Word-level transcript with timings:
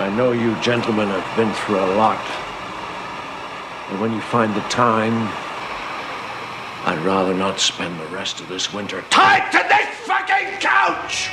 I 0.00 0.08
know 0.08 0.32
you 0.32 0.56
gentlemen 0.62 1.08
have 1.08 1.36
been 1.36 1.52
through 1.52 1.78
a 1.78 1.92
lot. 1.94 2.24
And 3.90 4.00
when 4.00 4.14
you 4.14 4.20
find 4.22 4.54
the 4.54 4.62
time, 4.70 5.28
I'd 6.86 7.04
rather 7.04 7.34
not 7.34 7.60
spend 7.60 8.00
the 8.00 8.06
rest 8.06 8.40
of 8.40 8.48
this 8.48 8.72
winter 8.72 9.04
tied 9.10 9.52
to 9.52 9.58
this 9.68 9.88
fucking 10.08 10.58
couch! 10.60 11.28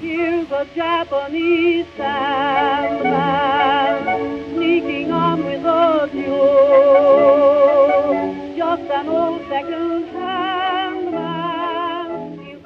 Here's 0.00 0.50
a 0.50 0.66
Japanese 0.74 1.84
sandman 1.98 3.04
sneaking 4.54 5.12
on 5.12 5.44
with 5.44 5.66
a 5.66 6.08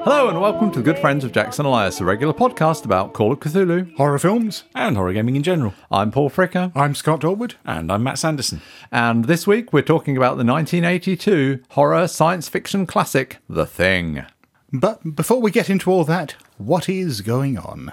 Hello 0.06 0.28
and 0.28 0.40
welcome 0.40 0.70
to 0.70 0.78
the 0.78 0.84
Good 0.84 1.00
Friends 1.00 1.24
of 1.24 1.32
Jackson 1.32 1.66
Elias, 1.66 2.00
a 2.00 2.04
regular 2.04 2.32
podcast 2.32 2.84
about 2.84 3.12
Call 3.12 3.32
of 3.32 3.40
Cthulhu. 3.40 3.92
Horror 3.96 4.20
films. 4.20 4.62
and 4.72 4.96
horror 4.96 5.12
gaming 5.12 5.34
in 5.34 5.42
general. 5.42 5.74
I'm 5.90 6.12
Paul 6.12 6.30
Fricker, 6.30 6.70
I'm 6.76 6.94
Scott 6.94 7.22
Dorward. 7.22 7.54
And 7.64 7.90
I'm 7.90 8.04
Matt 8.04 8.20
Sanderson. 8.20 8.60
and 8.92 9.24
this 9.24 9.48
week 9.48 9.72
we're 9.72 9.82
talking 9.82 10.16
about 10.16 10.38
the 10.38 10.44
1982 10.44 11.58
horror 11.70 12.06
science 12.06 12.48
fiction 12.48 12.86
classic, 12.86 13.38
The 13.48 13.66
Thing. 13.66 14.24
But 14.72 15.16
before 15.16 15.40
we 15.40 15.50
get 15.50 15.68
into 15.68 15.90
all 15.90 16.04
that, 16.04 16.36
what 16.56 16.88
is 16.88 17.20
going 17.20 17.58
on? 17.58 17.92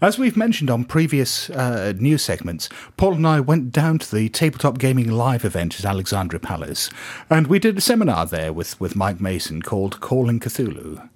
As 0.00 0.16
we've 0.16 0.36
mentioned 0.36 0.70
on 0.70 0.84
previous 0.84 1.50
uh, 1.50 1.92
news 1.98 2.22
segments, 2.22 2.68
Paul 2.96 3.14
and 3.14 3.26
I 3.26 3.40
went 3.40 3.72
down 3.72 3.98
to 3.98 4.14
the 4.14 4.28
Tabletop 4.28 4.78
Gaming 4.78 5.10
Live 5.10 5.44
event 5.44 5.80
at 5.80 5.84
Alexandra 5.84 6.38
Palace, 6.38 6.88
and 7.28 7.48
we 7.48 7.58
did 7.58 7.76
a 7.76 7.80
seminar 7.80 8.24
there 8.24 8.52
with, 8.52 8.80
with 8.80 8.94
Mike 8.94 9.20
Mason 9.20 9.60
called 9.60 9.98
Calling 9.98 10.38
Cthulhu. 10.38 11.08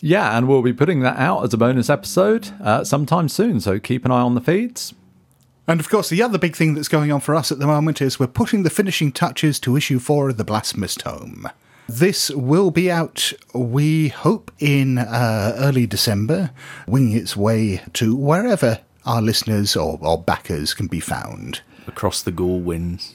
Yeah, 0.00 0.36
and 0.36 0.48
we'll 0.48 0.62
be 0.62 0.72
putting 0.72 1.02
that 1.02 1.16
out 1.18 1.44
as 1.44 1.54
a 1.54 1.56
bonus 1.56 1.88
episode 1.88 2.50
uh, 2.60 2.82
sometime 2.82 3.28
soon, 3.28 3.60
so 3.60 3.78
keep 3.78 4.04
an 4.04 4.10
eye 4.10 4.22
on 4.22 4.34
the 4.34 4.40
feeds. 4.40 4.92
And 5.68 5.78
of 5.78 5.88
course, 5.88 6.08
the 6.08 6.22
other 6.22 6.36
big 6.36 6.56
thing 6.56 6.74
that's 6.74 6.88
going 6.88 7.12
on 7.12 7.20
for 7.20 7.36
us 7.36 7.52
at 7.52 7.60
the 7.60 7.66
moment 7.68 8.02
is 8.02 8.18
we're 8.18 8.26
putting 8.26 8.64
the 8.64 8.70
finishing 8.70 9.12
touches 9.12 9.60
to 9.60 9.76
issue 9.76 10.00
four 10.00 10.30
of 10.30 10.36
the 10.36 10.44
Blasphemous 10.44 10.96
Tome. 10.96 11.48
This 11.88 12.30
will 12.30 12.72
be 12.72 12.90
out, 12.90 13.32
we 13.54 14.08
hope, 14.08 14.50
in 14.58 14.98
uh, 14.98 15.54
early 15.56 15.86
December, 15.86 16.50
winging 16.88 17.16
its 17.16 17.36
way 17.36 17.80
to 17.92 18.16
wherever 18.16 18.80
our 19.04 19.22
listeners 19.22 19.76
or, 19.76 19.96
or 20.02 20.20
backers 20.20 20.74
can 20.74 20.88
be 20.88 20.98
found. 20.98 21.60
Across 21.86 22.22
the 22.22 22.32
Ghoul 22.32 22.60
winds. 22.60 23.14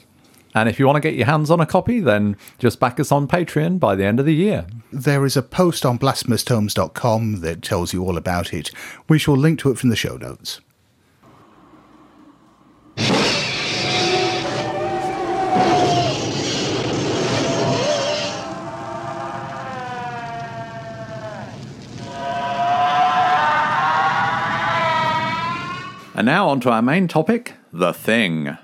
And 0.54 0.68
if 0.68 0.78
you 0.78 0.86
want 0.86 0.96
to 0.96 1.00
get 1.00 1.14
your 1.14 1.26
hands 1.26 1.50
on 1.50 1.60
a 1.60 1.66
copy, 1.66 2.00
then 2.00 2.36
just 2.58 2.80
back 2.80 2.98
us 2.98 3.12
on 3.12 3.28
Patreon 3.28 3.78
by 3.78 3.94
the 3.94 4.04
end 4.04 4.20
of 4.20 4.26
the 4.26 4.34
year. 4.34 4.66
There 4.90 5.24
is 5.24 5.36
a 5.36 5.42
post 5.42 5.84
on 5.84 5.98
blasphemoustomes.com 5.98 7.40
that 7.40 7.62
tells 7.62 7.92
you 7.92 8.02
all 8.04 8.16
about 8.16 8.52
it. 8.54 8.70
We 9.08 9.18
shall 9.18 9.36
link 9.36 9.58
to 9.60 9.70
it 9.70 9.78
from 9.78 9.90
the 9.90 9.96
show 9.96 10.16
notes. 10.16 10.60
And 26.22 26.28
now 26.28 26.50
on 26.50 26.60
to 26.60 26.70
our 26.70 26.82
main 26.82 27.08
topic, 27.08 27.54
The 27.72 27.92
Thing. 27.92 28.56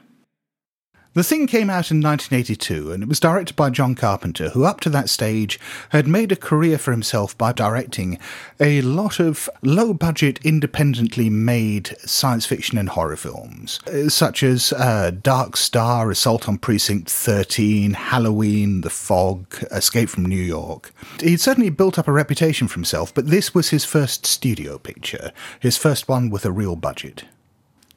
The 1.14 1.24
Thing 1.24 1.48
came 1.48 1.68
out 1.68 1.90
in 1.90 2.00
1982 2.00 2.92
and 2.92 3.02
it 3.02 3.08
was 3.08 3.18
directed 3.18 3.56
by 3.56 3.70
John 3.70 3.96
Carpenter, 3.96 4.50
who 4.50 4.64
up 4.64 4.78
to 4.82 4.90
that 4.90 5.10
stage 5.10 5.58
had 5.88 6.06
made 6.06 6.30
a 6.30 6.36
career 6.36 6.78
for 6.78 6.92
himself 6.92 7.36
by 7.36 7.50
directing 7.50 8.20
a 8.60 8.80
lot 8.82 9.18
of 9.18 9.50
low 9.62 9.92
budget, 9.92 10.38
independently 10.44 11.28
made 11.28 11.96
science 12.08 12.46
fiction 12.46 12.78
and 12.78 12.90
horror 12.90 13.16
films, 13.16 13.80
uh, 13.88 14.08
such 14.08 14.44
as 14.44 14.72
uh, 14.74 15.10
Dark 15.20 15.56
Star, 15.56 16.12
Assault 16.12 16.48
on 16.48 16.58
Precinct 16.58 17.10
13, 17.10 17.94
Halloween, 17.94 18.82
The 18.82 18.90
Fog, 18.90 19.52
Escape 19.72 20.10
from 20.10 20.26
New 20.26 20.36
York. 20.36 20.92
He'd 21.20 21.40
certainly 21.40 21.70
built 21.70 21.98
up 21.98 22.06
a 22.06 22.12
reputation 22.12 22.68
for 22.68 22.74
himself, 22.74 23.12
but 23.12 23.26
this 23.26 23.52
was 23.52 23.70
his 23.70 23.84
first 23.84 24.26
studio 24.26 24.78
picture, 24.78 25.32
his 25.58 25.76
first 25.76 26.08
one 26.08 26.30
with 26.30 26.44
a 26.44 26.52
real 26.52 26.76
budget. 26.76 27.24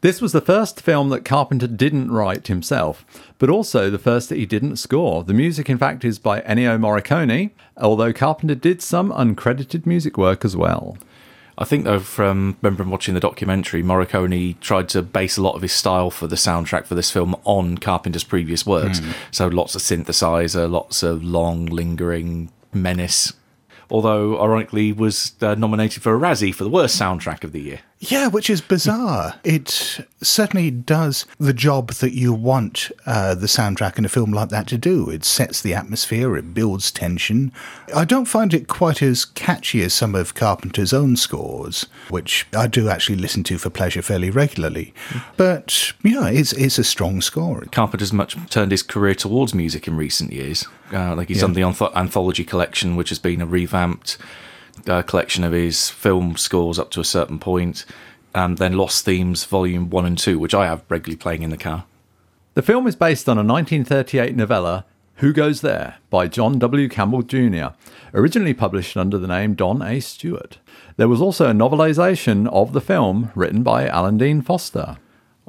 This 0.02 0.20
was 0.20 0.32
the 0.32 0.42
first 0.42 0.82
film 0.82 1.10
that 1.10 1.24
Carpenter 1.24 1.68
didn't 1.68 2.12
write 2.12 2.48
himself, 2.48 3.06
but 3.38 3.52
also 3.52 3.92
the 3.92 4.00
first 4.00 4.30
that 4.30 4.38
he 4.40 4.48
didn't 4.48 4.78
score. 4.78 5.24
The 5.24 5.34
music, 5.34 5.70
in 5.70 5.78
fact, 5.78 6.04
is 6.04 6.18
by 6.18 6.42
Ennio 6.42 6.80
Morricone, 6.80 7.52
although 7.78 8.12
Carpenter 8.12 8.56
did 8.56 8.82
some 8.82 9.12
uncredited 9.12 9.86
music 9.86 10.18
work 10.18 10.44
as 10.44 10.58
well. 10.58 10.98
I 11.56 11.66
think, 11.66 11.84
though, 11.84 12.00
from 12.00 12.58
remembering 12.64 12.90
watching 12.90 13.14
the 13.14 13.20
documentary, 13.20 13.84
Morricone 13.84 14.60
tried 14.60 14.90
to 14.90 15.04
base 15.04 15.38
a 15.38 15.44
lot 15.44 15.54
of 15.54 15.62
his 15.62 15.72
style 15.74 16.10
for 16.10 16.26
the 16.26 16.36
soundtrack 16.36 16.88
for 16.88 16.96
this 16.96 17.12
film 17.12 17.36
on 17.44 17.78
Carpenter's 17.78 18.24
previous 18.24 18.66
works. 18.66 19.02
So 19.30 19.48
lots 19.50 19.76
of 19.76 19.84
synthesizer, 19.84 20.68
lots 20.68 21.04
of 21.04 21.24
long, 21.24 21.68
lingering 21.68 22.52
menace. 22.74 23.34
Although, 23.92 24.42
ironically, 24.42 24.86
he 24.86 24.94
was 24.94 25.34
uh, 25.42 25.54
nominated 25.54 26.02
for 26.02 26.16
a 26.16 26.20
Razzie 26.20 26.56
for 26.56 26.64
the 26.64 26.72
worst 26.72 27.00
soundtrack 27.00 27.44
of 27.44 27.52
the 27.52 27.62
year. 27.62 27.82
Yeah, 28.04 28.30
which 28.30 28.50
is 28.50 28.62
bizarre. 28.62 29.36
It 29.44 30.00
certainly 30.24 30.72
does 30.72 31.28
the 31.38 31.54
job 31.54 31.92
that 31.94 32.14
you 32.14 32.34
want 32.34 32.92
uh, 33.06 33.36
the 33.36 33.46
soundtrack 33.46 34.00
in 34.00 34.06
a 34.06 34.10
film 34.10 34.32
like 34.32 34.50
that 34.50 34.66
to 34.70 34.78
do. 34.78 35.12
It 35.12 35.24
sets 35.24 35.62
the 35.62 35.76
atmosphere, 35.76 36.36
it 36.36 36.52
builds 36.56 36.92
tension. 36.92 37.52
I 37.96 38.06
don't 38.06 38.26
find 38.26 38.56
it 38.56 38.68
quite 38.68 39.04
as 39.04 39.24
catchy 39.24 39.84
as 39.84 39.94
some 39.94 40.16
of 40.16 40.34
Carpenter's 40.34 40.94
own 40.94 41.16
scores, 41.16 41.86
which 42.10 42.48
I 42.58 42.66
do 42.66 42.90
actually 42.90 43.18
listen 43.18 43.44
to 43.44 43.60
for 43.60 43.70
pleasure 43.70 44.02
fairly 44.02 44.32
regularly. 44.32 44.96
But 45.38 45.94
yeah, 46.04 46.28
it's 46.28 46.54
it's 46.54 46.80
a 46.80 46.84
strong 46.84 47.22
score. 47.22 47.66
Carpenter's 47.72 48.12
much 48.12 48.36
turned 48.50 48.72
his 48.72 48.82
career 48.82 49.14
towards 49.14 49.54
music 49.54 49.88
in 49.88 49.96
recent 49.96 50.34
years. 50.34 50.66
Uh, 50.92 51.16
like 51.16 51.28
he's 51.28 51.42
done 51.42 51.54
the 51.54 51.62
anth- 51.62 51.96
anthology 51.96 52.44
collection, 52.44 52.96
which 52.96 53.10
has 53.10 53.20
been 53.20 53.42
a 53.42 53.46
revamped 53.46 54.18
uh, 54.88 55.02
collection 55.02 55.44
of 55.44 55.54
his 55.54 55.90
film 55.90 56.38
scores 56.38 56.80
up 56.80 56.92
to 56.92 57.00
a 57.00 57.06
certain 57.06 57.40
point, 57.40 57.86
and 58.34 58.58
then 58.58 58.78
Lost 58.78 59.06
Themes 59.06 59.46
Volume 59.46 59.90
One 59.90 60.06
and 60.06 60.18
Two, 60.18 60.40
which 60.40 60.54
I 60.54 60.68
have 60.68 60.84
regularly 60.90 61.18
playing 61.18 61.44
in 61.44 61.50
the 61.50 61.58
car. 61.58 61.86
The 62.54 62.62
film 62.62 62.88
is 62.88 62.96
based 62.96 63.30
on 63.30 63.38
a 63.38 63.44
1938 63.44 64.36
novella, 64.36 64.86
Who 65.16 65.32
Goes 65.32 65.62
There, 65.62 65.96
by 66.10 66.28
John 66.28 66.60
W. 66.60 66.90
Campbell 66.90 67.22
Jr., 67.22 67.68
originally 68.14 68.54
published 68.54 68.98
under 68.98 69.18
the 69.18 69.28
name 69.28 69.54
Don 69.54 69.82
A. 69.82 70.00
Stewart. 70.00 70.58
There 70.98 71.08
was 71.08 71.22
also 71.22 71.50
a 71.50 71.54
novelization 71.54 72.48
of 72.52 72.74
the 72.74 72.82
film 72.82 73.32
written 73.36 73.64
by 73.64 73.88
Alan 73.88 74.18
Dean 74.18 74.42
Foster. 74.42 74.98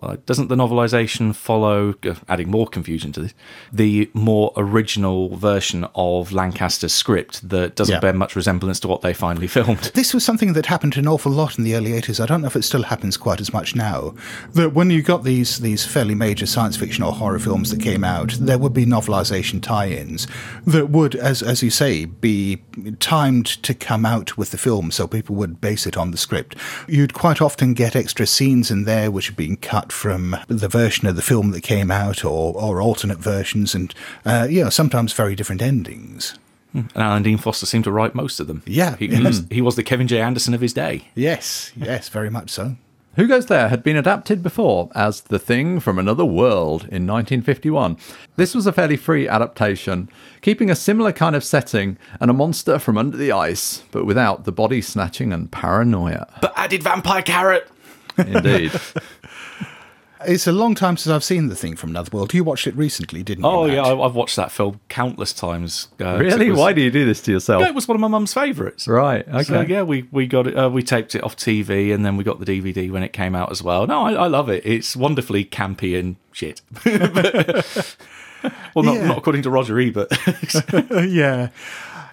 Uh, 0.03 0.17
doesn't 0.27 0.49
the 0.49 0.57
novelization 0.57 1.33
follow, 1.35 1.95
uh, 2.05 2.15
adding 2.29 2.51
more 2.51 2.67
confusion 2.67 3.13
to 3.13 3.21
this, 3.21 3.35
the 3.73 4.11
more 4.15 4.53
original 4.57 5.37
version 5.37 5.87
of 5.95 6.33
Lancaster's 6.33 6.93
script 6.93 7.49
that 7.49 7.77
doesn't 7.77 7.95
Yeah. 7.95 8.01
bear 8.01 8.13
much 8.13 8.35
resemblance 8.35 8.81
to 8.81 8.89
what 8.89 9.03
they 9.03 9.15
finally 9.15 9.47
filmed? 9.47 9.93
This 9.95 10.13
was 10.13 10.25
something 10.25 10.55
that 10.55 10.67
happened 10.67 10.97
an 10.97 11.07
awful 11.07 11.31
lot 11.31 11.57
in 11.57 11.63
the 11.65 11.77
early 11.77 11.93
80s. 11.93 12.19
I 12.19 12.27
don't 12.27 12.41
know 12.41 12.49
if 12.49 12.57
it 12.57 12.65
still 12.65 12.83
happens 12.85 13.17
quite 13.17 13.41
as 13.41 13.53
much 13.53 13.77
now. 13.77 14.15
That 14.55 14.75
when 14.75 14.91
you 14.91 15.03
got 15.03 15.23
these 15.23 15.59
these 15.61 15.85
fairly 15.85 16.15
major 16.17 16.47
science 16.47 16.77
fiction 16.77 17.05
or 17.05 17.13
horror 17.13 17.39
films 17.39 17.71
that 17.71 17.81
came 17.81 18.03
out, 18.03 18.37
there 18.41 18.59
would 18.59 18.73
be 18.75 18.85
novelization 18.87 19.63
tie-ins 19.63 20.27
that 20.67 20.91
would, 20.91 21.15
as 21.15 21.43
as 21.43 21.63
you 21.63 21.71
say, 21.71 22.07
be 22.07 22.63
timed 22.99 23.47
to 23.63 23.73
come 23.75 24.05
out 24.05 24.37
with 24.37 24.51
the 24.51 24.59
film, 24.59 24.91
so 24.91 25.07
people 25.07 25.37
would 25.37 25.61
base 25.61 25.87
it 25.87 25.97
on 25.97 26.11
the 26.11 26.17
script. 26.17 26.57
You'd 26.89 27.15
quite 27.15 27.41
often 27.41 27.75
get 27.75 27.95
extra 27.95 28.27
scenes 28.27 28.71
in 28.71 28.85
there 28.85 29.11
which 29.11 29.27
had 29.27 29.37
been 29.37 29.57
cut 29.57 29.92
from 29.93 30.37
the 30.49 30.69
version 30.69 31.07
of 31.07 31.17
the 31.17 31.23
film 31.23 31.51
that 31.53 31.63
came 31.63 31.91
out, 31.91 32.25
or 32.25 32.55
or 32.55 32.81
alternate 32.81 33.19
versions, 33.19 33.75
and 33.75 33.95
uh, 34.25 34.47
you 34.51 34.65
know 34.65 34.71
sometimes 34.71 35.13
very 35.13 35.35
different 35.35 35.63
endings. 35.63 36.39
And 36.75 36.91
Alan 36.97 37.23
Dean 37.23 37.39
Foster 37.39 37.67
seemed 37.67 37.85
to 37.85 37.93
write 37.93 38.15
most 38.15 38.41
of 38.41 38.47
them. 38.47 38.63
Yeah. 38.67 38.97
He, 38.97 39.09
he 39.09 39.23
was, 39.23 39.45
he 39.51 39.61
was 39.61 39.77
the 39.77 39.83
Kevin 39.83 40.09
J. 40.09 40.23
Anderson 40.23 40.55
of 40.55 40.63
his 40.63 40.73
day. 40.73 41.09
Yes, 41.15 41.71
yes, 41.77 42.09
very 42.09 42.31
much 42.31 42.49
so. 42.49 42.77
Who 43.17 43.27
Goes 43.27 43.45
There 43.45 43.69
had 43.69 43.83
been 43.83 43.97
adapted 43.99 44.43
before 44.43 44.89
as 44.95 45.21
The 45.21 45.39
Thing 45.39 45.81
from 45.81 45.99
Another 45.99 46.25
World 46.25 46.85
in 46.85 47.07
1951. 47.07 47.99
This 48.37 48.55
was 48.55 48.67
a 48.67 48.73
fairly 48.73 48.97
free 48.97 49.29
adaptation, 49.29 50.09
keeping 50.41 50.71
a 50.71 50.75
similar 50.75 51.13
kind 51.13 51.37
of 51.37 51.45
setting 51.45 51.99
and 52.21 52.31
a 52.31 52.35
monster 52.35 52.79
from 52.79 52.97
under 52.97 53.19
the 53.19 53.31
ice, 53.31 53.83
but 53.91 54.07
without 54.07 54.45
the 54.45 54.53
body 54.53 54.81
snatching 54.81 55.31
and 55.31 55.53
paranoia. 55.53 56.27
But 56.41 56.55
added 56.57 56.83
Vampire 56.83 57.21
Carrot! 57.21 57.69
Indeed. 58.17 58.73
It's 60.27 60.47
a 60.47 60.53
long 60.53 60.75
time 60.75 60.97
since 60.97 61.13
I've 61.13 61.25
seen 61.25 61.49
the 61.49 61.55
thing 61.57 61.77
from 61.77 61.91
Another 61.91 62.11
World. 62.13 62.33
You 62.35 62.45
watched 62.45 62.67
it 62.67 62.77
recently, 62.77 63.23
didn't 63.23 63.45
you? 63.45 63.51
Oh, 63.51 63.67
Matt? 63.67 63.77
yeah, 63.77 63.83
I- 63.83 64.05
I've 64.07 64.15
watched 64.15 64.37
that 64.37 64.51
film 64.53 64.81
countless 64.89 65.33
times. 65.33 65.89
Uh, 66.01 66.17
really? 66.19 66.51
was- 66.51 66.59
Why 66.59 66.73
do 66.73 66.81
you 66.81 66.91
do 66.91 67.05
this 67.05 67.21
to 67.23 67.33
yourself? 67.33 67.63
Yeah, 67.63 67.69
it 67.69 67.75
was 67.75 67.87
one 67.89 67.95
of 67.97 68.01
my 68.01 68.09
mum's 68.09 68.33
favourites. 68.35 68.87
Right, 68.89 69.27
okay. 69.29 69.43
So 69.45 69.61
yeah, 69.63 69.83
we 69.83 70.07
we 70.11 70.27
got 70.27 70.47
it. 70.47 70.57
Uh, 70.57 70.69
we 70.71 70.83
taped 70.83 71.15
it 71.15 71.23
off 71.25 71.37
TV, 71.37 71.93
and 71.95 72.05
then 72.05 72.17
we 72.17 72.25
got 72.25 72.39
the 72.41 72.47
DVD 72.47 72.91
when 72.91 73.03
it 73.03 73.13
came 73.13 73.35
out 73.35 73.51
as 73.51 73.63
well. 73.63 73.87
No, 73.87 74.03
I, 74.07 74.13
I 74.13 74.27
love 74.29 74.49
it. 74.49 74.65
It's 74.65 74.97
wonderfully 74.97 75.45
campy 75.45 75.99
and 75.99 76.17
shit. 76.33 76.61
well, 78.75 78.85
not 78.85 78.95
Yeah. 78.97 79.07
not 79.09 79.19
according 79.19 79.43
to 79.43 79.51
Roger 79.51 79.79
Ebert. 79.81 80.13
yeah. 81.09 81.49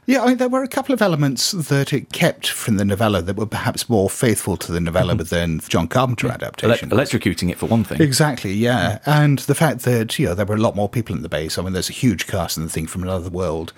Yeah, 0.06 0.24
I 0.24 0.28
mean, 0.30 0.38
there 0.38 0.50
were 0.50 0.64
a 0.64 0.68
couple 0.68 0.94
of 0.94 1.02
elements 1.04 1.52
that 1.52 1.94
it 1.94 2.12
kept 2.12 2.48
from 2.48 2.78
the 2.78 2.86
novella 2.86 3.22
that 3.22 3.36
were 3.36 3.46
perhaps 3.46 3.88
more 3.88 4.10
faithful 4.10 4.58
to 4.58 4.72
the 4.72 4.80
novella 4.80 5.14
than 5.16 5.60
John 5.70 5.88
Carpenter 5.88 6.28
Ele- 6.28 6.34
adaptation. 6.34 6.90
electrocuting 6.90 7.50
it 7.52 7.58
for 7.60 7.68
one 7.68 7.84
thing. 7.84 8.02
Exactly, 8.02 8.52
yeah. 8.54 9.00
And 9.06 9.40
the 9.40 9.54
fact 9.54 9.82
that, 9.82 10.18
you 10.18 10.26
know, 10.28 10.34
there 10.34 10.46
were 10.48 10.56
a 10.56 10.60
lot 10.60 10.76
more 10.76 10.90
people 10.90 11.16
in 11.16 11.22
the 11.22 11.30
base. 11.30 11.58
I 11.58 11.62
mean, 11.62 11.74
there's 11.74 11.90
a 11.92 11.94
huge 11.94 12.26
cast 12.26 12.58
in 12.58 12.64
the 12.64 12.70
thing 12.70 12.88
from 12.88 13.04
another 13.04 13.30
world. 13.30 13.72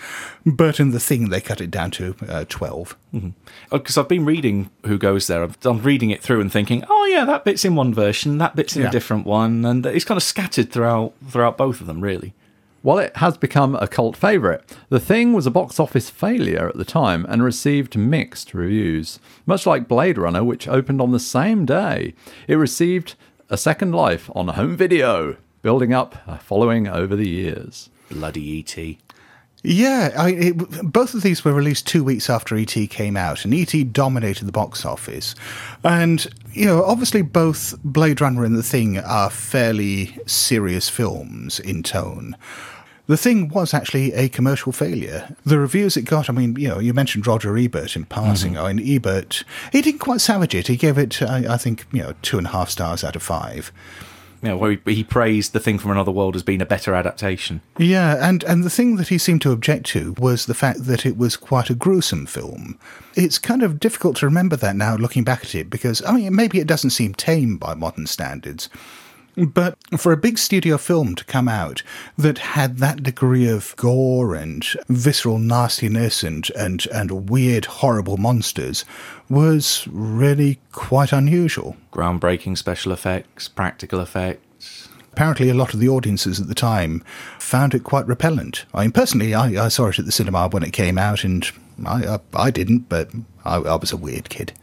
But 0.45 0.79
in 0.79 0.91
the 0.91 0.99
thing, 1.01 1.29
they 1.29 1.41
cut 1.41 1.59
it 1.59 1.69
down 1.71 1.91
to 1.91 2.15
uh, 2.29 2.45
12. 2.47 2.95
Because 3.69 3.97
I've 3.97 4.07
been 4.07 4.23
reading 4.23 4.69
Who 4.85 4.97
Goes 4.97 5.27
There. 5.27 5.43
I've- 5.43 5.55
I'm 5.65 5.81
reading 5.81 6.11
it 6.11 6.21
through 6.23 6.39
and 6.39 6.51
thinking, 6.51 6.85
oh 6.89 7.05
yeah, 7.05 7.25
that 7.25 7.43
bit's 7.43 7.65
in 7.65 7.75
one 7.75 7.93
version, 7.93 8.37
that 8.37 8.55
bit's 8.55 8.75
in 8.77 8.83
Yeah. 8.83 8.87
a 8.87 8.91
different 8.91 9.25
one, 9.25 9.65
and 9.65 9.85
it's 9.85 10.05
kind 10.05 10.17
of 10.17 10.23
scattered 10.23 10.71
throughout 10.71 11.13
throughout 11.27 11.57
both 11.57 11.81
of 11.81 11.87
them, 11.87 11.99
really. 11.99 12.33
While 12.83 12.97
it 12.97 13.17
has 13.17 13.37
become 13.37 13.75
a 13.75 13.87
cult 13.87 14.17
favourite, 14.17 14.61
The 14.89 14.99
Thing 14.99 15.33
was 15.33 15.45
a 15.45 15.51
box 15.51 15.79
office 15.79 16.09
failure 16.09 16.67
at 16.67 16.77
the 16.77 16.83
time 16.83 17.27
and 17.29 17.43
received 17.43 17.95
mixed 17.95 18.55
reviews. 18.55 19.19
Much 19.45 19.67
like 19.67 19.87
Blade 19.87 20.17
Runner, 20.17 20.43
which 20.43 20.67
opened 20.67 20.99
on 20.99 21.11
the 21.11 21.19
same 21.19 21.63
day, 21.63 22.15
it 22.47 22.55
received 22.55 23.13
a 23.49 23.57
second 23.57 23.91
life 23.91 24.31
on 24.33 24.47
home 24.47 24.75
video, 24.75 25.37
building 25.61 25.93
up 25.93 26.15
a 26.25 26.39
following 26.39 26.87
over 26.87 27.15
the 27.15 27.29
years. 27.29 27.91
Bloody 28.09 28.59
ET. 28.59 29.10
Yeah, 29.63 30.11
I, 30.17 30.29
it, 30.31 30.57
both 30.81 31.13
of 31.13 31.21
these 31.21 31.45
were 31.45 31.53
released 31.53 31.85
two 31.85 32.03
weeks 32.03 32.29
after 32.29 32.57
ET 32.57 32.73
came 32.89 33.15
out, 33.15 33.45
and 33.45 33.53
ET 33.53 33.93
dominated 33.93 34.45
the 34.45 34.51
box 34.51 34.85
office. 34.85 35.35
And, 35.83 36.25
you 36.51 36.65
know, 36.65 36.83
obviously 36.83 37.21
both 37.21 37.75
Blade 37.83 38.21
Runner 38.21 38.43
and 38.43 38.57
The 38.57 38.63
Thing 38.63 38.97
are 38.97 39.29
fairly 39.29 40.17
serious 40.25 40.89
films 40.89 41.59
in 41.59 41.83
tone. 41.83 42.35
The 43.05 43.17
Thing 43.17 43.49
was 43.49 43.73
actually 43.73 44.13
a 44.13 44.29
commercial 44.29 44.71
failure. 44.71 45.35
The 45.45 45.59
reviews 45.59 45.95
it 45.95 46.03
got, 46.03 46.29
I 46.29 46.33
mean, 46.33 46.55
you 46.55 46.69
know, 46.69 46.79
you 46.79 46.93
mentioned 46.93 47.27
Roger 47.27 47.55
Ebert 47.55 47.95
in 47.95 48.05
passing. 48.05 48.53
Mm-hmm. 48.53 48.65
I 48.65 48.73
mean, 48.73 48.95
Ebert, 48.95 49.43
he 49.71 49.81
didn't 49.81 49.99
quite 49.99 50.21
savage 50.21 50.55
it. 50.55 50.67
He 50.67 50.77
gave 50.77 50.97
it, 50.97 51.21
I, 51.21 51.53
I 51.53 51.57
think, 51.57 51.85
you 51.91 52.01
know, 52.01 52.13
two 52.23 52.37
and 52.39 52.47
a 52.47 52.51
half 52.51 52.69
stars 52.69 53.03
out 53.03 53.15
of 53.15 53.21
five. 53.21 53.71
You 54.41 54.49
know, 54.49 54.57
where 54.57 54.71
he, 54.71 54.93
he 54.93 55.03
praised 55.03 55.53
The 55.53 55.59
Thing 55.59 55.77
from 55.77 55.91
Another 55.91 56.11
World 56.11 56.35
as 56.35 56.41
being 56.41 56.61
a 56.61 56.65
better 56.65 56.95
adaptation. 56.95 57.61
Yeah, 57.77 58.17
and, 58.27 58.43
and 58.45 58.63
the 58.63 58.69
thing 58.69 58.95
that 58.95 59.09
he 59.09 59.17
seemed 59.17 59.41
to 59.43 59.51
object 59.51 59.85
to 59.87 60.15
was 60.17 60.45
the 60.45 60.55
fact 60.55 60.85
that 60.85 61.05
it 61.05 61.15
was 61.15 61.37
quite 61.37 61.69
a 61.69 61.75
gruesome 61.75 62.25
film. 62.25 62.79
It's 63.15 63.37
kind 63.37 63.61
of 63.61 63.79
difficult 63.79 64.17
to 64.17 64.25
remember 64.25 64.55
that 64.55 64.75
now 64.75 64.95
looking 64.95 65.23
back 65.23 65.43
at 65.43 65.53
it 65.53 65.69
because, 65.69 66.03
I 66.05 66.13
mean, 66.13 66.35
maybe 66.35 66.59
it 66.59 66.67
doesn't 66.67 66.89
seem 66.89 67.13
tame 67.13 67.57
by 67.57 67.75
modern 67.75 68.07
standards. 68.07 68.67
But 69.41 69.77
for 69.97 70.11
a 70.11 70.17
big 70.17 70.37
studio 70.37 70.77
film 70.77 71.15
to 71.15 71.25
come 71.25 71.47
out 71.47 71.81
that 72.15 72.37
had 72.37 72.77
that 72.77 73.01
degree 73.01 73.47
of 73.47 73.75
gore 73.75 74.35
and 74.35 74.63
visceral 74.87 75.39
nastiness 75.39 76.21
and, 76.21 76.47
and, 76.55 76.85
and 76.93 77.29
weird, 77.29 77.65
horrible 77.65 78.17
monsters 78.17 78.85
was 79.29 79.87
really 79.91 80.59
quite 80.71 81.11
unusual. 81.11 81.75
Groundbreaking 81.91 82.55
special 82.55 82.91
effects, 82.91 83.47
practical 83.47 83.99
effects. 83.99 84.89
apparently 85.11 85.49
a 85.49 85.55
lot 85.55 85.73
of 85.73 85.79
the 85.79 85.89
audiences 85.89 86.39
at 86.39 86.47
the 86.47 86.55
time 86.55 87.03
found 87.39 87.73
it 87.73 87.83
quite 87.83 88.07
repellent. 88.07 88.65
I 88.73 88.83
mean, 88.83 88.91
personally, 88.91 89.33
I, 89.33 89.65
I 89.65 89.67
saw 89.69 89.87
it 89.87 89.99
at 89.99 90.05
the 90.05 90.11
cinema 90.11 90.49
when 90.49 90.63
it 90.63 90.71
came 90.71 90.97
out, 90.97 91.23
and 91.23 91.49
I 91.85 92.05
I, 92.05 92.19
I 92.47 92.51
didn't, 92.51 92.89
but 92.89 93.09
I, 93.43 93.55
I 93.55 93.75
was 93.75 93.91
a 93.91 93.97
weird 93.97 94.29
kid. 94.29 94.53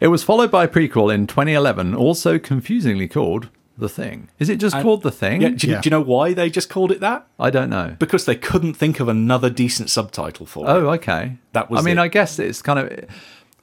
It 0.00 0.08
was 0.08 0.24
followed 0.24 0.50
by 0.50 0.64
a 0.64 0.68
prequel 0.68 1.14
in 1.14 1.26
2011, 1.26 1.94
also 1.94 2.38
confusingly 2.38 3.06
called 3.08 3.48
The 3.76 3.88
Thing. 3.88 4.28
Is 4.38 4.48
it 4.48 4.56
just 4.60 4.76
called 4.80 5.02
The 5.02 5.10
Thing? 5.10 5.42
Yeah, 5.42 5.48
do, 5.50 5.66
you- 5.66 5.72
Yeah. 5.74 5.80
do 5.80 5.86
you 5.88 5.90
know 5.90 6.00
why 6.00 6.32
they 6.32 6.48
just 6.48 6.68
called 6.70 6.92
it 6.92 7.00
that? 7.00 7.26
I 7.40 7.50
don't 7.50 7.70
know. 7.70 7.96
Because 7.98 8.24
they 8.24 8.36
couldn't 8.36 8.74
think 8.74 9.00
of 9.00 9.08
another 9.08 9.50
decent 9.50 9.90
subtitle 9.90 10.46
for 10.46 10.64
it. 10.66 10.70
Oh, 10.70 10.90
okay. 10.92 11.38
That 11.52 11.70
was 11.70 11.80
I 11.80 11.82
mean, 11.84 11.98
it. 11.98 12.02
I 12.02 12.08
guess 12.08 12.38
it's 12.38 12.62
kind 12.62 12.78
of. 12.78 13.04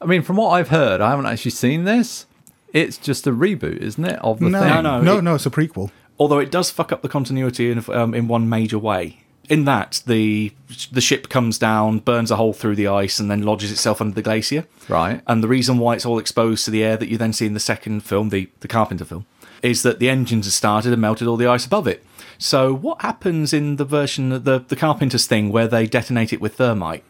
I 0.01 0.05
mean, 0.05 0.21
from 0.21 0.35
what 0.37 0.49
I've 0.49 0.69
heard, 0.69 0.99
I 0.99 1.11
haven't 1.11 1.27
actually 1.27 1.51
seen 1.51 1.85
this. 1.85 2.25
It's 2.73 2.97
just 2.97 3.27
a 3.27 3.31
reboot, 3.31 3.77
isn't 3.77 4.03
it, 4.03 4.19
of 4.19 4.39
the 4.39 4.49
No, 4.49 4.59
thing? 4.61 4.83
no, 4.83 5.01
no, 5.01 5.17
it- 5.17 5.21
no, 5.23 5.35
it's 5.35 5.45
a 5.45 5.49
prequel. 5.49 5.91
Although 6.19 6.39
it 6.39 6.51
does 6.51 6.69
fuck 6.71 6.91
up 6.91 7.01
the 7.01 7.09
continuity 7.09 7.71
in, 7.71 7.83
um, 7.89 8.13
in 8.13 8.27
one 8.27 8.47
major 8.49 8.77
way. 8.79 9.17
In 9.49 9.65
that 9.65 10.01
the 10.07 10.53
the 10.93 11.01
ship 11.01 11.27
comes 11.27 11.57
down, 11.57 11.99
burns 11.99 12.31
a 12.31 12.37
hole 12.37 12.53
through 12.53 12.75
the 12.77 12.87
ice, 12.87 13.19
and 13.19 13.29
then 13.29 13.41
lodges 13.41 13.69
itself 13.71 13.99
under 13.99 14.13
the 14.15 14.21
glacier. 14.21 14.65
Right. 14.87 15.21
And 15.27 15.43
the 15.43 15.47
reason 15.49 15.77
why 15.77 15.95
it's 15.95 16.05
all 16.05 16.19
exposed 16.19 16.63
to 16.65 16.71
the 16.71 16.83
air 16.83 16.95
that 16.95 17.09
you 17.09 17.17
then 17.17 17.33
see 17.33 17.47
in 17.47 17.53
the 17.53 17.59
second 17.59 18.01
film, 18.01 18.29
the 18.29 18.49
the 18.61 18.69
Carpenter 18.69 19.03
film, 19.03 19.25
is 19.63 19.83
that 19.83 19.99
the 19.99 20.09
engines 20.09 20.45
have 20.45 20.53
started 20.53 20.91
and 20.91 21.01
melted 21.01 21.27
all 21.27 21.37
the 21.37 21.47
ice 21.47 21.65
above 21.65 21.87
it. 21.87 22.03
So 22.37 22.73
what 22.73 23.01
happens 23.01 23.53
in 23.53 23.75
the 23.75 23.85
version 23.85 24.31
of 24.31 24.43
the 24.43 24.59
the 24.59 24.75
Carpenter's 24.75 25.27
thing 25.27 25.51
where 25.51 25.67
they 25.67 25.85
detonate 25.85 26.33
it 26.33 26.41
with 26.41 26.55
thermite? 26.55 27.03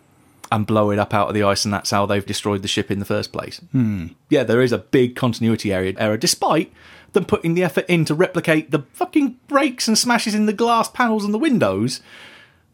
and 0.52 0.68
blow 0.68 0.92
it 0.92 1.00
up 1.00 1.14
out 1.14 1.30
of 1.30 1.34
the 1.34 1.44
ice, 1.44 1.64
and 1.64 1.74
that's 1.74 1.92
how 1.92 2.06
they've 2.06 2.26
destroyed 2.26 2.62
the 2.62 2.68
ship 2.68 2.92
in 2.92 3.00
the 3.00 3.06
first 3.06 3.32
place. 3.32 3.60
Hmm. 3.72 4.08
Yeah, 4.30 4.44
there 4.44 4.62
is 4.62 4.74
a 4.74 4.80
big 4.80 5.16
continuity 5.16 5.72
area 5.72 5.94
error, 5.98 6.18
despite 6.18 6.72
them 7.14 7.26
putting 7.26 7.54
the 7.54 7.64
effort 7.64 7.86
in 7.88 8.06
to 8.06 8.14
replicate 8.14 8.72
the 8.72 8.84
fucking 8.94 9.38
breaks 9.48 9.88
and 9.88 9.98
smashes 9.98 10.36
in 10.36 10.46
the 10.46 10.54
glass 10.54 10.90
panels 10.90 11.24
and 11.24 11.34
the 11.34 11.40
windows. 11.40 12.02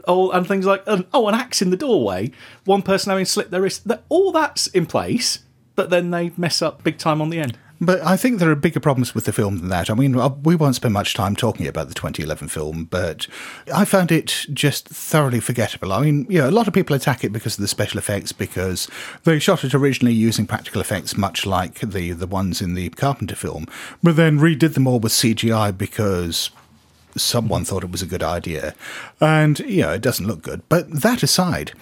Oh, 0.08 0.32
and 0.32 0.48
things 0.48 0.66
like 0.66 0.84
oh, 0.88 1.28
an 1.28 1.36
axe 1.36 1.62
in 1.62 1.70
the 1.70 1.78
doorway, 1.78 2.32
one 2.66 2.82
person 2.82 3.10
having 3.10 3.26
slipped 3.26 3.52
their 3.52 3.62
wrist. 3.62 3.88
That 3.88 4.04
all 4.10 4.32
that's 4.32 4.68
in 4.68 4.86
place, 4.86 5.40
but 5.76 5.90
then 5.90 6.12
they 6.12 6.32
mess 6.38 6.62
up 6.62 6.84
big 6.84 6.98
time 6.98 7.22
on 7.22 7.30
the 7.30 7.40
end. 7.40 7.58
But 7.80 8.02
I 8.02 8.18
think 8.18 8.40
there 8.40 8.50
are 8.50 8.56
bigger 8.56 8.80
problems 8.80 9.14
with 9.14 9.26
the 9.26 9.34
film 9.34 9.60
than 9.60 9.70
that. 9.70 9.90
I 9.90 9.94
mean, 9.94 10.18
uh, 10.18 10.30
we 10.30 10.56
won't 10.56 10.76
spend 10.76 10.94
much 10.94 11.14
time 11.14 11.36
talking 11.36 11.68
about 11.68 11.90
the 11.90 11.94
2011 11.94 12.48
film, 12.48 12.86
but 12.86 13.28
I 13.74 13.86
found 13.86 14.12
it 14.12 14.46
just 14.52 14.88
thoroughly 14.88 15.40
forgettable. 15.40 15.94
I 15.94 16.02
mean, 16.02 16.26
you 16.28 16.40
know, 16.40 16.50
a 16.50 16.52
lot 16.52 16.68
of 16.68 16.74
people 16.74 16.96
attack 16.96 17.24
it 17.24 17.32
because 17.32 17.56
of 17.56 17.62
the 17.62 17.68
special 17.68 18.00
effects, 18.00 18.32
because 18.32 18.88
they 19.26 19.38
shot 19.38 19.64
it 19.64 19.76
originally 19.76 20.16
using 20.16 20.48
practical 20.48 20.82
effects, 20.82 21.18
much 21.18 21.46
like 21.46 21.80
the, 21.80 22.14
the 22.14 22.28
ones 22.28 22.62
in 22.62 22.74
the 22.74 22.90
Carpenter 22.90 23.36
film, 23.36 23.68
but 24.02 24.16
then 24.16 24.40
redid 24.40 24.74
them 24.74 24.88
all 24.88 25.00
with 25.00 25.12
CGI 25.12 25.78
because 25.78 26.50
someone 27.16 27.64
thought 27.64 27.84
it 27.84 27.92
was 27.92 28.02
a 28.02 28.08
good 28.08 28.24
idea. 28.24 28.74
And, 29.22 29.60
you 29.60 29.82
know, 29.82 29.92
it 29.92 30.02
doesn't 30.02 30.28
look 30.28 30.42
good. 30.42 30.62
But 30.70 31.02
that 31.02 31.22
aside, 31.22 31.74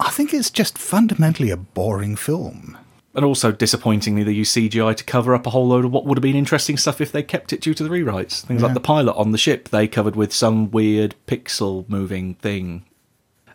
I 0.00 0.10
think 0.10 0.34
it's 0.34 0.50
just 0.50 0.76
fundamentally 0.76 1.50
a 1.50 1.56
boring 1.56 2.16
film. 2.16 2.76
And 3.16 3.24
also, 3.24 3.50
disappointingly, 3.50 4.22
they 4.22 4.32
use 4.32 4.52
CGI 4.52 4.94
to 4.94 5.02
cover 5.04 5.34
up 5.34 5.46
a 5.46 5.50
whole 5.50 5.66
load 5.66 5.86
of 5.86 5.90
what 5.90 6.04
would 6.04 6.18
have 6.18 6.22
been 6.22 6.36
interesting 6.36 6.76
stuff 6.76 7.00
if 7.00 7.10
they 7.10 7.22
kept 7.22 7.50
it 7.50 7.62
due 7.62 7.72
to 7.72 7.82
the 7.82 7.88
rewrites. 7.88 8.42
Things 8.42 8.62
like 8.62 8.74
the 8.74 8.80
pilot 8.80 9.14
on 9.14 9.32
the 9.32 9.38
ship, 9.38 9.70
they 9.70 9.88
covered 9.88 10.14
with 10.14 10.34
some 10.34 10.70
weird 10.70 11.14
pixel 11.26 11.88
moving 11.88 12.34
thing. 12.34 12.84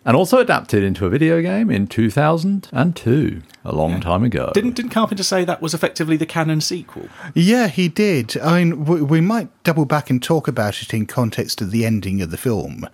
And 0.04 0.18
also 0.18 0.40
adapted 0.40 0.84
into 0.84 1.06
a 1.06 1.10
video 1.10 1.44
game 1.44 1.70
in 1.70 1.86
2002, 1.86 3.42
a 3.64 3.76
long 3.76 4.02
time 4.02 4.24
ago. 4.24 4.50
Didn't 4.52 4.74
didn't 4.74 4.90
Carpenter 4.90 5.22
say 5.24 5.46
that 5.46 5.62
was 5.62 5.76
effectively 5.76 6.18
the 6.18 6.26
canon 6.26 6.60
sequel? 6.60 7.08
Yeah, 7.36 7.68
he 7.68 7.88
did. 7.88 8.36
I 8.38 8.64
mean, 8.64 8.86
we, 8.86 9.04
we 9.04 9.22
might 9.22 9.50
double 9.64 9.86
back 9.86 10.10
and 10.10 10.22
talk 10.22 10.48
about 10.48 10.82
it 10.82 10.92
in 10.92 11.06
context 11.06 11.62
of 11.62 11.70
the 11.70 11.86
ending 11.86 12.20
of 12.20 12.32
the 12.32 12.38
film. 12.38 12.88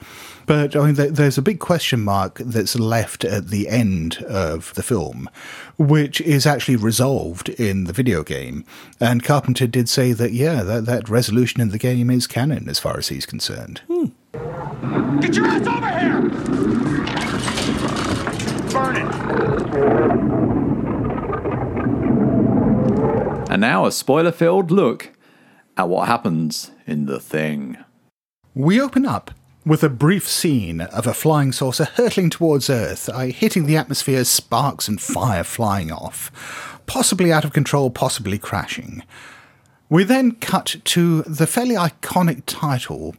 But 0.48 0.76
I 0.76 0.86
mean, 0.88 0.96
there, 0.96 1.10
there's 1.10 1.38
a 1.38 1.42
big 1.42 1.60
question 1.60 2.02
mark 2.02 2.40
that's 2.40 2.78
left 2.78 3.24
at 3.24 3.48
the 3.48 3.70
end 3.70 4.18
of 4.24 4.74
the 4.74 4.84
film, 4.84 5.30
which 5.78 6.20
is 6.20 6.46
actually 6.46 6.76
resolved 6.76 7.48
in 7.50 7.86
the 7.86 7.94
video 7.94 8.22
game. 8.24 8.66
And 9.00 9.24
Carpenter 9.24 9.68
did 9.68 9.88
say 9.88 10.12
that, 10.12 10.34
yeah, 10.34 10.62
that, 10.64 10.86
that 10.88 11.08
resolution 11.08 11.62
in 11.62 11.70
the 11.70 11.78
game 11.78 12.10
is 12.10 12.28
canon 12.28 12.68
as 12.68 12.80
far 12.80 12.98
as 12.98 13.08
he's 13.08 13.26
concerned. 13.26 13.82
Hmm. 13.88 14.08
Get 15.22 15.36
your 15.36 15.46
ass 15.48 15.66
over 15.66 16.00
here! 16.00 16.97
Burn 18.78 18.96
it! 18.98 19.12
And 23.50 23.62
now 23.62 23.88
a 23.88 23.92
spoiler 23.92 24.32
filled 24.32 24.70
look 24.70 25.12
at 25.76 25.90
what 25.90 26.08
happens 26.08 26.70
in 26.86 27.08
The 27.08 27.20
Thing. 27.20 27.78
We 28.54 28.80
open 28.80 29.04
up 29.04 29.32
with 29.66 29.84
a 29.84 29.90
brief 29.90 30.28
scene 30.28 30.82
of 30.82 31.08
a 31.08 31.14
flying 31.16 31.52
saucer 31.52 31.86
hurtling 31.86 32.30
towards 32.30 32.70
Earth, 32.70 33.10
uh, 33.10 33.22
hitting 33.22 33.66
the 33.66 33.78
atmosphere, 33.78 34.24
sparks 34.24 34.88
and 34.88 35.02
fire 35.02 35.44
flying 35.44 35.92
off, 35.92 36.80
possibly 36.86 37.34
out 37.34 37.46
of 37.46 37.54
control, 37.54 37.90
possibly 37.90 38.38
crashing. 38.38 39.02
We 39.90 40.04
then 40.04 40.34
cut 40.34 40.76
to 40.84 41.24
the 41.24 41.48
fairly 41.48 41.76
iconic 41.76 42.44
title, 42.46 43.16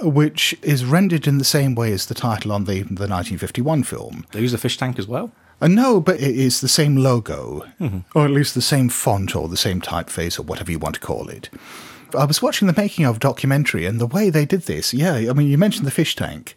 which 0.00 0.54
is 0.62 0.84
rendered 0.84 1.26
in 1.26 1.38
the 1.38 1.44
same 1.44 1.74
way 1.74 1.92
as 1.92 2.06
the 2.06 2.14
title 2.14 2.52
on 2.52 2.64
the, 2.64 2.82
the 2.82 3.08
1951 3.08 3.84
film. 3.84 4.24
They 4.32 4.40
use 4.40 4.54
a 4.54 4.58
fish 4.58 4.76
tank 4.76 4.98
as 4.98 5.06
well. 5.06 5.32
Uh, 5.60 5.68
no, 5.68 6.00
but 6.00 6.20
it 6.20 6.36
is 6.36 6.60
the 6.60 6.68
same 6.68 6.96
logo, 6.96 7.64
or 8.14 8.24
at 8.24 8.32
least 8.32 8.54
the 8.54 8.60
same 8.60 8.88
font 8.88 9.36
or 9.36 9.48
the 9.48 9.56
same 9.56 9.80
typeface 9.80 10.38
or 10.38 10.42
whatever 10.42 10.72
you 10.72 10.78
want 10.78 10.96
to 10.96 11.00
call 11.00 11.28
it. 11.28 11.50
I 12.14 12.24
was 12.24 12.42
watching 12.42 12.66
the 12.66 12.74
making 12.76 13.04
of 13.06 13.20
documentary 13.20 13.86
and 13.86 14.00
the 14.00 14.06
way 14.06 14.28
they 14.28 14.44
did 14.44 14.62
this, 14.62 14.92
yeah, 14.92 15.14
I 15.14 15.32
mean, 15.32 15.48
you 15.48 15.56
mentioned 15.56 15.86
the 15.86 15.92
fish 15.92 16.14
tank. 16.14 16.56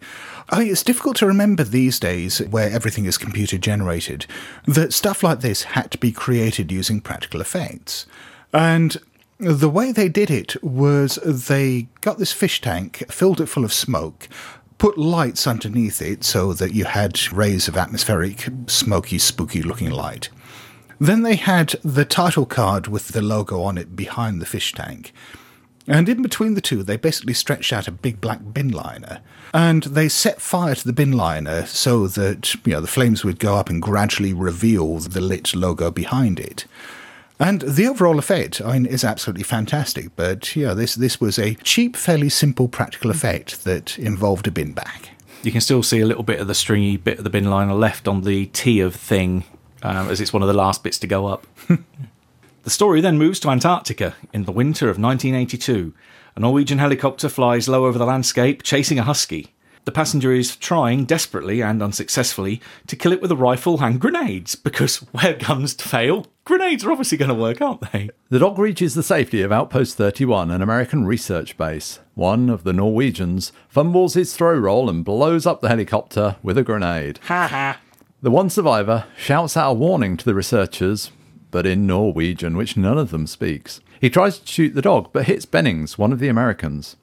I 0.50 0.60
mean, 0.60 0.72
it's 0.72 0.84
difficult 0.84 1.18
to 1.18 1.28
remember 1.28 1.64
these 1.64 2.00
days 2.00 2.40
where 2.40 2.70
everything 2.70 3.06
is 3.06 3.18
computer 3.18 3.58
generated 3.58 4.26
that 4.66 4.94
stuff 4.94 5.24
like 5.24 5.40
this 5.40 5.64
had 5.64 5.92
to 5.92 5.98
be 5.98 6.12
created 6.12 6.72
using 6.72 7.00
practical 7.00 7.42
effects. 7.42 8.06
And 8.54 8.98
the 9.38 9.70
way 9.70 9.92
they 9.92 10.10
did 10.10 10.32
it 10.32 10.62
was 10.64 11.16
they 11.24 11.88
got 12.02 12.18
this 12.18 12.32
fish 12.32 12.62
tank, 12.62 13.04
filled 13.12 13.42
it 13.42 13.48
full 13.48 13.66
of 13.66 13.74
smoke, 13.74 14.30
put 14.78 14.98
lights 14.98 15.48
underneath 15.48 16.02
it 16.02 16.24
so 16.24 16.54
that 16.54 16.74
you 16.74 16.86
had 16.86 17.32
rays 17.32 17.68
of 17.68 17.78
atmospheric, 17.78 18.48
smoky, 18.68 19.18
spooky 19.18 19.62
looking 19.62 19.90
light. 19.90 20.30
Then 21.00 21.24
they 21.24 21.36
had 21.36 21.76
the 21.84 22.06
title 22.06 22.46
card 22.46 22.88
with 22.88 23.10
the 23.10 23.22
logo 23.22 23.62
on 23.62 23.78
it 23.78 23.96
behind 23.96 24.42
the 24.42 24.46
fish 24.46 24.74
tank. 24.74 25.14
And 25.88 26.10
in 26.10 26.22
between 26.22 26.56
the 26.56 26.62
two, 26.62 26.82
they 26.82 26.98
basically 26.98 27.34
stretched 27.34 27.72
out 27.72 27.88
a 27.88 27.92
big 27.92 28.20
black 28.20 28.40
bin 28.54 28.70
liner. 28.70 29.22
And 29.54 29.84
they 29.84 30.10
set 30.10 30.42
fire 30.42 30.74
to 30.76 30.86
the 30.86 30.94
bin 30.94 31.12
liner 31.12 31.66
so 31.68 32.08
that, 32.08 32.56
you 32.66 32.74
know, 32.74 32.82
the 32.82 32.88
flames 32.88 33.24
would 33.24 33.40
go 33.40 33.56
up 33.56 33.70
and 33.70 33.82
gradually 33.82 34.34
reveal 34.34 34.98
the 34.98 35.22
lit 35.22 35.54
logo 35.54 35.92
behind 35.92 36.40
it. 36.40 36.66
And 37.40 37.62
the 37.62 37.88
overall 37.88 38.18
effect, 38.18 38.62
I 38.62 38.74
mean, 38.74 38.86
is 38.86 39.04
absolutely 39.04 39.44
fantastic. 39.44 40.16
But, 40.16 40.56
yeah, 40.56 40.74
this, 40.74 40.96
this 40.96 41.20
was 41.20 41.38
a 41.38 41.56
cheap, 41.56 41.96
fairly 41.96 42.30
simple 42.30 42.68
practical 42.68 43.12
effect 43.12 43.66
that 43.66 44.00
involved 44.00 44.48
a 44.48 44.52
bin 44.52 44.72
bag. 44.72 45.10
You 45.44 45.52
can 45.52 45.62
still 45.62 45.84
see 45.84 46.00
a 46.00 46.06
little 46.06 46.24
bit 46.24 46.40
of 46.40 46.48
the 46.48 46.56
stringy 46.56 46.98
bit 46.98 47.18
of 47.18 47.24
the 47.24 47.30
bin 47.30 47.50
liner 47.50 47.74
left 47.74 48.08
on 48.08 48.22
the 48.22 48.48
T 48.48 48.80
of 48.80 48.96
thing, 48.96 49.44
um, 49.84 50.10
as 50.10 50.22
it's 50.22 50.34
one 50.34 50.42
of 50.42 50.48
the 50.48 50.54
last 50.54 50.82
bits 50.82 50.98
to 51.00 51.08
go 51.08 51.28
up. 51.28 51.46
the 52.64 52.70
story 52.70 53.02
then 53.02 53.18
moves 53.18 53.40
to 53.42 53.50
Antarctica 53.50 54.16
in 54.34 54.46
the 54.46 54.52
winter 54.52 54.86
of 54.86 54.98
1982. 54.98 55.94
A 56.36 56.40
Norwegian 56.40 56.80
helicopter 56.80 57.30
flies 57.30 57.68
low 57.68 57.86
over 57.86 57.98
the 57.98 58.06
landscape, 58.06 58.64
chasing 58.64 58.98
a 58.98 59.04
husky. 59.04 59.54
The 59.86 59.92
passenger 59.92 60.34
is 60.34 60.56
trying 60.56 61.06
desperately 61.06 61.62
and 61.62 61.82
unsuccessfully 61.82 62.60
to 62.88 62.96
kill 62.96 63.12
it 63.12 63.22
with 63.22 63.32
a 63.32 63.36
rifle 63.36 63.82
and 63.84 64.00
grenades, 64.00 64.56
because 64.56 64.98
where 65.12 65.36
guns 65.36 65.74
fail, 65.76 66.26
grenades 66.44 66.84
are 66.84 66.92
obviously 66.92 67.20
going 67.20 67.30
to 67.30 67.36
work, 67.36 67.62
aren't 67.62 67.92
they? 67.92 68.10
The 68.30 68.40
dog 68.40 68.58
reaches 68.58 68.96
the 68.96 69.04
safety 69.04 69.44
of 69.44 69.52
Outpost 69.52 69.96
31, 69.96 70.50
an 70.50 70.64
American 70.64 71.06
research 71.06 71.56
base. 71.56 72.00
One 72.16 72.50
of 72.50 72.64
the 72.64 72.74
Norwegians 72.74 73.52
fumbles 73.70 74.16
his 74.16 74.36
throw 74.36 74.58
roll 74.58 74.90
and 74.90 75.06
blows 75.06 75.46
up 75.46 75.62
the 75.62 75.70
helicopter 75.70 76.38
with 76.42 76.58
a 76.58 76.64
grenade. 76.64 77.20
Ha 77.28 77.48
ha. 77.48 77.80
The 78.24 78.32
one 78.32 78.50
survivor 78.50 79.06
shouts 79.16 79.56
out 79.56 79.70
a 79.70 79.74
warning 79.76 80.18
to 80.18 80.26
the 80.26 80.34
researchers, 80.34 81.12
but 81.52 81.68
in 81.68 81.86
Norwegian, 81.86 82.58
which 82.58 82.76
none 82.76 82.98
of 82.98 83.12
them 83.12 83.28
speaks. 83.28 83.82
He 84.02 84.10
tries 84.10 84.40
to 84.40 84.48
shoot 84.48 84.74
the 84.74 84.82
dog, 84.82 85.10
but 85.14 85.26
hits 85.26 85.46
Bennings, 85.46 86.00
one 86.00 86.12
of 86.12 86.18
the 86.18 86.28
Americans. 86.28 86.96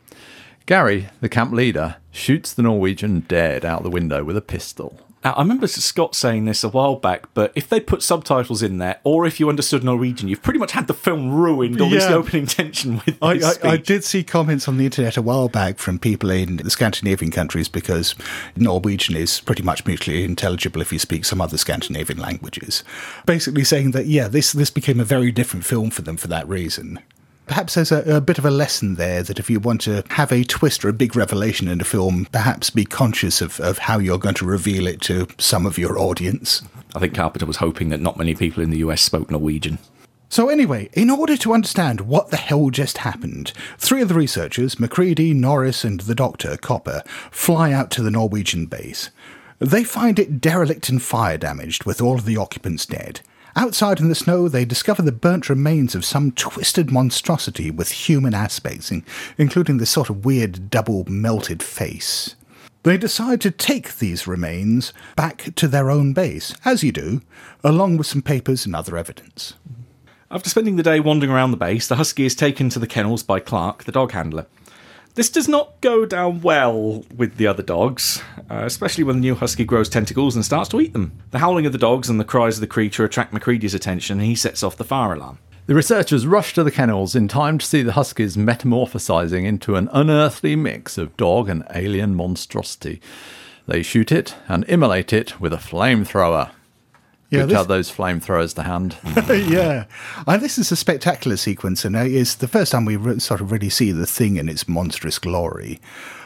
Gary, 0.66 1.08
the 1.20 1.28
camp 1.28 1.52
leader, 1.52 1.96
shoots 2.10 2.52
the 2.52 2.62
Norwegian 2.62 3.20
dead 3.20 3.64
out 3.64 3.82
the 3.82 3.90
window 3.90 4.22
with 4.22 4.36
a 4.36 4.42
pistol. 4.42 5.00
Now, 5.24 5.34
I 5.34 5.42
remember 5.42 5.68
Scott 5.68 6.16
saying 6.16 6.46
this 6.46 6.64
a 6.64 6.68
while 6.68 6.96
back, 6.96 7.32
but 7.32 7.52
if 7.54 7.68
they 7.68 7.78
put 7.78 8.02
subtitles 8.02 8.60
in 8.60 8.78
there, 8.78 8.98
or 9.04 9.24
if 9.24 9.38
you 9.38 9.48
understood 9.48 9.84
Norwegian, 9.84 10.26
you've 10.28 10.42
pretty 10.42 10.58
much 10.58 10.72
had 10.72 10.88
the 10.88 10.94
film 10.94 11.30
ruined, 11.30 11.80
all 11.80 11.90
this 11.90 12.04
opening 12.06 12.46
tension 12.46 13.00
with 13.06 13.18
I, 13.22 13.34
this 13.34 13.44
I, 13.44 13.48
I 13.48 13.74
speech. 13.74 13.86
did 13.86 14.04
see 14.04 14.24
comments 14.24 14.66
on 14.66 14.78
the 14.78 14.84
internet 14.84 15.16
a 15.16 15.22
while 15.22 15.48
back 15.48 15.78
from 15.78 16.00
people 16.00 16.30
in 16.30 16.56
the 16.56 16.70
Scandinavian 16.70 17.30
countries 17.30 17.68
because 17.68 18.16
Norwegian 18.56 19.14
is 19.14 19.40
pretty 19.40 19.62
much 19.62 19.86
mutually 19.86 20.24
intelligible 20.24 20.80
if 20.80 20.92
you 20.92 20.98
speak 20.98 21.24
some 21.24 21.40
other 21.40 21.56
Scandinavian 21.56 22.18
languages. 22.18 22.82
Basically 23.24 23.62
saying 23.62 23.92
that, 23.92 24.06
yeah, 24.06 24.26
this, 24.26 24.50
this 24.50 24.70
became 24.70 24.98
a 24.98 25.04
very 25.04 25.30
different 25.30 25.64
film 25.64 25.90
for 25.90 26.02
them 26.02 26.16
for 26.16 26.26
that 26.28 26.48
reason. 26.48 26.98
Perhaps 27.52 27.74
there's 27.74 27.92
a, 27.92 28.16
a 28.16 28.20
bit 28.22 28.38
of 28.38 28.46
a 28.46 28.50
lesson 28.50 28.94
there 28.94 29.22
that 29.22 29.38
if 29.38 29.50
you 29.50 29.60
want 29.60 29.82
to 29.82 30.02
have 30.08 30.32
a 30.32 30.42
twist 30.42 30.86
or 30.86 30.88
a 30.88 30.92
big 30.94 31.14
revelation 31.14 31.68
in 31.68 31.82
a 31.82 31.84
film, 31.84 32.26
perhaps 32.32 32.70
be 32.70 32.86
conscious 32.86 33.42
of, 33.42 33.60
of 33.60 33.76
how 33.76 33.98
you're 33.98 34.16
going 34.16 34.36
to 34.36 34.46
reveal 34.46 34.86
it 34.86 35.02
to 35.02 35.26
some 35.36 35.66
of 35.66 35.76
your 35.76 35.98
audience. 35.98 36.62
I 36.94 36.98
think 36.98 37.14
Carpenter 37.14 37.44
was 37.44 37.58
hoping 37.58 37.90
that 37.90 38.00
not 38.00 38.16
many 38.16 38.34
people 38.34 38.62
in 38.62 38.70
the 38.70 38.78
US 38.78 39.02
spoke 39.02 39.30
Norwegian. 39.30 39.76
So, 40.30 40.48
anyway, 40.48 40.88
in 40.94 41.10
order 41.10 41.36
to 41.36 41.52
understand 41.52 42.00
what 42.00 42.30
the 42.30 42.38
hell 42.38 42.70
just 42.70 42.96
happened, 42.96 43.52
three 43.76 44.00
of 44.00 44.08
the 44.08 44.14
researchers, 44.14 44.80
Macready, 44.80 45.34
Norris, 45.34 45.84
and 45.84 46.00
the 46.00 46.14
doctor, 46.14 46.56
Copper, 46.56 47.02
fly 47.30 47.70
out 47.70 47.90
to 47.90 48.02
the 48.02 48.10
Norwegian 48.10 48.64
base. 48.64 49.10
They 49.58 49.84
find 49.84 50.18
it 50.18 50.40
derelict 50.40 50.88
and 50.88 51.02
fire 51.02 51.36
damaged, 51.36 51.84
with 51.84 52.00
all 52.00 52.14
of 52.14 52.24
the 52.24 52.38
occupants 52.38 52.86
dead. 52.86 53.20
Outside 53.54 54.00
in 54.00 54.08
the 54.08 54.14
snow, 54.14 54.48
they 54.48 54.64
discover 54.64 55.02
the 55.02 55.12
burnt 55.12 55.50
remains 55.50 55.94
of 55.94 56.04
some 56.04 56.32
twisted 56.32 56.90
monstrosity 56.90 57.70
with 57.70 57.90
human 57.90 58.34
aspects, 58.34 58.90
in- 58.90 59.04
including 59.36 59.76
this 59.76 59.90
sort 59.90 60.08
of 60.08 60.24
weird 60.24 60.70
double 60.70 61.04
melted 61.06 61.62
face. 61.62 62.34
They 62.82 62.96
decide 62.96 63.40
to 63.42 63.50
take 63.50 63.98
these 63.98 64.26
remains 64.26 64.92
back 65.14 65.54
to 65.54 65.68
their 65.68 65.90
own 65.90 66.14
base, 66.14 66.54
as 66.64 66.82
you 66.82 66.90
do, 66.92 67.20
along 67.62 67.96
with 67.96 68.06
some 68.06 68.22
papers 68.22 68.66
and 68.66 68.74
other 68.74 68.96
evidence. 68.96 69.54
After 70.30 70.48
spending 70.48 70.76
the 70.76 70.82
day 70.82 70.98
wandering 70.98 71.30
around 71.30 71.50
the 71.50 71.58
base, 71.58 71.86
the 71.86 71.96
husky 71.96 72.24
is 72.24 72.34
taken 72.34 72.70
to 72.70 72.78
the 72.78 72.86
kennels 72.86 73.22
by 73.22 73.38
Clark, 73.38 73.84
the 73.84 73.92
dog 73.92 74.12
handler. 74.12 74.46
This 75.14 75.28
does 75.28 75.46
not 75.46 75.78
go 75.82 76.06
down 76.06 76.40
well 76.40 77.04
with 77.14 77.36
the 77.36 77.46
other 77.46 77.62
dogs, 77.62 78.22
uh, 78.50 78.62
especially 78.64 79.04
when 79.04 79.16
the 79.16 79.20
new 79.20 79.34
husky 79.34 79.62
grows 79.62 79.90
tentacles 79.90 80.34
and 80.34 80.42
starts 80.42 80.70
to 80.70 80.80
eat 80.80 80.94
them. 80.94 81.12
The 81.32 81.40
howling 81.40 81.66
of 81.66 81.72
the 81.72 81.78
dogs 81.78 82.08
and 82.08 82.18
the 82.18 82.24
cries 82.24 82.56
of 82.56 82.62
the 82.62 82.66
creature 82.66 83.04
attract 83.04 83.30
Macready's 83.30 83.74
attention, 83.74 84.18
and 84.18 84.26
he 84.26 84.34
sets 84.34 84.62
off 84.62 84.78
the 84.78 84.84
fire 84.84 85.12
alarm. 85.12 85.38
The 85.66 85.74
researchers 85.74 86.26
rush 86.26 86.54
to 86.54 86.64
the 86.64 86.70
kennels 86.70 87.14
in 87.14 87.28
time 87.28 87.58
to 87.58 87.66
see 87.66 87.82
the 87.82 87.92
huskies 87.92 88.38
metamorphosizing 88.38 89.44
into 89.44 89.76
an 89.76 89.90
unearthly 89.92 90.56
mix 90.56 90.96
of 90.96 91.14
dog 91.18 91.50
and 91.50 91.62
alien 91.74 92.14
monstrosity. 92.14 93.02
They 93.66 93.82
shoot 93.82 94.10
it 94.12 94.34
and 94.48 94.64
immolate 94.64 95.12
it 95.12 95.38
with 95.38 95.52
a 95.52 95.58
flamethrower. 95.58 96.52
Yeah, 97.32 97.46
this- 97.46 97.66
those 97.66 97.90
flamethrowers 97.90 98.54
to 98.56 98.62
hand. 98.62 98.96
yeah, 99.50 99.84
and 100.26 100.42
this 100.42 100.58
is 100.58 100.70
a 100.70 100.76
spectacular 100.76 101.36
sequence, 101.36 101.84
and 101.84 101.96
uh, 101.96 102.00
it's 102.00 102.34
the 102.36 102.48
first 102.48 102.72
time 102.72 102.84
we 102.84 102.96
re- 102.96 103.18
sort 103.18 103.40
of 103.40 103.50
really 103.50 103.70
see 103.70 103.90
the 103.92 104.06
thing 104.06 104.36
in 104.36 104.48
its 104.48 104.68
monstrous 104.68 105.18
glory. 105.18 105.80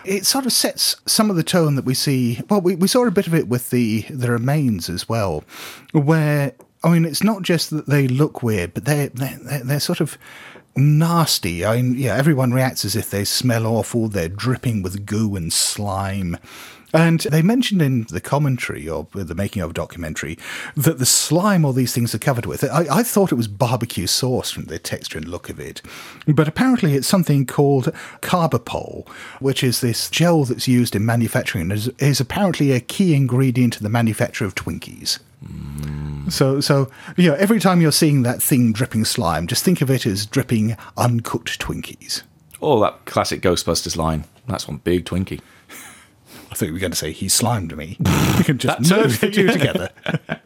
It 0.04 0.26
sort 0.26 0.46
of 0.46 0.52
sets 0.52 0.96
some 1.06 1.30
of 1.30 1.36
the 1.36 1.42
tone 1.42 1.74
that 1.76 1.84
we 1.84 1.94
see. 1.94 2.40
Well, 2.50 2.60
we, 2.60 2.74
we 2.76 2.88
saw 2.88 3.06
a 3.06 3.10
bit 3.10 3.26
of 3.26 3.34
it 3.34 3.48
with 3.48 3.70
the 3.70 4.02
the 4.10 4.30
remains 4.30 4.88
as 4.88 5.08
well, 5.08 5.44
where 5.92 6.52
I 6.84 6.90
mean, 6.90 7.04
it's 7.04 7.22
not 7.24 7.42
just 7.42 7.70
that 7.70 7.86
they 7.86 8.06
look 8.08 8.42
weird, 8.42 8.74
but 8.74 8.84
they 8.84 9.08
they 9.14 9.36
they're, 9.42 9.64
they're 9.64 9.80
sort 9.80 10.00
of 10.00 10.16
nasty. 10.76 11.64
I 11.64 11.80
mean, 11.82 11.98
yeah, 11.98 12.14
everyone 12.16 12.52
reacts 12.52 12.84
as 12.84 12.96
if 12.96 13.10
they 13.10 13.24
smell 13.24 13.66
awful. 13.66 14.08
They're 14.08 14.28
dripping 14.28 14.82
with 14.82 15.06
goo 15.06 15.34
and 15.36 15.52
slime. 15.52 16.36
And 16.96 17.20
they 17.20 17.42
mentioned 17.42 17.82
in 17.82 18.06
the 18.08 18.22
commentary 18.22 18.88
or 18.88 19.06
the 19.12 19.34
making 19.34 19.60
of 19.60 19.74
documentary 19.74 20.38
that 20.74 20.98
the 20.98 21.04
slime 21.04 21.62
all 21.62 21.74
these 21.74 21.92
things 21.92 22.14
are 22.14 22.18
covered 22.18 22.46
with. 22.46 22.64
I, 22.64 22.86
I 22.90 23.02
thought 23.02 23.30
it 23.30 23.36
was 23.36 23.48
barbecue 23.48 24.06
sauce 24.06 24.50
from 24.50 24.64
the 24.64 24.78
texture 24.78 25.18
and 25.18 25.28
look 25.28 25.50
of 25.50 25.60
it, 25.60 25.82
but 26.26 26.48
apparently 26.48 26.94
it's 26.94 27.06
something 27.06 27.44
called 27.44 27.92
carbopol, 28.22 29.06
which 29.40 29.62
is 29.62 29.82
this 29.82 30.08
gel 30.08 30.44
that's 30.44 30.66
used 30.66 30.96
in 30.96 31.04
manufacturing 31.04 31.62
and 31.62 31.72
is, 31.72 31.88
is 31.98 32.18
apparently 32.18 32.72
a 32.72 32.80
key 32.80 33.14
ingredient 33.14 33.76
in 33.76 33.82
the 33.82 33.90
manufacture 33.90 34.46
of 34.46 34.54
Twinkies. 34.54 35.18
So, 36.30 36.60
so 36.62 36.90
you 37.18 37.28
know, 37.28 37.36
every 37.36 37.60
time 37.60 37.82
you're 37.82 37.92
seeing 37.92 38.22
that 38.22 38.42
thing 38.42 38.72
dripping 38.72 39.04
slime, 39.04 39.46
just 39.46 39.64
think 39.64 39.82
of 39.82 39.90
it 39.90 40.06
as 40.06 40.24
dripping 40.24 40.78
uncooked 40.96 41.60
Twinkies. 41.60 42.22
Oh, 42.62 42.80
that 42.80 43.04
classic 43.04 43.42
Ghostbusters 43.42 43.98
line. 43.98 44.24
That's 44.48 44.66
one 44.66 44.78
big 44.78 45.04
Twinkie. 45.04 45.40
I 46.50 46.54
think 46.54 46.72
we're 46.72 46.78
going 46.78 46.92
to 46.92 46.96
say 46.96 47.12
he 47.12 47.28
slimed 47.28 47.76
me. 47.76 47.96
You 48.38 48.44
can 48.44 48.58
just 48.58 48.78
That 48.78 48.84
too. 48.88 49.02
merge 49.02 49.18
the 49.18 49.30
two 49.30 49.48
together. 49.48 49.90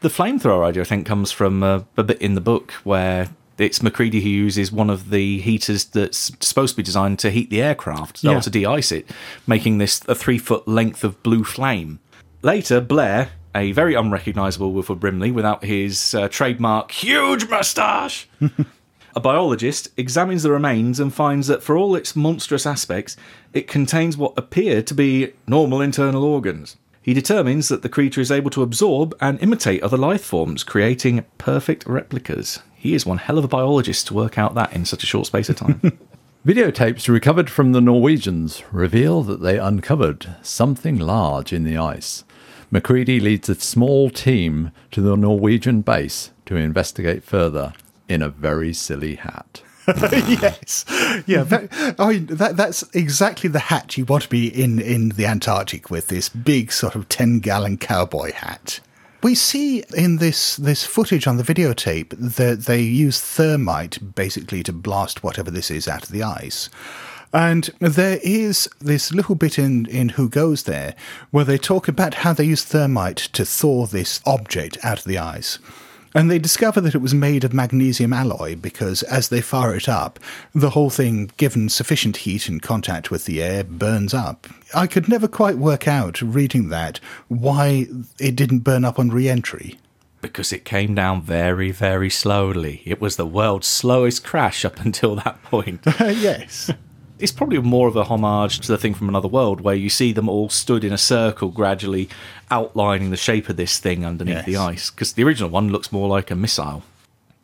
The 0.00 0.08
flamethrower 0.08 0.64
idea, 0.64 0.82
I 0.82 0.86
think, 0.86 1.06
comes 1.08 1.32
from 1.32 1.62
uh, 1.64 1.80
a 1.96 2.04
bit 2.04 2.22
in 2.22 2.34
the 2.36 2.40
book 2.40 2.70
where 2.84 3.28
it's 3.58 3.82
Macready 3.82 4.20
who 4.20 4.28
uses 4.28 4.70
one 4.70 4.90
of 4.90 5.10
the 5.10 5.38
heaters 5.40 5.86
that's 5.86 6.30
supposed 6.38 6.74
to 6.74 6.76
be 6.76 6.84
designed 6.84 7.18
to 7.18 7.30
heat 7.32 7.50
the 7.50 7.60
aircraft, 7.60 8.22
Yeah. 8.22 8.36
or 8.36 8.40
to 8.42 8.48
de-ice 8.50 8.92
it, 8.92 9.10
making 9.48 9.78
this 9.78 10.00
a 10.06 10.14
three-foot 10.14 10.68
length 10.68 11.02
of 11.02 11.20
blue 11.24 11.42
flame. 11.42 11.98
Later, 12.42 12.80
Blair, 12.80 13.30
a 13.56 13.72
very 13.72 13.94
unrecognisable 13.94 14.72
Wilford 14.72 15.00
Brimley 15.00 15.32
without 15.32 15.64
his 15.64 16.14
uh, 16.14 16.28
trademark 16.28 16.92
huge 16.92 17.48
moustache, 17.48 18.28
a 19.18 19.20
biologist 19.20 19.88
examines 19.96 20.44
the 20.44 20.52
remains 20.52 21.00
and 21.00 21.12
finds 21.12 21.48
that 21.48 21.60
for 21.60 21.76
all 21.76 21.96
its 21.96 22.14
monstrous 22.14 22.64
aspects, 22.64 23.16
it 23.52 23.66
contains 23.66 24.16
what 24.16 24.32
appear 24.36 24.80
to 24.80 24.94
be 24.94 25.32
normal 25.44 25.80
internal 25.80 26.22
organs. 26.22 26.76
He 27.02 27.14
determines 27.14 27.66
that 27.66 27.82
the 27.82 27.88
creature 27.88 28.20
is 28.20 28.30
able 28.30 28.50
to 28.50 28.62
absorb 28.62 29.16
and 29.20 29.42
imitate 29.42 29.82
other 29.82 29.96
life 29.96 30.22
forms, 30.22 30.62
creating 30.62 31.24
perfect 31.36 31.84
replicas. 31.84 32.60
He 32.76 32.94
is 32.94 33.04
one 33.04 33.18
hell 33.18 33.38
of 33.38 33.44
a 33.44 33.48
biologist 33.48 34.06
to 34.06 34.14
work 34.14 34.38
out 34.38 34.54
that 34.54 34.72
in 34.72 34.84
such 34.84 35.02
a 35.02 35.06
short 35.06 35.26
space 35.26 35.48
of 35.48 35.56
time. 35.56 35.98
Videotapes 36.46 37.08
recovered 37.08 37.50
from 37.50 37.72
the 37.72 37.80
Norwegians 37.80 38.62
reveal 38.70 39.24
that 39.24 39.42
they 39.42 39.58
uncovered 39.58 40.36
something 40.42 40.96
large 40.96 41.52
in 41.52 41.64
the 41.64 41.76
ice. 41.76 42.22
Macready 42.70 43.18
leads 43.18 43.48
a 43.48 43.56
small 43.56 44.10
team 44.10 44.70
to 44.92 45.00
the 45.00 45.16
Norwegian 45.16 45.80
base 45.80 46.30
to 46.46 46.54
investigate 46.54 47.24
further 47.24 47.72
in 48.08 48.22
a 48.22 48.28
very 48.28 48.72
silly 48.72 49.16
hat. 49.16 49.62
yes, 49.86 50.84
yeah. 51.26 51.42
That, 51.44 51.94
I 51.98 52.12
mean, 52.12 52.26
that 52.26 52.58
that's 52.58 52.82
exactly 52.94 53.48
the 53.48 53.58
hat 53.58 53.96
you 53.96 54.04
want 54.04 54.24
to 54.24 54.28
be 54.28 54.48
in 54.48 54.78
in 54.78 55.10
the 55.10 55.24
Antarctic 55.24 55.90
with 55.90 56.08
this 56.08 56.28
big 56.28 56.72
sort 56.72 56.94
of 56.94 57.08
ten 57.08 57.38
gallon 57.38 57.78
cowboy 57.78 58.32
hat. 58.32 58.80
We 59.22 59.34
see 59.34 59.82
in 59.96 60.18
this 60.18 60.56
this 60.56 60.84
footage 60.84 61.26
on 61.26 61.38
the 61.38 61.42
videotape 61.42 62.10
that 62.10 62.66
they 62.66 62.82
use 62.82 63.20
thermite 63.20 64.14
basically 64.14 64.62
to 64.64 64.72
blast 64.72 65.22
whatever 65.22 65.50
this 65.50 65.70
is 65.70 65.88
out 65.88 66.02
of 66.02 66.10
the 66.10 66.22
ice. 66.22 66.68
And 67.32 67.64
there 67.78 68.18
is 68.22 68.68
this 68.78 69.12
little 69.12 69.34
bit 69.34 69.58
in, 69.58 69.84
in 69.86 70.10
Who 70.10 70.30
Goes 70.30 70.62
There 70.62 70.94
where 71.30 71.44
they 71.44 71.58
talk 71.58 71.86
about 71.86 72.14
how 72.14 72.32
they 72.32 72.44
use 72.44 72.64
thermite 72.64 73.18
to 73.34 73.44
thaw 73.44 73.86
this 73.86 74.20
object 74.24 74.78
out 74.82 74.98
of 74.98 75.04
the 75.04 75.18
ice. 75.18 75.58
And 76.18 76.28
they 76.28 76.40
discover 76.40 76.80
that 76.80 76.96
it 76.96 77.00
was 77.00 77.14
made 77.14 77.44
of 77.44 77.54
magnesium 77.54 78.12
alloy 78.12 78.56
because 78.56 79.04
as 79.04 79.28
they 79.28 79.40
fire 79.40 79.76
it 79.76 79.88
up, 79.88 80.18
the 80.52 80.70
whole 80.70 80.90
thing, 80.90 81.30
given 81.36 81.68
sufficient 81.68 82.16
heat 82.16 82.48
and 82.48 82.60
contact 82.60 83.12
with 83.12 83.24
the 83.24 83.40
air, 83.40 83.62
burns 83.62 84.12
up. 84.12 84.48
I 84.74 84.88
could 84.88 85.08
never 85.08 85.28
quite 85.28 85.58
work 85.58 85.86
out, 85.86 86.20
reading 86.20 86.70
that, 86.70 86.98
why 87.28 87.86
it 88.18 88.34
didn't 88.34 88.64
burn 88.64 88.84
up 88.84 88.98
on 88.98 89.10
re 89.10 89.28
entry. 89.28 89.78
Because 90.20 90.52
it 90.52 90.64
came 90.64 90.96
down 90.96 91.22
very, 91.22 91.70
very 91.70 92.10
slowly. 92.10 92.82
It 92.84 93.00
was 93.00 93.14
the 93.14 93.24
world's 93.24 93.68
slowest 93.68 94.24
crash 94.24 94.64
up 94.64 94.80
until 94.84 95.14
that 95.14 95.40
point. 95.44 95.82
yes. 96.00 96.68
It's 97.18 97.32
probably 97.32 97.58
more 97.58 97.88
of 97.88 97.96
a 97.96 98.04
homage 98.04 98.60
to 98.60 98.68
the 98.68 98.78
thing 98.78 98.94
from 98.94 99.08
another 99.08 99.28
world 99.28 99.60
where 99.60 99.74
you 99.74 99.90
see 99.90 100.12
them 100.12 100.28
all 100.28 100.48
stood 100.48 100.84
in 100.84 100.92
a 100.92 100.98
circle 100.98 101.48
gradually 101.48 102.08
outlining 102.50 103.10
the 103.10 103.16
shape 103.16 103.48
of 103.48 103.56
this 103.56 103.78
thing 103.78 104.04
underneath 104.04 104.44
the 104.44 104.56
ice 104.56 104.90
because 104.90 105.12
the 105.12 105.24
original 105.24 105.50
one 105.50 105.70
looks 105.70 105.92
more 105.92 106.08
like 106.08 106.30
a 106.30 106.36
missile 106.36 106.82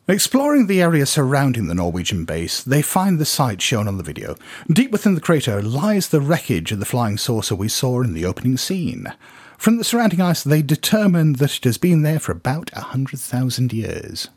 Exploring 0.07 0.67
the 0.67 0.83
area 0.83 1.03
surrounding 1.07 1.65
the 1.65 1.73
Norwegian 1.73 2.25
base, 2.25 2.61
they 2.61 2.83
find 2.83 3.17
the 3.17 3.25
site 3.25 3.59
shown 3.59 3.87
on 3.87 3.97
the 3.97 4.03
video. 4.03 4.35
Deep 4.71 4.91
within 4.91 5.15
the 5.15 5.21
crater 5.21 5.63
lies 5.63 6.09
the 6.09 6.21
wreckage 6.21 6.71
of 6.71 6.77
the 6.77 6.85
flying 6.85 7.17
saucer 7.17 7.55
we 7.55 7.67
saw 7.67 8.03
in 8.03 8.13
the 8.13 8.23
opening 8.23 8.55
scene. 8.55 9.11
From 9.57 9.77
the 9.77 9.83
surrounding 9.83 10.21
ice, 10.21 10.43
they 10.43 10.61
determine 10.61 11.33
that 11.33 11.57
it 11.57 11.63
has 11.63 11.79
been 11.79 12.03
there 12.03 12.19
for 12.19 12.33
about 12.33 12.69
a 12.73 12.81
100,000 12.81 13.73
years. 13.73 14.29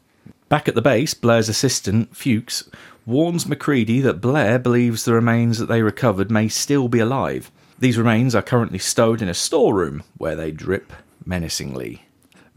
back 0.49 0.69
at 0.69 0.75
the 0.75 0.81
base 0.81 1.13
blair's 1.13 1.51
assistant 1.51 2.17
fuchs 2.17 2.71
warns 3.09 3.47
macready 3.49 4.01
that 4.01 4.21
blair 4.21 4.59
believes 4.59 5.05
the 5.05 5.15
remains 5.15 5.59
that 5.59 5.67
they 5.67 5.83
recovered 5.83 6.31
may 6.31 6.47
still 6.47 6.89
be 6.89 6.99
alive 6.99 7.51
these 7.79 7.97
remains 7.97 8.35
are 8.35 8.43
currently 8.43 8.79
stowed 8.79 9.23
in 9.23 9.29
a 9.29 9.35
storeroom 9.35 10.03
where 10.19 10.37
they 10.37 10.51
drip 10.51 10.93
menacingly 11.25 12.03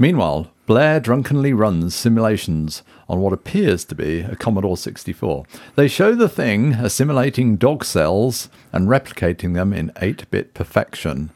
Meanwhile, 0.01 0.49
Blair 0.65 0.99
drunkenly 0.99 1.53
runs 1.53 1.93
simulations 1.93 2.81
on 3.07 3.19
what 3.21 3.33
appears 3.33 3.85
to 3.85 3.93
be 3.93 4.21
a 4.21 4.35
Commodore 4.35 4.75
64. 4.75 5.45
They 5.75 5.87
show 5.87 6.15
the 6.15 6.27
thing 6.27 6.73
assimilating 6.73 7.55
dog 7.55 7.85
cells 7.85 8.49
and 8.73 8.87
replicating 8.87 9.53
them 9.53 9.73
in 9.73 9.91
8 10.01 10.31
bit 10.31 10.55
perfection. 10.55 11.29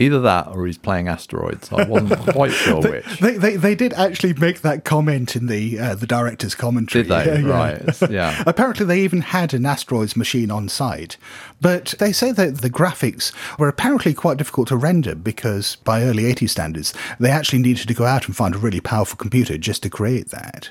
Either 0.00 0.20
that 0.20 0.48
or 0.48 0.66
he's 0.66 0.76
playing 0.76 1.06
asteroids. 1.06 1.70
I 1.72 1.84
wasn't 1.84 2.18
quite 2.34 2.50
sure 2.50 2.82
which. 2.82 3.18
They, 3.20 3.36
they, 3.36 3.56
they 3.56 3.74
did 3.76 3.92
actually 3.92 4.34
make 4.34 4.62
that 4.62 4.84
comment 4.84 5.36
in 5.36 5.46
the 5.46 5.78
uh, 5.78 5.94
the 5.94 6.06
director's 6.06 6.54
commentary. 6.56 7.04
Did 7.04 7.12
they? 7.12 7.26
Yeah, 7.26 7.38
yeah. 7.46 7.52
Right. 7.58 7.74
It's- 7.76 8.10
Yeah. 8.10 8.42
Apparently, 8.46 8.84
they 8.86 9.00
even 9.02 9.20
had 9.20 9.54
an 9.54 9.64
asteroids 9.64 10.16
machine 10.16 10.50
on 10.50 10.68
site, 10.68 11.16
but 11.60 11.94
they 12.00 12.12
say 12.12 12.32
that 12.32 12.58
the 12.58 12.70
graphics 12.70 13.32
were 13.58 13.68
apparently 13.68 14.14
quite 14.14 14.36
difficult 14.38 14.66
to 14.68 14.76
render 14.76 15.14
because, 15.14 15.76
by 15.76 16.02
early 16.02 16.24
80s 16.24 16.50
standards, 16.50 16.92
they 17.20 17.30
actually 17.30 17.60
needed 17.60 17.86
to 17.86 17.94
go 17.94 18.04
out 18.04 18.26
and 18.26 18.36
find 18.36 18.54
a 18.54 18.58
really 18.58 18.80
powerful 18.80 19.16
computer 19.16 19.56
just 19.56 19.82
to 19.84 19.90
create 19.90 20.30
that. 20.30 20.70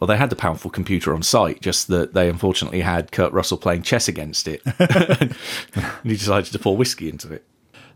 well 0.00 0.08
they 0.08 0.16
had 0.16 0.30
the 0.30 0.36
powerful 0.36 0.70
computer 0.70 1.14
on 1.14 1.22
site 1.22 1.60
just 1.60 1.88
that 1.88 2.14
they 2.14 2.28
unfortunately 2.28 2.80
had 2.80 3.12
kurt 3.12 3.32
russell 3.32 3.56
playing 3.58 3.82
chess 3.82 4.08
against 4.08 4.48
it 4.48 4.60
and 4.64 5.36
he 6.02 6.16
decided 6.16 6.50
to 6.52 6.58
pour 6.58 6.76
whiskey 6.76 7.08
into 7.08 7.32
it 7.32 7.44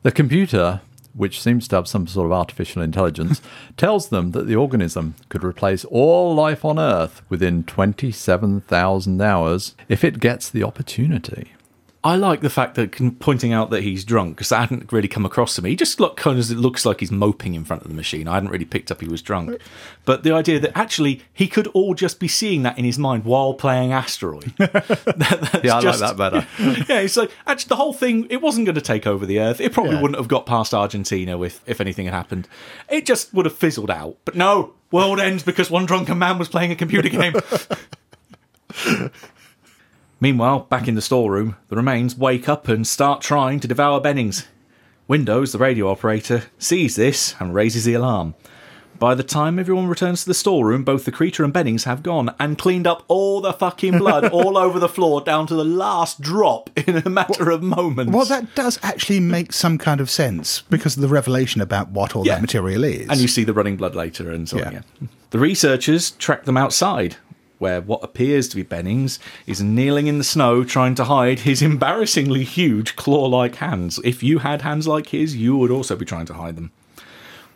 The 0.03 0.13
computer, 0.13 0.81
which 1.15 1.41
seems 1.41 1.67
to 1.69 1.77
have 1.77 1.89
some 1.89 2.07
sort 2.07 2.27
of 2.27 2.33
artificial 2.33 2.83
intelligence, 2.83 3.43
tells 3.77 4.09
them 4.09 4.31
that 4.33 4.47
the 4.47 4.57
organism 4.57 5.17
could 5.29 5.43
replace 5.43 5.85
all 5.87 6.35
life 6.35 6.65
on 6.65 6.79
Earth 6.79 7.23
within 7.29 7.65
27,000 7.65 9.21
hours 9.21 9.75
if 9.89 10.05
it 10.05 10.21
gets 10.21 10.49
the 10.49 10.63
opportunity. 10.63 11.53
I 12.05 12.15
like 12.15 12.43
the 12.43 12.49
fact 12.51 12.77
that 12.77 13.19
pointing 13.19 13.53
out 13.53 13.71
that 13.71 13.83
he's 13.83 14.05
drunk 14.05 14.37
because 14.37 14.53
I 14.53 14.61
hadn't 14.61 14.93
really 14.93 15.09
come 15.09 15.27
across 15.27 15.57
to 15.57 15.63
me. 15.63 15.71
He 15.71 15.77
just 15.77 15.99
look 15.99 16.17
kind 16.17 16.39
of 16.39 16.49
it 16.49 16.55
looks 16.55 16.87
like 16.87 17.01
he's 17.01 17.11
moping 17.11 17.55
in 17.55 17.65
front 17.65 17.83
of 17.83 17.89
the 17.89 17.95
machine. 17.95 18.29
I 18.29 18.35
hadn't 18.35 18.51
really 18.51 18.65
picked 18.65 18.93
up 18.93 19.01
he 19.01 19.09
was 19.09 19.21
drunk, 19.21 19.61
but 20.05 20.23
the 20.23 20.33
idea 20.33 20.61
that 20.61 20.79
actually 20.79 21.23
he 21.35 21.49
could 21.49 21.67
all 21.69 21.95
just 21.95 22.21
be 22.21 22.29
seeing 22.29 22.63
that 22.63 22.79
in 22.79 22.85
his 22.85 23.01
mind 23.01 23.25
while 23.25 23.53
playing 23.53 23.93
Asteroid. 23.93 24.45
That- 24.59 25.61
Yeah, 25.65 25.77
I 25.79 25.81
just- 25.81 26.01
like 26.01 26.17
that 26.17 26.17
better. 26.17 26.47
yeah, 26.89 27.01
it's 27.01 27.17
like 27.17 27.33
actually 27.49 27.69
the 27.71 27.77
whole 27.77 27.93
thing. 27.93 28.27
It 28.31 28.41
wasn't 28.41 28.67
going 28.67 28.77
to 28.77 28.81
take 28.81 29.07
over 29.07 29.27
the 29.27 29.41
Earth. 29.41 29.61
It 29.61 29.73
probably 29.73 29.95
Yeah. 29.97 30.03
wouldn't 30.03 30.19
have 30.19 30.29
got 30.29 30.47
past 30.47 30.73
Argentina 30.73 31.41
if 31.43 31.61
if 31.67 31.81
anything 31.81 32.05
had 32.05 32.15
happened. 32.15 32.47
It 32.89 33.07
just 33.07 33.35
would 33.35 33.45
have 33.45 33.57
fizzled 33.57 33.91
out. 33.91 34.17
But 34.25 34.37
no, 34.37 34.75
world 34.93 35.19
ends 35.19 35.43
because 35.43 35.69
one 35.69 35.85
drunken 35.85 36.17
man 36.19 36.39
was 36.39 36.49
playing 36.49 36.71
a 36.71 36.77
computer 36.77 37.09
game. 37.09 37.35
Meanwhile, 40.21 40.61
back 40.69 40.89
in 40.89 40.95
the 40.95 41.03
storeroom, 41.03 41.57
the 41.69 41.77
remains 41.77 42.17
wake 42.17 42.49
up 42.49 42.67
and 42.69 42.87
start 42.87 43.21
trying 43.21 43.61
to 43.61 43.69
devour 43.69 44.01
Bennings. 44.01 44.47
Windows, 45.07 45.53
the 45.53 45.59
radio 45.59 45.89
operator, 45.91 46.45
sees 46.59 46.97
this 46.97 47.35
and 47.39 47.55
raises 47.55 47.85
the 47.85 47.95
alarm. 47.95 48.35
By 48.99 49.15
the 49.15 49.23
time 49.23 49.61
everyone 49.61 49.87
returns 49.87 50.23
to 50.23 50.27
the 50.27 50.35
storeroom, 50.35 50.83
both 50.83 51.05
the 51.05 51.13
creature 51.13 51.45
and 51.45 51.53
Bennings 51.53 51.85
have 51.85 52.03
gone 52.03 52.35
and 52.41 52.59
cleaned 52.59 52.85
up 52.89 53.05
all 53.07 53.41
the 53.41 53.53
fucking 53.53 53.97
blood 53.99 54.25
all 54.33 54.59
over 54.59 54.81
the 54.81 54.89
floor 54.89 55.21
down 55.21 55.47
to 55.47 55.55
the 55.55 55.65
last 55.65 56.21
drop 56.21 56.69
in 56.77 56.97
a 56.97 57.09
matter 57.09 57.49
of 57.49 57.63
moments. 57.63 58.13
Well, 58.13 58.25
that 58.25 58.57
does 58.57 58.77
actually 58.83 59.21
make 59.21 59.53
some 59.53 59.79
kind 59.79 60.01
of 60.01 60.11
sense 60.11 60.63
because 60.63 60.97
of 60.97 61.03
the 61.03 61.09
revelation 61.09 61.61
about 61.61 61.91
what 61.91 62.17
all 62.17 62.27
Yeah. 62.27 62.35
that 62.35 62.41
material 62.41 62.83
is. 62.83 63.09
And 63.09 63.21
you 63.21 63.29
see 63.29 63.45
the 63.45 63.55
running 63.55 63.77
blood 63.77 63.95
later 63.95 64.33
and 64.33 64.49
so 64.49 64.57
on. 64.65 64.73
Yeah. 64.73 64.81
Yeah. 65.01 65.07
The 65.31 65.39
researchers 65.39 66.11
track 66.13 66.45
them 66.45 66.57
outside, 66.57 67.17
where 67.59 67.81
what 67.81 68.03
appears 68.03 68.49
to 68.49 68.57
be 68.57 68.63
Bennings 68.63 69.19
is 69.47 69.63
kneeling 69.63 70.07
in 70.07 70.19
the 70.19 70.25
snow 70.25 70.65
trying 70.65 70.95
to 70.97 71.05
hide 71.05 71.41
his 71.41 71.63
embarrassingly 71.63 72.45
huge 72.45 72.97
claw 72.97 73.27
like 73.27 73.57
hands. 73.57 73.99
If 74.05 74.23
you 74.23 74.39
had 74.39 74.63
hands 74.63 74.87
like 74.87 75.09
his, 75.09 75.37
you 75.37 75.57
would 75.57 75.71
also 75.71 75.97
be 75.97 76.05
trying 76.05 76.27
to 76.27 76.35
hide 76.35 76.57
them. 76.57 76.73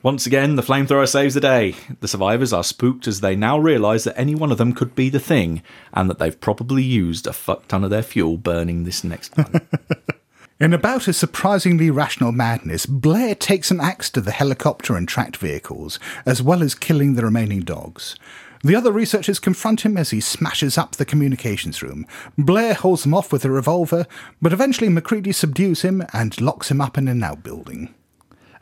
Once 0.03 0.27
again, 0.27 0.57
the 0.57 0.63
flamethrower 0.63 1.09
saves 1.09 1.35
the 1.35 1.41
day. 1.41 1.77
The 2.01 2.09
survivors 2.09 2.53
are 2.53 2.65
spooked 2.65 3.07
as 3.07 3.21
they 3.21 3.37
now 3.37 3.57
realise 3.57 4.03
that 4.03 4.19
any 4.19 4.35
one 4.35 4.51
of 4.51 4.59
them 4.59 4.73
could 4.73 4.97
be 4.97 5.09
the 5.09 5.21
thing, 5.21 5.63
and 5.95 6.11
that 6.11 6.19
they've 6.19 6.41
probably 6.41 6.83
used 6.83 7.27
a 7.27 7.33
fuck 7.33 7.69
ton 7.69 7.85
of 7.85 7.91
their 7.91 8.03
fuel 8.03 8.37
burning 8.37 8.83
this 8.83 9.05
next 9.05 9.37
one. 9.37 9.61
In 10.61 10.73
about 10.73 11.09
a 11.09 11.13
surprisingly 11.13 11.91
rational 11.91 12.33
madness, 12.33 12.87
Blair 12.87 13.35
takes 13.35 13.71
an 13.71 13.81
axe 13.81 14.11
to 14.11 14.21
the 14.21 14.31
helicopter 14.33 14.97
and 14.97 15.09
tracked 15.09 15.37
vehicles, 15.37 16.01
as 16.27 16.43
well 16.43 16.63
as 16.63 16.75
killing 16.75 17.15
the 17.15 17.25
remaining 17.25 17.61
dogs. 17.61 18.17
The 18.65 18.77
other 18.77 18.93
researchers 18.93 19.41
confront 19.41 19.81
him 19.81 19.97
as 19.97 20.11
he 20.11 20.21
smashes 20.21 20.79
up 20.79 20.93
the 20.95 21.05
communications 21.05 21.83
room. 21.83 22.07
Blair 22.39 22.75
holds 22.75 23.05
him 23.05 23.13
off 23.13 23.33
with 23.33 23.45
a 23.45 23.51
revolver, 23.51 24.07
but 24.41 24.53
eventually 24.53 24.89
Macready 24.89 25.33
subdues 25.33 25.83
him 25.83 26.05
and 26.13 26.41
locks 26.41 26.71
him 26.71 26.81
up 26.81 26.97
in 26.97 27.09
an 27.09 27.25
outbuilding. 27.25 27.93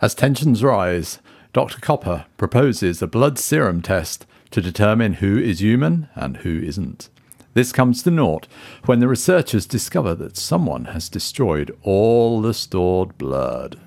As 0.00 0.14
tensions 0.14 0.64
rise, 0.64 1.18
Dr. 1.52 1.78
Copper 1.80 2.24
proposes 2.38 3.02
a 3.02 3.06
blood 3.06 3.38
serum 3.38 3.82
test 3.82 4.24
to 4.52 4.62
determine 4.62 5.14
who 5.14 5.36
is 5.36 5.60
human 5.60 6.08
and 6.14 6.38
who 6.38 6.60
isn't. 6.60 7.10
This 7.52 7.70
comes 7.70 8.02
to 8.04 8.10
naught 8.10 8.46
when 8.86 9.00
the 9.00 9.08
researchers 9.08 9.66
discover 9.66 10.14
that 10.14 10.36
someone 10.36 10.86
has 10.86 11.10
destroyed 11.10 11.76
all 11.82 12.40
the 12.40 12.54
stored 12.54 13.18
blood. 13.18 13.78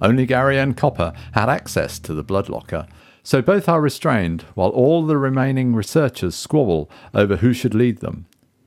Only 0.00 0.24
Gary 0.24 0.58
and 0.58 0.74
Copper 0.74 1.12
had 1.32 1.50
access 1.50 1.98
to 1.98 2.14
the 2.14 2.22
blood 2.22 2.48
locker, 2.48 2.86
so 3.30 3.40
both 3.40 3.68
are 3.68 3.80
restrained 3.80 4.42
while 4.54 4.70
all 4.70 5.06
the 5.06 5.16
remaining 5.16 5.72
researchers 5.72 6.34
squabble 6.34 6.90
over 7.14 7.36
who 7.36 7.52
should 7.52 7.74
lead 7.76 7.98
them. 7.98 8.26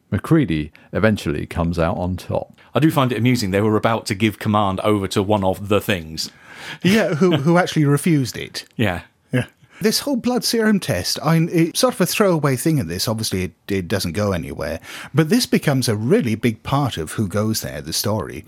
Macready 0.10 0.72
eventually 0.94 1.46
comes 1.46 1.78
out 1.78 1.98
on 1.98 2.16
top. 2.16 2.58
I 2.74 2.80
do 2.80 2.90
find 2.90 3.12
it 3.12 3.18
amusing 3.18 3.52
they 3.52 3.60
were 3.60 3.76
about 3.76 4.06
to 4.06 4.16
give 4.16 4.40
command 4.40 4.80
over 4.80 5.06
to 5.10 5.22
one 5.22 5.44
of 5.44 5.68
the 5.68 5.82
things. 5.82 6.32
Yeah, 6.82 7.16
who, 7.16 7.32
who 7.34 7.58
actually 7.58 7.84
refused 7.84 8.38
it. 8.38 8.64
Yeah. 8.78 9.02
Yeah. 9.34 9.48
This 9.82 10.00
whole 10.00 10.16
blood 10.16 10.46
serum 10.46 10.80
test, 10.80 11.20
I 11.22 11.38
mean, 11.38 11.50
it's 11.52 11.82
sort 11.82 11.96
of 11.96 12.00
a 12.00 12.06
throwaway 12.06 12.56
thing 12.56 12.78
in 12.78 12.88
this. 12.88 13.10
Obviously, 13.10 13.44
it, 13.44 13.52
it 13.68 13.90
doesn't 13.90 14.14
go 14.14 14.32
anywhere. 14.32 14.80
But 15.14 15.28
this 15.28 15.46
becomes 15.46 15.90
a 15.90 15.98
really 15.98 16.36
big 16.36 16.64
part 16.64 16.96
of 16.96 17.12
Who 17.12 17.28
Goes 17.28 17.60
There, 17.60 17.82
the 17.82 17.92
story. 17.92 18.46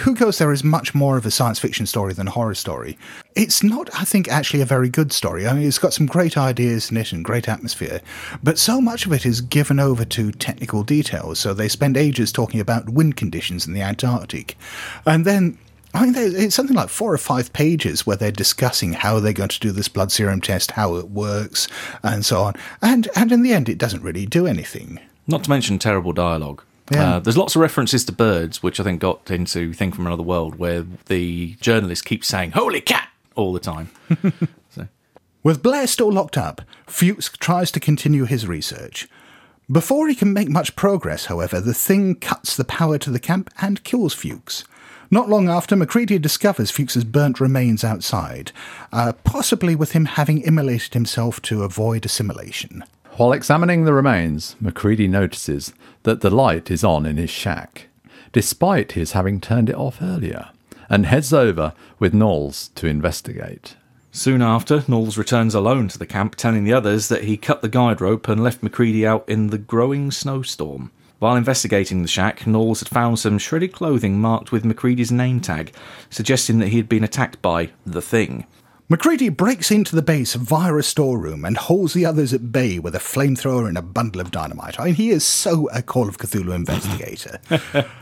Who 0.00 0.14
Goes 0.14 0.38
There 0.38 0.52
is 0.52 0.64
much 0.64 0.94
more 0.94 1.16
of 1.16 1.24
a 1.24 1.30
science 1.30 1.58
fiction 1.58 1.86
story 1.86 2.12
than 2.12 2.28
a 2.28 2.32
horror 2.32 2.54
story. 2.54 2.98
It's 3.36 3.62
not, 3.62 3.88
I 3.94 4.04
think, 4.04 4.28
actually 4.28 4.60
a 4.60 4.66
very 4.66 4.88
good 4.88 5.12
story. 5.12 5.46
I 5.46 5.52
mean, 5.52 5.66
it's 5.66 5.78
got 5.78 5.94
some 5.94 6.06
great 6.06 6.36
ideas 6.36 6.90
in 6.90 6.96
it 6.96 7.12
and 7.12 7.24
great 7.24 7.48
atmosphere, 7.48 8.00
but 8.42 8.58
so 8.58 8.80
much 8.80 9.06
of 9.06 9.12
it 9.12 9.24
is 9.24 9.40
given 9.40 9.78
over 9.78 10.04
to 10.04 10.32
technical 10.32 10.82
details. 10.82 11.38
So 11.38 11.54
they 11.54 11.68
spend 11.68 11.96
ages 11.96 12.32
talking 12.32 12.60
about 12.60 12.90
wind 12.90 13.16
conditions 13.16 13.66
in 13.66 13.72
the 13.72 13.82
Antarctic. 13.82 14.56
And 15.06 15.24
then 15.24 15.58
I 15.94 16.06
mean, 16.06 16.14
it's 16.16 16.56
something 16.56 16.74
like 16.74 16.88
four 16.88 17.14
or 17.14 17.18
five 17.18 17.52
pages 17.52 18.04
where 18.04 18.16
they're 18.16 18.32
discussing 18.32 18.94
how 18.94 19.20
they're 19.20 19.32
going 19.32 19.48
to 19.50 19.60
do 19.60 19.70
this 19.70 19.86
blood 19.86 20.10
serum 20.10 20.40
test, 20.40 20.72
how 20.72 20.96
it 20.96 21.10
works, 21.10 21.68
and 22.02 22.24
so 22.26 22.42
on. 22.42 22.54
And 22.82 23.08
and 23.14 23.30
in 23.30 23.42
the 23.42 23.52
end, 23.52 23.68
it 23.68 23.78
doesn't 23.78 24.02
really 24.02 24.26
do 24.26 24.48
anything. 24.48 24.98
Not 25.28 25.44
to 25.44 25.50
mention 25.50 25.78
terrible 25.78 26.12
dialogue. 26.12 26.64
Yeah. 26.90 27.16
Uh, 27.16 27.18
there's 27.20 27.38
lots 27.38 27.56
of 27.56 27.62
references 27.62 28.04
to 28.04 28.12
birds, 28.12 28.62
which 28.62 28.78
I 28.78 28.82
think 28.82 29.00
got 29.00 29.30
into 29.30 29.72
Thing 29.72 29.92
from 29.92 30.06
Another 30.06 30.22
World, 30.22 30.56
where 30.56 30.84
the 31.06 31.56
journalist 31.60 32.04
keeps 32.04 32.28
saying 32.28 32.52
"Holy 32.52 32.80
cat" 32.80 33.08
all 33.34 33.52
the 33.52 33.60
time. 33.60 33.90
With 35.42 35.62
Blair 35.62 35.86
still 35.86 36.10
locked 36.10 36.38
up, 36.38 36.62
Fuchs 36.86 37.28
tries 37.28 37.70
to 37.72 37.80
continue 37.80 38.24
his 38.24 38.46
research. 38.46 39.06
Before 39.70 40.08
he 40.08 40.14
can 40.14 40.32
make 40.32 40.48
much 40.48 40.74
progress, 40.74 41.26
however, 41.26 41.60
the 41.60 41.74
thing 41.74 42.14
cuts 42.14 42.56
the 42.56 42.64
power 42.64 42.96
to 42.98 43.10
the 43.10 43.20
camp 43.20 43.50
and 43.60 43.84
kills 43.84 44.14
Fuchs. 44.14 44.64
Not 45.10 45.28
long 45.28 45.50
after, 45.50 45.76
Macready 45.76 46.18
discovers 46.18 46.70
Fuchs's 46.70 47.04
burnt 47.04 47.40
remains 47.40 47.84
outside, 47.84 48.52
uh, 48.90 49.12
possibly 49.24 49.76
with 49.76 49.92
him 49.92 50.06
having 50.06 50.40
immolated 50.40 50.94
himself 50.94 51.42
to 51.42 51.62
avoid 51.62 52.06
assimilation. 52.06 52.82
While 53.16 53.32
examining 53.32 53.84
the 53.84 53.92
remains, 53.92 54.56
Macready 54.60 55.08
notices 55.08 55.72
that 56.04 56.20
the 56.20 56.30
light 56.30 56.70
is 56.70 56.84
on 56.84 57.04
in 57.04 57.16
his 57.16 57.30
shack, 57.30 57.88
despite 58.32 58.92
his 58.92 59.12
having 59.12 59.40
turned 59.40 59.68
it 59.68 59.76
off 59.76 60.00
earlier, 60.00 60.50
and 60.88 61.06
heads 61.06 61.32
over 61.32 61.74
with 61.98 62.14
Nauls 62.14 62.70
to 62.76 62.86
investigate. 62.86 63.76
Soon 64.12 64.42
after, 64.42 64.84
Nauls 64.86 65.18
returns 65.18 65.56
alone 65.56 65.88
to 65.88 65.98
the 65.98 66.06
camp, 66.06 66.36
telling 66.36 66.62
the 66.62 66.72
others 66.72 67.08
that 67.08 67.24
he 67.24 67.36
cut 67.36 67.62
the 67.62 67.68
guide 67.68 68.00
rope 68.00 68.28
and 68.28 68.44
left 68.44 68.62
Macready 68.62 69.04
out 69.04 69.28
in 69.28 69.48
the 69.48 69.58
growing 69.58 70.12
snowstorm. 70.12 70.92
While 71.18 71.36
investigating 71.36 72.02
the 72.02 72.08
shack, 72.08 72.46
Nauls 72.46 72.80
had 72.80 72.88
found 72.88 73.18
some 73.18 73.38
shredded 73.38 73.72
clothing 73.72 74.20
marked 74.20 74.52
with 74.52 74.64
Macready's 74.64 75.10
name 75.10 75.40
tag, 75.40 75.74
suggesting 76.10 76.58
that 76.58 76.68
he 76.68 76.76
had 76.76 76.88
been 76.88 77.02
attacked 77.02 77.42
by 77.42 77.70
the 77.84 78.02
Thing. 78.02 78.46
Macready 78.90 79.30
breaks 79.30 79.70
into 79.70 79.96
the 79.96 80.02
base 80.02 80.34
via 80.34 80.74
a 80.76 80.82
storeroom 80.82 81.46
and 81.46 81.56
holds 81.56 81.94
the 81.94 82.04
others 82.04 82.34
at 82.34 82.52
bay 82.52 82.78
with 82.78 82.94
a 82.94 82.98
flamethrower 82.98 83.66
and 83.66 83.78
a 83.78 83.82
bundle 83.82 84.20
of 84.20 84.30
dynamite. 84.30 84.78
I 84.78 84.84
mean, 84.84 84.94
he 84.94 85.08
is 85.08 85.24
so 85.24 85.70
a 85.70 85.80
Call 85.80 86.06
of 86.06 86.18
Cthulhu 86.18 86.54
investigator. 86.54 87.40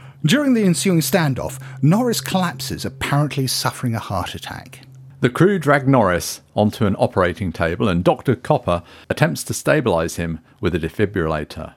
During 0.25 0.55
the 0.55 0.65
ensuing 0.65 0.99
standoff, 0.99 1.63
Norris 1.83 2.21
collapses, 2.21 2.85
apparently 2.85 3.47
suffering 3.47 3.95
a 3.95 4.01
heart 4.01 4.35
attack. 4.35 4.81
The 5.21 5.31
crew 5.31 5.61
drag 5.61 5.87
Norris 5.87 6.41
onto 6.57 6.85
an 6.85 6.97
operating 6.99 7.53
table, 7.53 7.89
and 7.89 8.03
Dr. 8.03 8.35
Copper 8.35 8.83
attempts 9.09 9.45
to 9.45 9.55
stabilize 9.55 10.17
him 10.17 10.41
with 10.61 10.75
a 10.75 10.81
defibrillator. 10.81 11.75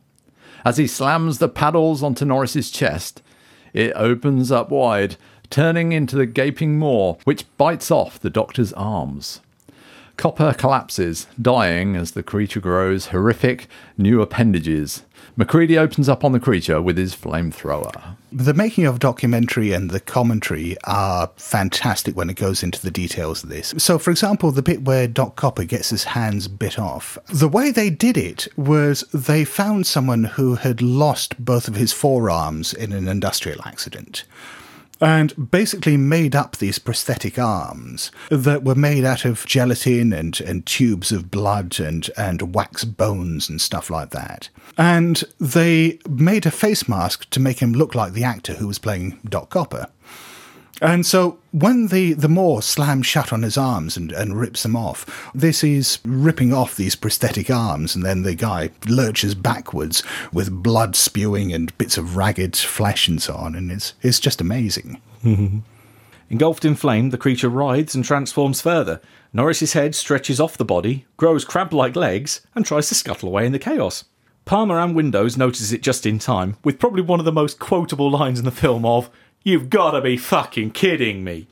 As 0.65 0.77
he 0.77 0.87
slams 0.87 1.37
the 1.37 1.47
paddles 1.47 2.01
onto 2.01 2.25
Norris's 2.25 2.71
chest, 2.71 3.21
it 3.71 3.93
opens 3.95 4.51
up 4.51 4.71
wide, 4.71 5.17
turning 5.55 5.93
into 5.93 6.17
the 6.17 6.25
gaping 6.25 6.77
maw, 6.77 7.15
which 7.23 7.45
bites 7.55 7.89
off 7.89 8.19
the 8.19 8.29
doctor's 8.29 8.73
arms. 8.73 9.39
Copper 10.17 10.53
collapses, 10.53 11.27
dying 11.41 11.95
as 11.95 12.11
the 12.11 12.23
creature 12.23 12.59
grows 12.59 13.07
horrific 13.07 13.69
new 13.97 14.21
appendages. 14.21 15.03
Macready 15.37 15.77
opens 15.77 16.09
up 16.09 16.25
on 16.25 16.33
the 16.33 16.41
creature 16.41 16.81
with 16.81 16.97
his 16.97 17.15
flamethrower. 17.15 18.17
The 18.33 18.53
making 18.53 18.85
of 18.85 18.99
documentary 18.99 19.71
and 19.71 19.91
the 19.91 20.01
commentary 20.01 20.75
are 20.83 21.31
fantastic 21.37 22.17
when 22.17 22.29
it 22.29 22.35
goes 22.35 22.61
into 22.61 22.81
the 22.81 22.91
details 22.91 23.41
of 23.41 23.49
this. 23.49 23.73
So, 23.77 23.97
for 23.97 24.11
example, 24.11 24.51
the 24.51 24.61
bit 24.61 24.81
where 24.81 25.07
Doc 25.07 25.37
Copper 25.37 25.63
gets 25.63 25.89
his 25.89 26.03
hands 26.03 26.49
bit 26.49 26.77
off, 26.77 27.17
the 27.27 27.47
way 27.47 27.71
they 27.71 27.89
did 27.89 28.17
it 28.17 28.49
was 28.57 29.05
they 29.13 29.45
found 29.45 29.87
someone 29.87 30.25
who 30.25 30.55
had 30.55 30.81
lost 30.81 31.39
both 31.39 31.69
of 31.69 31.75
his 31.75 31.93
forearms 31.93 32.73
in 32.73 32.91
an 32.91 33.07
industrial 33.07 33.61
accident 33.63 34.25
and 35.01 35.51
basically 35.51 35.97
made 35.97 36.35
up 36.35 36.57
these 36.57 36.79
prosthetic 36.79 37.37
arms 37.37 38.11
that 38.29 38.63
were 38.63 38.75
made 38.75 39.03
out 39.03 39.25
of 39.25 39.45
gelatin 39.45 40.13
and, 40.13 40.39
and 40.41 40.65
tubes 40.65 41.11
of 41.11 41.31
blood 41.31 41.79
and, 41.79 42.09
and 42.17 42.55
wax 42.55 42.83
bones 42.83 43.49
and 43.49 43.61
stuff 43.61 43.89
like 43.89 44.11
that. 44.11 44.49
And 44.77 45.23
they 45.39 45.99
made 46.09 46.45
a 46.45 46.51
face 46.51 46.87
mask 46.87 47.29
to 47.31 47.39
make 47.39 47.59
him 47.59 47.73
look 47.73 47.95
like 47.95 48.13
the 48.13 48.23
actor 48.23 48.53
who 48.53 48.67
was 48.67 48.79
playing 48.79 49.19
Doc 49.27 49.49
Copper. 49.49 49.87
And 50.81 51.05
so 51.05 51.39
when 51.51 51.87
the, 51.87 52.13
the 52.13 52.27
maw 52.27 52.59
slams 52.59 53.05
shut 53.05 53.31
on 53.31 53.43
his 53.43 53.57
arms 53.57 53.95
and, 53.95 54.11
and 54.11 54.37
rips 54.37 54.63
them 54.63 54.75
off, 54.75 55.31
this 55.33 55.63
is 55.63 55.99
ripping 56.03 56.53
off 56.53 56.75
these 56.75 56.95
prosthetic 56.95 57.49
arms, 57.49 57.95
and 57.95 58.03
then 58.03 58.23
the 58.23 58.35
guy 58.35 58.71
lurches 58.87 59.35
backwards 59.35 60.03
with 60.33 60.63
blood 60.63 60.95
spewing 60.95 61.53
and 61.53 61.77
bits 61.77 61.97
of 61.97 62.17
ragged 62.17 62.57
flesh 62.57 63.07
and 63.07 63.21
so 63.21 63.35
on, 63.35 63.55
and 63.55 63.71
it's, 63.71 63.93
it's 64.01 64.19
just 64.19 64.41
amazing. 64.41 65.01
Engulfed 66.29 66.65
in 66.65 66.75
flame, 66.75 67.11
the 67.11 67.17
creature 67.17 67.49
writhes 67.49 67.95
and 67.95 68.03
transforms 68.03 68.59
further. 68.59 68.99
Norris's 69.31 69.73
head 69.73 69.93
stretches 69.95 70.39
off 70.39 70.57
the 70.57 70.65
body, 70.65 71.05
grows 71.17 71.45
crab 71.45 71.71
like 71.71 71.95
legs, 71.95 72.41
and 72.55 72.65
tries 72.65 72.89
to 72.89 72.95
scuttle 72.95 73.29
away 73.29 73.45
in 73.45 73.51
the 73.51 73.59
chaos. 73.59 74.05
Palmer 74.45 74.79
and 74.79 74.95
Windows 74.95 75.37
notices 75.37 75.71
it 75.71 75.81
just 75.81 76.05
in 76.05 76.19
time, 76.19 76.57
with 76.63 76.79
probably 76.79 77.01
one 77.01 77.19
of 77.19 77.25
the 77.25 77.31
most 77.31 77.59
quotable 77.59 78.11
lines 78.11 78.39
in 78.39 78.45
the 78.45 78.51
film 78.51 78.85
of, 78.85 79.09
You've 79.45 79.69
gotta 79.69 80.01
be 80.01 80.17
fucking 80.17 80.71
kidding 80.71 81.23
me. 81.23 81.45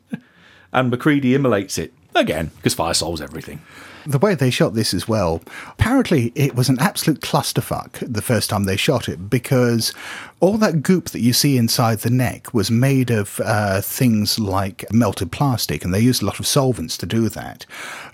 and 0.72 0.90
Macready 0.90 1.34
immolates 1.34 1.76
it. 1.76 1.92
Again, 2.14 2.52
because 2.56 2.72
fire 2.72 2.94
solves 2.94 3.20
everything. 3.20 3.60
The 4.08 4.18
way 4.18 4.34
they 4.34 4.48
shot 4.48 4.72
this 4.72 4.94
as 4.94 5.06
well, 5.06 5.42
apparently 5.72 6.32
it 6.34 6.54
was 6.54 6.70
an 6.70 6.78
absolute 6.80 7.20
clusterfuck 7.20 7.98
the 8.00 8.22
first 8.22 8.48
time 8.48 8.64
they 8.64 8.78
shot 8.78 9.06
it 9.06 9.28
because 9.28 9.92
all 10.40 10.56
that 10.58 10.82
goop 10.82 11.10
that 11.10 11.20
you 11.20 11.34
see 11.34 11.58
inside 11.58 11.98
the 11.98 12.10
neck 12.10 12.54
was 12.54 12.70
made 12.70 13.10
of 13.10 13.38
uh, 13.44 13.82
things 13.82 14.38
like 14.38 14.90
melted 14.92 15.30
plastic, 15.30 15.84
and 15.84 15.92
they 15.92 16.00
used 16.00 16.22
a 16.22 16.24
lot 16.24 16.40
of 16.40 16.46
solvents 16.46 16.96
to 16.96 17.06
do 17.06 17.28
that. 17.28 17.66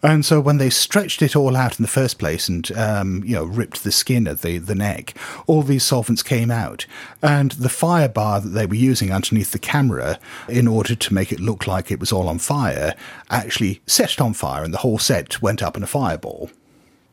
And 0.02 0.24
so 0.24 0.40
when 0.40 0.57
they 0.57 0.70
stretched 0.70 1.22
it 1.22 1.37
all 1.37 1.54
out 1.54 1.78
in 1.78 1.83
the 1.83 1.88
first 1.88 2.18
place 2.18 2.48
and 2.48 2.72
um, 2.72 3.22
you 3.24 3.35
know 3.35 3.44
ripped 3.44 3.85
the 3.85 3.92
skin 3.92 4.26
of 4.26 4.42
the, 4.42 4.59
the 4.59 4.74
neck, 4.74 5.14
all 5.46 5.62
these 5.62 5.85
solvents 5.85 6.22
came 6.22 6.50
out, 6.50 6.87
and 7.22 7.52
the 7.52 7.68
fire 7.68 8.09
bar 8.09 8.40
that 8.40 8.48
they 8.48 8.66
were 8.66 8.74
using 8.74 9.12
underneath 9.12 9.52
the 9.52 9.59
camera 9.59 10.18
in 10.48 10.66
order 10.66 10.96
to 10.96 11.14
make 11.14 11.30
it 11.30 11.40
look 11.40 11.66
like 11.66 11.90
it 11.90 12.00
was 12.00 12.11
all 12.11 12.28
on 12.28 12.38
fire 12.38 12.94
actually 13.30 13.83
set 13.87 14.12
it 14.12 14.20
on 14.20 14.33
fire, 14.33 14.64
and 14.64 14.72
the 14.72 14.78
whole 14.78 14.98
set 14.98 15.42
went 15.42 15.62
up 15.62 15.76
in 15.76 15.83
a 15.84 15.86
fireball. 15.86 16.50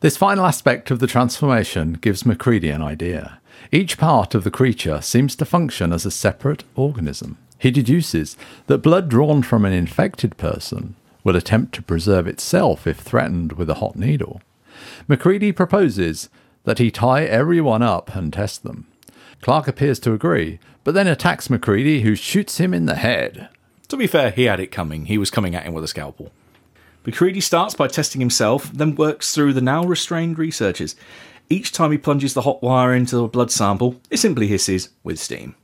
This 0.00 0.16
final 0.16 0.46
aspect 0.46 0.90
of 0.90 0.98
the 0.98 1.06
transformation 1.06 1.92
gives 1.92 2.26
Macready 2.26 2.70
an 2.70 2.82
idea. 2.82 3.38
Each 3.70 3.96
part 3.96 4.34
of 4.34 4.42
the 4.42 4.50
creature 4.50 5.00
seems 5.00 5.36
to 5.36 5.44
function 5.44 5.92
as 5.92 6.04
a 6.04 6.10
separate 6.10 6.64
organism. 6.74 7.38
He 7.58 7.70
deduces 7.70 8.36
that 8.66 8.78
blood 8.78 9.08
drawn 9.08 9.42
from 9.42 9.64
an 9.64 9.72
infected 9.72 10.36
person 10.36 10.96
will 11.22 11.36
attempt 11.36 11.74
to 11.74 11.82
preserve 11.82 12.26
itself 12.26 12.86
if 12.86 12.98
threatened 12.98 13.52
with 13.52 13.70
a 13.70 13.74
hot 13.74 13.94
needle. 13.94 14.40
Macready 15.06 15.52
proposes 15.52 16.28
that 16.64 16.78
he 16.78 16.90
tie 16.90 17.24
everyone 17.24 17.82
up 17.82 18.16
and 18.16 18.32
test 18.32 18.64
them. 18.64 18.88
Clark 19.42 19.68
appears 19.68 20.00
to 20.00 20.14
agree, 20.14 20.58
but 20.82 20.94
then 20.94 21.06
attacks 21.06 21.50
Macready, 21.50 22.00
who 22.00 22.14
shoots 22.14 22.58
him 22.58 22.72
in 22.74 22.86
the 22.86 22.96
head. 22.96 23.48
To 23.88 23.96
be 23.96 24.06
fair, 24.06 24.30
he 24.30 24.44
had 24.44 24.58
it 24.58 24.72
coming. 24.72 25.06
He 25.06 25.18
was 25.18 25.30
coming 25.30 25.54
at 25.54 25.64
him 25.64 25.74
with 25.74 25.84
a 25.84 25.88
scalpel. 25.88 26.32
Macready 27.04 27.40
starts 27.40 27.74
by 27.74 27.88
testing 27.88 28.20
himself, 28.20 28.70
then 28.72 28.94
works 28.94 29.34
through 29.34 29.52
the 29.54 29.60
now 29.60 29.82
restrained 29.82 30.38
researchers. 30.38 30.94
Each 31.50 31.72
time 31.72 31.90
he 31.90 31.98
plunges 31.98 32.34
the 32.34 32.42
hot 32.42 32.62
wire 32.62 32.94
into 32.94 33.18
a 33.24 33.28
blood 33.28 33.50
sample, 33.50 34.00
it 34.08 34.18
simply 34.18 34.46
hisses 34.46 34.90
with 35.02 35.18
steam. 35.18 35.56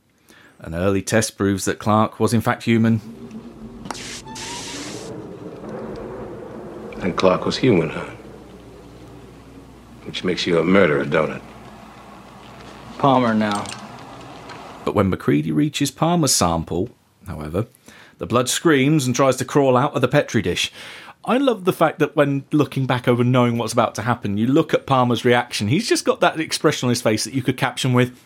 An 0.59 0.75
early 0.75 1.01
test 1.01 1.37
proves 1.37 1.63
that 1.63 1.79
Clark 1.79 2.19
was 2.19 2.33
in 2.33 2.41
fact 2.41 2.63
human. 2.63 2.99
And 7.01 7.15
Clark 7.15 7.45
was 7.45 7.55
human, 7.55 7.89
huh? 7.89 8.09
Which 10.03 10.25
makes 10.25 10.45
you 10.45 10.59
a 10.59 10.63
murderer, 10.63 11.05
don't 11.05 11.31
it? 11.31 11.41
Palmer 12.97 13.33
now. 13.33 13.65
But 14.83 14.95
when 14.95 15.09
Macready 15.09 15.53
reaches 15.53 15.91
Palmer's 15.91 16.35
sample, 16.35 16.89
however, 17.25 17.67
the 18.17 18.25
blood 18.25 18.49
screams 18.49 19.05
and 19.05 19.15
tries 19.15 19.37
to 19.37 19.45
crawl 19.45 19.77
out 19.77 19.95
of 19.95 20.01
the 20.01 20.07
petri 20.09 20.41
dish. 20.41 20.73
I 21.25 21.37
love 21.37 21.65
the 21.65 21.73
fact 21.73 21.99
that 21.99 22.15
when 22.15 22.45
looking 22.51 22.85
back 22.85 23.07
over 23.07 23.23
knowing 23.23 23.57
what's 23.57 23.73
about 23.73 23.93
to 23.95 24.03
happen, 24.03 24.37
you 24.37 24.47
look 24.47 24.73
at 24.73 24.85
Palmer's 24.85 25.25
reaction. 25.25 25.67
He's 25.67 25.87
just 25.87 26.05
got 26.05 26.21
that 26.21 26.39
expression 26.39 26.87
on 26.87 26.91
his 26.91 27.01
face 27.01 27.23
that 27.25 27.33
you 27.33 27.43
could 27.43 27.57
caption 27.57 27.93
with, 27.93 28.17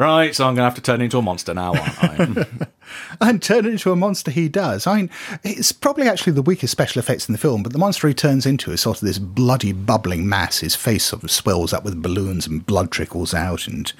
Right, 0.00 0.34
so 0.34 0.46
I'm 0.46 0.54
going 0.54 0.62
to 0.62 0.64
have 0.64 0.76
to 0.76 0.80
turn 0.80 1.02
into 1.02 1.18
a 1.18 1.22
monster 1.22 1.52
now, 1.52 1.74
aren't 1.74 2.02
I? 2.02 2.46
and 3.20 3.42
turn 3.42 3.66
into 3.66 3.92
a 3.92 3.96
monster 3.96 4.30
he 4.30 4.48
does. 4.48 4.86
I 4.86 4.96
mean, 4.96 5.10
it's 5.44 5.72
probably 5.72 6.08
actually 6.08 6.32
the 6.32 6.40
weakest 6.40 6.70
special 6.70 7.00
effects 7.00 7.28
in 7.28 7.34
the 7.34 7.38
film, 7.38 7.62
but 7.62 7.74
the 7.74 7.78
monster 7.78 8.08
he 8.08 8.14
turns 8.14 8.46
into 8.46 8.72
is 8.72 8.80
sort 8.80 9.02
of 9.02 9.06
this 9.06 9.18
bloody, 9.18 9.74
bubbling 9.74 10.26
mass. 10.26 10.60
His 10.60 10.74
face 10.74 11.04
sort 11.04 11.22
of 11.22 11.30
swells 11.30 11.74
up 11.74 11.84
with 11.84 12.00
balloons 12.00 12.46
and 12.46 12.64
blood 12.64 12.90
trickles 12.90 13.34
out, 13.34 13.66
and 13.66 13.92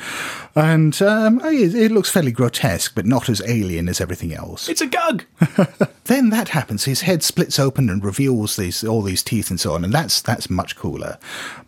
and 0.54 1.02
um, 1.02 1.38
it, 1.44 1.74
it 1.74 1.92
looks 1.92 2.08
fairly 2.08 2.32
grotesque, 2.32 2.94
but 2.94 3.04
not 3.04 3.28
as 3.28 3.42
alien 3.46 3.86
as 3.86 4.00
everything 4.00 4.32
else. 4.32 4.70
it's 4.70 4.80
a 4.80 4.86
gug! 4.86 5.26
Then 6.10 6.30
that 6.30 6.48
happens. 6.48 6.86
His 6.86 7.02
head 7.02 7.22
splits 7.22 7.56
open 7.56 7.88
and 7.88 8.02
reveals 8.02 8.56
these 8.56 8.82
all 8.82 9.00
these 9.00 9.22
teeth 9.22 9.48
and 9.48 9.60
so 9.60 9.74
on, 9.74 9.84
and 9.84 9.92
that's 9.92 10.20
that's 10.20 10.50
much 10.50 10.74
cooler. 10.74 11.18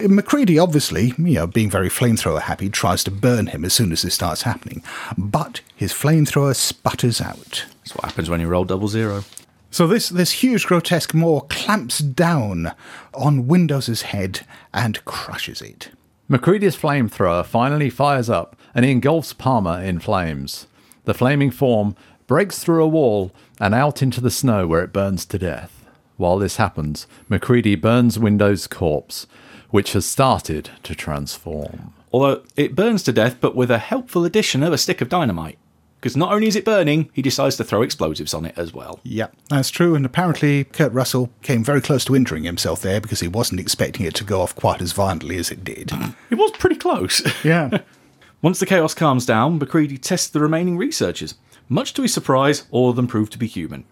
Macready, 0.01 0.59
obviously, 0.59 1.15
you 1.17 1.35
know, 1.35 1.47
being 1.47 1.71
very 1.71 1.89
flamethrower 1.89 2.41
happy, 2.41 2.69
tries 2.69 3.05
to 3.05 3.13
burn 3.13 3.47
him 3.47 3.65
as 3.65 3.73
soon 3.73 3.93
as 3.93 4.03
this 4.03 4.15
starts 4.15 4.43
happening, 4.43 4.83
but 5.17 5.61
his 5.77 5.93
flamethrower 5.93 6.57
sputters 6.57 7.21
out. 7.21 7.67
That's 7.79 7.95
what 7.95 8.07
happens 8.07 8.29
when 8.29 8.41
you 8.41 8.49
roll 8.49 8.65
double 8.65 8.89
zero. 8.89 9.23
So 9.71 9.87
this 9.87 10.09
this 10.09 10.33
huge 10.33 10.67
grotesque 10.67 11.15
maw 11.15 11.43
clamps 11.43 12.01
down 12.01 12.73
on 13.15 13.47
Windows's 13.47 14.03
head 14.03 14.45
and 14.75 15.05
crushes 15.05 15.63
it. 15.63 15.91
Macready's 16.27 16.77
flamethrower 16.77 17.47
finally 17.47 17.91
fires 17.91 18.29
up 18.29 18.57
and 18.75 18.85
engulfs 18.85 19.33
Palmer 19.33 19.81
in 19.81 20.01
flames. 20.01 20.67
The 21.05 21.15
flaming 21.15 21.51
form 21.51 21.97
breaks 22.33 22.61
through 22.61 22.83
a 22.83 22.89
wall 22.89 23.31
and 23.61 23.75
out 23.75 24.01
into 24.01 24.19
the 24.19 24.31
snow 24.31 24.67
where 24.67 24.83
it 24.83 24.91
burns 24.91 25.27
to 25.27 25.39
death. 25.39 25.85
While 26.17 26.39
this 26.39 26.57
happens, 26.57 27.07
Macready 27.29 27.75
burns 27.75 28.19
Window's 28.19 28.67
corpse, 28.67 29.27
which 29.69 29.93
has 29.93 30.07
started 30.07 30.71
to 30.85 30.95
transform. 30.95 31.93
Although 32.11 32.43
it 32.57 32.75
burns 32.75 33.03
to 33.03 33.13
death, 33.13 33.37
but 33.39 33.55
with 33.55 33.71
a 33.71 33.77
helpful 33.77 34.25
addition 34.25 34.63
of 34.63 34.73
a 34.73 34.79
stick 34.79 35.03
of 35.03 35.11
dynamite. 35.11 35.59
Because 36.01 36.17
not 36.17 36.33
only 36.33 36.47
is 36.47 36.57
it 36.57 36.65
burning, 36.65 37.11
he 37.13 37.21
decides 37.21 37.57
to 37.59 37.65
throw 37.65 37.83
explosives 37.83 38.33
on 38.33 38.47
it 38.47 38.55
as 38.57 38.73
well. 38.73 38.99
Yeah, 39.03 39.27
that's 39.51 39.69
true. 39.69 39.95
And 39.95 40.07
apparently, 40.07 40.65
Kurt 40.65 40.95
Russell 40.95 41.29
came 41.43 41.63
very 41.63 41.83
close 41.83 42.03
to 42.07 42.17
injuring 42.17 42.45
himself 42.45 42.81
there 42.81 43.03
because 43.03 43.21
he 43.21 43.29
wasn't 43.29 43.61
expecting 43.61 44.07
it 44.07 44.15
to 44.15 44.25
go 44.25 44.41
off 44.41 44.57
quite 44.57 44.81
as 44.81 44.93
violently 44.93 45.37
as 45.37 45.51
it 45.51 45.65
did. 45.65 45.93
It 46.31 46.37
was 46.37 46.53
pretty 46.53 46.77
close. 46.77 47.21
yeah. 47.45 47.81
Once 48.41 48.59
the 48.59 48.65
chaos 48.65 48.95
calms 48.95 49.27
down, 49.27 49.59
Macready 49.59 49.99
tests 49.99 50.29
the 50.29 50.41
remaining 50.41 50.79
researchers. 50.79 51.35
Much 51.69 51.95
to 51.95 52.03
his 52.03 52.13
surprise, 52.13 52.67
all 52.71 52.91
of 52.91 52.97
them 52.97 53.07
prove 53.07 53.31
to 53.31 53.39
be 53.39 53.47
human. 53.47 53.85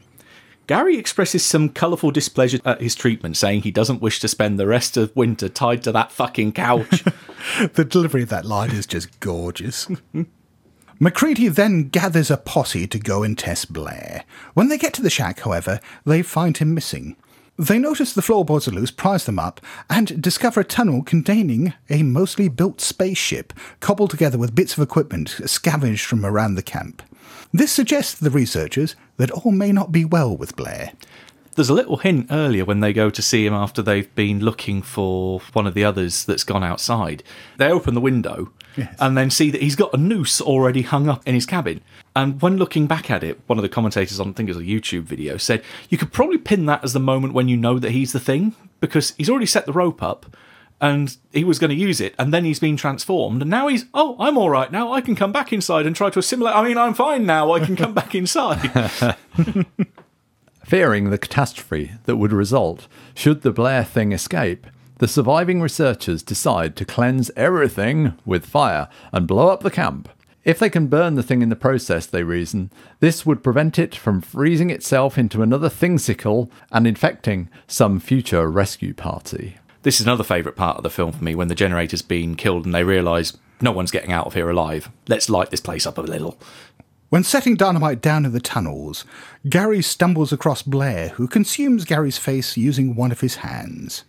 Gary 0.66 0.96
expresses 0.96 1.44
some 1.44 1.68
colourful 1.68 2.12
displeasure 2.12 2.60
at 2.64 2.80
his 2.80 2.94
treatment, 2.94 3.36
saying 3.36 3.62
he 3.62 3.72
doesn't 3.72 4.00
wish 4.00 4.20
to 4.20 4.28
spend 4.28 4.58
the 4.58 4.68
rest 4.68 4.96
of 4.96 5.14
winter 5.16 5.48
tied 5.48 5.82
to 5.82 5.90
that 5.90 6.12
fucking 6.12 6.52
couch. 6.52 7.02
the 7.74 7.84
delivery 7.84 8.22
of 8.22 8.28
that 8.28 8.44
line 8.44 8.70
is 8.70 8.86
just 8.86 9.18
gorgeous. 9.18 9.88
Macready 11.00 11.48
then 11.48 11.88
gathers 11.88 12.30
a 12.30 12.36
posse 12.36 12.86
to 12.86 12.98
go 12.98 13.22
and 13.22 13.36
test 13.36 13.72
Blair. 13.72 14.24
When 14.54 14.68
they 14.68 14.78
get 14.78 14.92
to 14.94 15.02
the 15.02 15.10
shack, 15.10 15.40
however, 15.40 15.80
they 16.04 16.22
find 16.22 16.56
him 16.56 16.74
missing. 16.74 17.16
They 17.58 17.78
notice 17.78 18.12
the 18.12 18.22
floorboards 18.22 18.68
are 18.68 18.72
loose, 18.72 18.90
prise 18.90 19.24
them 19.24 19.38
up, 19.38 19.60
and 19.88 20.22
discover 20.22 20.60
a 20.60 20.64
tunnel 20.64 21.02
containing 21.02 21.74
a 21.88 22.02
mostly 22.02 22.48
built 22.48 22.80
spaceship, 22.80 23.52
cobbled 23.80 24.10
together 24.10 24.38
with 24.38 24.54
bits 24.54 24.74
of 24.74 24.82
equipment 24.82 25.40
scavenged 25.46 26.04
from 26.06 26.24
around 26.24 26.54
the 26.54 26.62
camp. 26.62 27.02
This 27.52 27.72
suggests 27.72 28.18
to 28.18 28.24
the 28.24 28.30
researchers 28.30 28.94
that 29.16 29.30
all 29.30 29.52
may 29.52 29.72
not 29.72 29.90
be 29.92 30.04
well 30.04 30.36
with 30.36 30.56
Blair. 30.56 30.92
There's 31.56 31.68
a 31.68 31.74
little 31.74 31.96
hint 31.96 32.28
earlier 32.30 32.64
when 32.64 32.80
they 32.80 32.92
go 32.92 33.10
to 33.10 33.20
see 33.20 33.44
him 33.44 33.52
after 33.52 33.82
they've 33.82 34.14
been 34.14 34.38
looking 34.40 34.82
for 34.82 35.40
one 35.52 35.66
of 35.66 35.74
the 35.74 35.84
others 35.84 36.24
that's 36.24 36.44
gone 36.44 36.62
outside. 36.62 37.22
They 37.58 37.70
open 37.70 37.94
the 37.94 38.00
window 38.00 38.52
Yes. 38.76 38.94
and 39.00 39.18
then 39.18 39.30
see 39.30 39.50
that 39.50 39.60
he's 39.60 39.74
got 39.74 39.92
a 39.92 39.96
noose 39.96 40.40
already 40.40 40.82
hung 40.82 41.08
up 41.08 41.26
in 41.26 41.34
his 41.34 41.44
cabin. 41.44 41.80
And 42.14 42.40
when 42.40 42.56
looking 42.56 42.86
back 42.86 43.10
at 43.10 43.24
it, 43.24 43.40
one 43.48 43.58
of 43.58 43.62
the 43.62 43.68
commentators 43.68 44.20
on, 44.20 44.28
I 44.30 44.32
think 44.32 44.48
it 44.48 44.54
was 44.54 44.62
a 44.64 44.66
YouTube 44.66 45.02
video, 45.02 45.36
said 45.38 45.64
you 45.88 45.98
could 45.98 46.12
probably 46.12 46.38
pin 46.38 46.66
that 46.66 46.84
as 46.84 46.92
the 46.92 47.00
moment 47.00 47.34
when 47.34 47.48
you 47.48 47.56
know 47.56 47.80
that 47.80 47.90
he's 47.90 48.12
the 48.12 48.20
thing 48.20 48.54
because 48.78 49.12
he's 49.18 49.28
already 49.28 49.44
set 49.46 49.66
the 49.66 49.72
rope 49.72 50.04
up 50.04 50.36
and 50.80 51.16
he 51.32 51.44
was 51.44 51.58
going 51.58 51.70
to 51.70 51.76
use 51.76 52.00
it 52.00 52.14
and 52.18 52.32
then 52.32 52.44
he's 52.44 52.60
been 52.60 52.76
transformed 52.76 53.42
and 53.42 53.50
now 53.50 53.68
he's 53.68 53.84
oh 53.94 54.16
i'm 54.18 54.38
all 54.38 54.50
right 54.50 54.72
now 54.72 54.92
i 54.92 55.00
can 55.00 55.14
come 55.14 55.32
back 55.32 55.52
inside 55.52 55.86
and 55.86 55.94
try 55.94 56.08
to 56.10 56.18
assimilate 56.18 56.54
i 56.54 56.66
mean 56.66 56.78
i'm 56.78 56.94
fine 56.94 57.26
now 57.26 57.52
i 57.52 57.64
can 57.64 57.76
come 57.76 57.92
back 57.92 58.14
inside 58.14 58.70
Fearing 60.70 61.10
the 61.10 61.18
catastrophe 61.18 61.94
that 62.04 62.14
would 62.14 62.32
result 62.32 62.86
should 63.16 63.42
the 63.42 63.50
Blair 63.50 63.82
thing 63.82 64.12
escape, 64.12 64.68
the 64.98 65.08
surviving 65.08 65.60
researchers 65.60 66.22
decide 66.22 66.76
to 66.76 66.84
cleanse 66.84 67.28
everything 67.34 68.14
with 68.24 68.46
fire 68.46 68.88
and 69.12 69.26
blow 69.26 69.48
up 69.48 69.64
the 69.64 69.70
camp. 69.72 70.08
If 70.44 70.60
they 70.60 70.70
can 70.70 70.86
burn 70.86 71.16
the 71.16 71.24
thing 71.24 71.42
in 71.42 71.48
the 71.48 71.56
process, 71.56 72.06
they 72.06 72.22
reason, 72.22 72.70
this 73.00 73.26
would 73.26 73.42
prevent 73.42 73.80
it 73.80 73.96
from 73.96 74.20
freezing 74.20 74.70
itself 74.70 75.18
into 75.18 75.42
another 75.42 75.68
thingsicle 75.68 76.52
and 76.70 76.86
infecting 76.86 77.48
some 77.66 77.98
future 77.98 78.48
rescue 78.48 78.94
party. 78.94 79.56
This 79.82 79.98
is 79.98 80.06
another 80.06 80.24
favourite 80.24 80.56
part 80.56 80.76
of 80.76 80.82
the 80.82 80.90
film 80.90 81.12
for 81.12 81.24
me 81.24 81.34
when 81.34 81.48
the 81.48 81.54
generator's 81.54 82.02
been 82.02 82.34
killed 82.34 82.66
and 82.66 82.74
they 82.74 82.84
realise 82.84 83.36
no 83.62 83.72
one's 83.72 83.90
getting 83.90 84.12
out 84.12 84.26
of 84.26 84.34
here 84.34 84.50
alive 84.50 84.90
let's 85.08 85.30
light 85.30 85.50
this 85.50 85.60
place 85.60 85.86
up 85.86 85.96
a 85.96 86.02
little 86.02 86.38
When 87.08 87.24
setting 87.24 87.56
dynamite 87.56 88.00
down 88.00 88.24
in 88.24 88.32
the 88.32 88.40
tunnels, 88.40 89.04
Gary 89.48 89.82
stumbles 89.82 90.32
across 90.32 90.62
Blair, 90.62 91.08
who 91.10 91.26
consumes 91.26 91.84
Gary's 91.84 92.18
face 92.18 92.56
using 92.56 92.94
one 92.94 93.10
of 93.10 93.20
his 93.20 93.36
hands. 93.36 94.04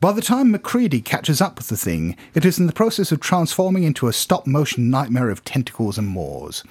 By 0.00 0.12
the 0.12 0.20
time 0.22 0.50
Macready 0.50 1.00
catches 1.00 1.40
up 1.40 1.56
with 1.56 1.68
the 1.68 1.76
thing, 1.76 2.16
it 2.34 2.44
is 2.44 2.58
in 2.58 2.66
the 2.66 2.72
process 2.72 3.12
of 3.12 3.20
transforming 3.20 3.84
into 3.84 4.08
a 4.08 4.12
stop 4.12 4.46
motion 4.46 4.90
nightmare 4.90 5.30
of 5.30 5.44
tentacles 5.44 5.98
and 5.98 6.08
maws. 6.08 6.64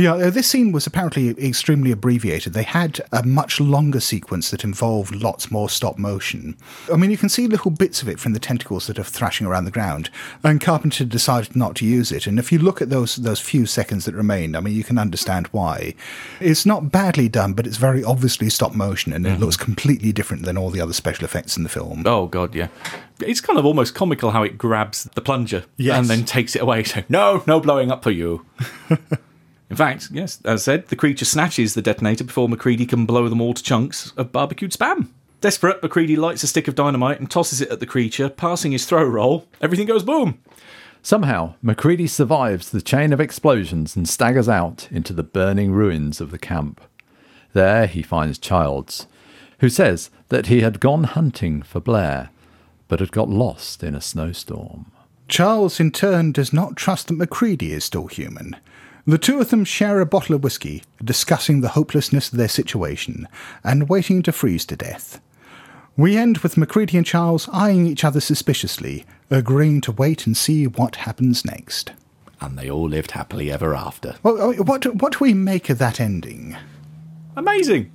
Yeah, 0.00 0.14
uh, 0.14 0.30
this 0.30 0.46
scene 0.46 0.70
was 0.70 0.86
apparently 0.86 1.30
extremely 1.44 1.90
abbreviated. 1.90 2.52
They 2.52 2.62
had 2.62 3.00
a 3.10 3.24
much 3.24 3.58
longer 3.58 3.98
sequence 3.98 4.48
that 4.52 4.62
involved 4.62 5.12
lots 5.12 5.50
more 5.50 5.68
stop 5.68 5.98
motion. 5.98 6.56
I 6.92 6.96
mean, 6.96 7.10
you 7.10 7.16
can 7.16 7.28
see 7.28 7.48
little 7.48 7.72
bits 7.72 8.00
of 8.00 8.08
it 8.08 8.20
from 8.20 8.32
the 8.32 8.38
tentacles 8.38 8.86
that 8.86 9.00
are 9.00 9.02
thrashing 9.02 9.44
around 9.44 9.64
the 9.64 9.72
ground, 9.72 10.08
and 10.44 10.60
Carpenter 10.60 11.04
decided 11.04 11.56
not 11.56 11.74
to 11.76 11.84
use 11.84 12.12
it. 12.12 12.28
And 12.28 12.38
if 12.38 12.52
you 12.52 12.60
look 12.60 12.80
at 12.80 12.90
those 12.90 13.16
those 13.16 13.40
few 13.40 13.66
seconds 13.66 14.04
that 14.04 14.14
remained, 14.14 14.56
I 14.56 14.60
mean, 14.60 14.76
you 14.76 14.84
can 14.84 14.98
understand 14.98 15.48
why. 15.48 15.94
It's 16.38 16.64
not 16.64 16.92
badly 16.92 17.28
done, 17.28 17.54
but 17.54 17.66
it's 17.66 17.76
very 17.76 18.04
obviously 18.04 18.50
stop 18.50 18.76
motion, 18.76 19.12
and 19.12 19.26
it 19.26 19.40
looks 19.40 19.56
completely 19.56 20.12
different 20.12 20.44
than 20.44 20.56
all 20.56 20.70
the 20.70 20.80
other 20.80 20.92
special 20.92 21.24
effects 21.24 21.56
in 21.56 21.64
the 21.64 21.68
film. 21.68 22.04
oh 22.06 22.26
god 22.28 22.54
yeah 22.54 22.68
it's 23.20 23.40
kind 23.40 23.58
of 23.58 23.66
almost 23.66 23.96
comical 23.96 24.30
how 24.30 24.44
it 24.44 24.56
grabs 24.56 25.04
the 25.14 25.20
plunger 25.20 25.64
Yes. 25.76 25.98
and 25.98 26.06
then 26.06 26.24
takes 26.24 26.54
it 26.54 26.62
away 26.62 26.84
so 26.92 27.02
no 27.08 27.42
no 27.48 27.58
blowing 27.58 27.90
up 27.90 28.04
for 28.04 28.12
you 28.12 28.46
in 29.70 29.76
fact 29.76 30.08
yes 30.12 30.40
as 30.44 30.62
I 30.62 30.64
said 30.64 30.88
the 30.88 30.96
creature 30.96 31.24
snatches 31.24 31.74
the 31.74 31.82
detonator 31.82 32.24
before 32.24 32.48
macready 32.48 32.86
can 32.86 33.06
blow 33.06 33.28
them 33.28 33.40
all 33.40 33.54
to 33.54 33.62
chunks 33.62 34.12
of 34.16 34.32
barbecued 34.32 34.72
spam 34.72 35.08
desperate 35.40 35.82
macready 35.82 36.16
lights 36.16 36.42
a 36.42 36.46
stick 36.46 36.68
of 36.68 36.74
dynamite 36.74 37.20
and 37.20 37.30
tosses 37.30 37.60
it 37.60 37.70
at 37.70 37.80
the 37.80 37.86
creature 37.86 38.28
passing 38.28 38.72
his 38.72 38.86
throw 38.86 39.04
roll 39.04 39.46
everything 39.60 39.86
goes 39.86 40.02
boom 40.02 40.38
Somehow, 41.02 41.54
Macready 41.62 42.06
survives 42.06 42.70
the 42.70 42.82
chain 42.82 43.12
of 43.12 43.20
explosions 43.20 43.96
and 43.96 44.08
staggers 44.08 44.48
out 44.48 44.88
into 44.90 45.12
the 45.12 45.22
burning 45.22 45.72
ruins 45.72 46.20
of 46.20 46.30
the 46.30 46.38
camp. 46.38 46.80
There 47.52 47.86
he 47.86 48.02
finds 48.02 48.38
Childs, 48.38 49.06
who 49.60 49.68
says 49.68 50.10
that 50.28 50.48
he 50.48 50.60
had 50.60 50.80
gone 50.80 51.04
hunting 51.04 51.62
for 51.62 51.80
Blair, 51.80 52.30
but 52.88 53.00
had 53.00 53.12
got 53.12 53.28
lost 53.28 53.82
in 53.82 53.94
a 53.94 54.00
snowstorm. 54.00 54.92
Charles, 55.28 55.78
in 55.78 55.92
turn, 55.92 56.32
does 56.32 56.52
not 56.52 56.76
trust 56.76 57.08
that 57.08 57.14
Macready 57.14 57.72
is 57.72 57.84
still 57.84 58.06
human. 58.06 58.56
The 59.08 59.16
two 59.18 59.40
of 59.40 59.48
them 59.48 59.64
share 59.64 60.00
a 60.00 60.06
bottle 60.06 60.34
of 60.34 60.44
whiskey, 60.44 60.82
discussing 61.02 61.60
the 61.62 61.70
hopelessness 61.70 62.30
of 62.30 62.36
their 62.36 62.46
situation 62.48 63.26
and 63.64 63.88
waiting 63.88 64.22
to 64.24 64.32
freeze 64.32 64.66
to 64.66 64.76
death. 64.76 65.18
We 65.96 66.16
end 66.18 66.38
with 66.38 66.58
Macready 66.58 66.98
and 66.98 67.06
Charles 67.06 67.48
eyeing 67.50 67.86
each 67.86 68.04
other 68.04 68.20
suspiciously, 68.20 69.06
agreeing 69.30 69.80
to 69.82 69.92
wait 69.92 70.26
and 70.26 70.36
see 70.36 70.66
what 70.66 70.96
happens 70.96 71.42
next. 71.44 71.92
and 72.40 72.56
they 72.58 72.70
all 72.70 72.86
lived 72.88 73.12
happily 73.12 73.50
ever 73.50 73.74
after 73.74 74.14
Well, 74.22 74.40
uh, 74.40 74.62
what, 74.62 74.84
what 75.02 75.12
do 75.14 75.18
we 75.24 75.32
make 75.34 75.70
of 75.70 75.78
that 75.78 76.00
ending? 76.00 76.56
amazing 77.36 77.90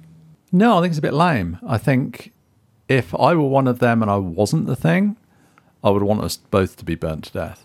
No, 0.51 0.77
I 0.77 0.81
think 0.81 0.91
it's 0.91 0.97
a 0.99 1.01
bit 1.09 1.13
lame. 1.13 1.59
I 1.65 1.77
think 1.77 2.33
if 2.89 3.13
I 3.15 3.35
were 3.35 3.47
one 3.47 3.67
of 3.67 3.79
them 3.79 4.01
and 4.01 4.09
I 4.11 4.17
wasn't 4.17 4.65
the 4.65 4.75
thing, 4.75 5.15
I 5.83 5.91
would 5.91 6.03
want 6.03 6.23
us 6.23 6.35
both 6.37 6.75
to 6.77 6.83
be 6.85 6.95
burnt 6.95 7.25
to 7.25 7.31
death. 7.33 7.63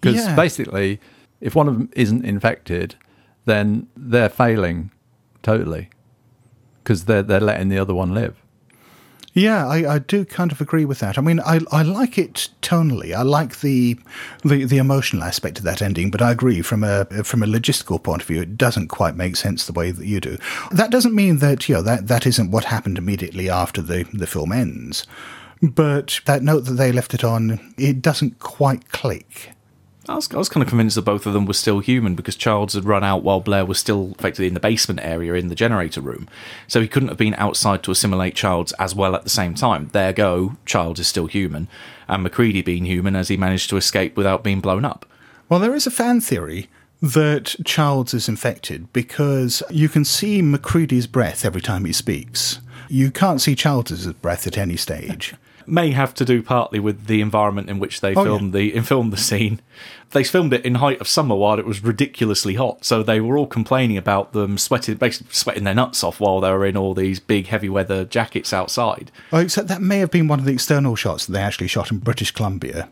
Because 0.00 0.24
Yeah. 0.26 0.36
basically, 0.36 1.00
if 1.40 1.54
one 1.54 1.68
of 1.68 1.74
them 1.74 1.90
isn't 1.94 2.24
infected, 2.24 2.96
then 3.44 3.88
they're 3.96 4.28
failing 4.28 4.90
totally. 5.42 5.90
Because 6.82 7.06
they're, 7.06 7.22
they're 7.22 7.40
letting 7.40 7.68
the 7.68 7.78
other 7.78 7.94
one 7.94 8.12
live. 8.12 8.36
Yeah, 9.34 9.66
I, 9.66 9.94
I 9.94 9.98
do 9.98 10.24
kind 10.24 10.52
of 10.52 10.60
agree 10.60 10.84
with 10.84 11.00
that. 11.00 11.18
I 11.18 11.20
mean, 11.20 11.40
I, 11.40 11.58
I 11.72 11.82
like 11.82 12.18
it 12.18 12.50
tonally. 12.62 13.12
I 13.12 13.22
like 13.22 13.60
the, 13.60 13.98
the 14.44 14.64
the 14.64 14.78
emotional 14.78 15.24
aspect 15.24 15.58
of 15.58 15.64
that 15.64 15.82
ending, 15.82 16.12
but 16.12 16.22
I 16.22 16.30
agree 16.30 16.62
from 16.62 16.84
a 16.84 17.04
from 17.24 17.42
a 17.42 17.46
logistical 17.46 18.00
point 18.00 18.22
of 18.22 18.28
view, 18.28 18.42
it 18.42 18.56
doesn't 18.56 18.88
quite 18.88 19.16
make 19.16 19.34
sense 19.34 19.66
the 19.66 19.72
way 19.72 19.90
that 19.90 20.06
you 20.06 20.20
do. 20.20 20.38
That 20.70 20.90
doesn't 20.90 21.16
mean 21.16 21.38
that 21.38 21.68
you 21.68 21.74
know 21.74 21.82
that 21.82 22.06
that 22.06 22.28
isn't 22.28 22.52
what 22.52 22.66
happened 22.66 22.96
immediately 22.96 23.50
after 23.50 23.82
the 23.82 24.04
the 24.12 24.28
film 24.28 24.52
ends, 24.52 25.04
but 25.60 26.20
that 26.26 26.44
note 26.44 26.60
that 26.66 26.74
they 26.74 26.92
left 26.92 27.12
it 27.12 27.24
on, 27.24 27.74
it 27.76 28.00
doesn't 28.00 28.38
quite 28.38 28.90
click. 28.90 29.50
I 30.08 30.16
was, 30.16 30.32
I 30.32 30.36
was 30.36 30.48
kind 30.48 30.62
of 30.62 30.68
convinced 30.68 30.96
that 30.96 31.02
both 31.02 31.24
of 31.24 31.32
them 31.32 31.46
were 31.46 31.54
still 31.54 31.80
human 31.80 32.14
because 32.14 32.36
Childs 32.36 32.74
had 32.74 32.84
run 32.84 33.02
out 33.02 33.22
while 33.22 33.40
Blair 33.40 33.64
was 33.64 33.78
still 33.78 34.14
effectively 34.18 34.46
in 34.46 34.54
the 34.54 34.60
basement 34.60 35.00
area 35.02 35.34
in 35.34 35.48
the 35.48 35.54
generator 35.54 36.00
room. 36.00 36.28
So 36.66 36.80
he 36.80 36.88
couldn't 36.88 37.08
have 37.08 37.18
been 37.18 37.34
outside 37.34 37.82
to 37.84 37.90
assimilate 37.90 38.34
Childs 38.34 38.72
as 38.72 38.94
well 38.94 39.14
at 39.14 39.24
the 39.24 39.30
same 39.30 39.54
time. 39.54 39.88
There 39.92 40.12
go, 40.12 40.56
Childs 40.66 41.00
is 41.00 41.08
still 41.08 41.26
human, 41.26 41.68
and 42.06 42.22
Macready 42.22 42.60
being 42.60 42.84
human 42.84 43.16
as 43.16 43.28
he 43.28 43.36
managed 43.36 43.70
to 43.70 43.76
escape 43.76 44.16
without 44.16 44.44
being 44.44 44.60
blown 44.60 44.84
up. 44.84 45.06
Well, 45.48 45.60
there 45.60 45.74
is 45.74 45.86
a 45.86 45.90
fan 45.90 46.20
theory 46.20 46.68
that 47.00 47.56
Childs 47.64 48.14
is 48.14 48.28
infected 48.28 48.92
because 48.92 49.62
you 49.70 49.88
can 49.88 50.04
see 50.04 50.42
Macready's 50.42 51.06
breath 51.06 51.44
every 51.44 51.60
time 51.60 51.84
he 51.84 51.92
speaks. 51.92 52.60
You 52.88 53.10
can't 53.10 53.40
see 53.40 53.54
Childs' 53.54 54.06
breath 54.14 54.46
at 54.46 54.58
any 54.58 54.76
stage. 54.76 55.34
May 55.66 55.90
have 55.92 56.14
to 56.14 56.24
do 56.24 56.42
partly 56.42 56.78
with 56.78 57.06
the 57.06 57.20
environment 57.20 57.68
in 57.68 57.78
which 57.78 58.00
they 58.00 58.14
Oh, 58.14 58.24
filmed 58.24 58.52
the 58.52 58.70
filmed 58.80 59.12
the 59.12 59.16
scene. 59.16 59.60
They 60.10 60.24
filmed 60.24 60.52
it 60.52 60.64
in 60.64 60.76
height 60.76 61.00
of 61.00 61.08
summer 61.08 61.34
while 61.34 61.58
it 61.58 61.66
was 61.66 61.82
ridiculously 61.82 62.54
hot, 62.54 62.84
so 62.84 63.02
they 63.02 63.20
were 63.20 63.36
all 63.36 63.46
complaining 63.46 63.96
about 63.96 64.32
them 64.32 64.58
sweating, 64.58 64.94
basically 64.96 65.32
sweating 65.32 65.64
their 65.64 65.74
nuts 65.74 66.04
off 66.04 66.20
while 66.20 66.40
they 66.40 66.50
were 66.50 66.66
in 66.66 66.76
all 66.76 66.94
these 66.94 67.18
big 67.20 67.48
heavy 67.48 67.68
weather 67.68 68.04
jackets 68.04 68.52
outside. 68.52 69.10
Oh, 69.32 69.38
except 69.38 69.68
that 69.68 69.82
may 69.82 69.98
have 69.98 70.10
been 70.10 70.28
one 70.28 70.38
of 70.38 70.44
the 70.44 70.52
external 70.52 70.94
shots 70.96 71.26
that 71.26 71.32
they 71.32 71.40
actually 71.40 71.66
shot 71.68 71.90
in 71.90 71.98
British 71.98 72.30
Columbia. 72.30 72.88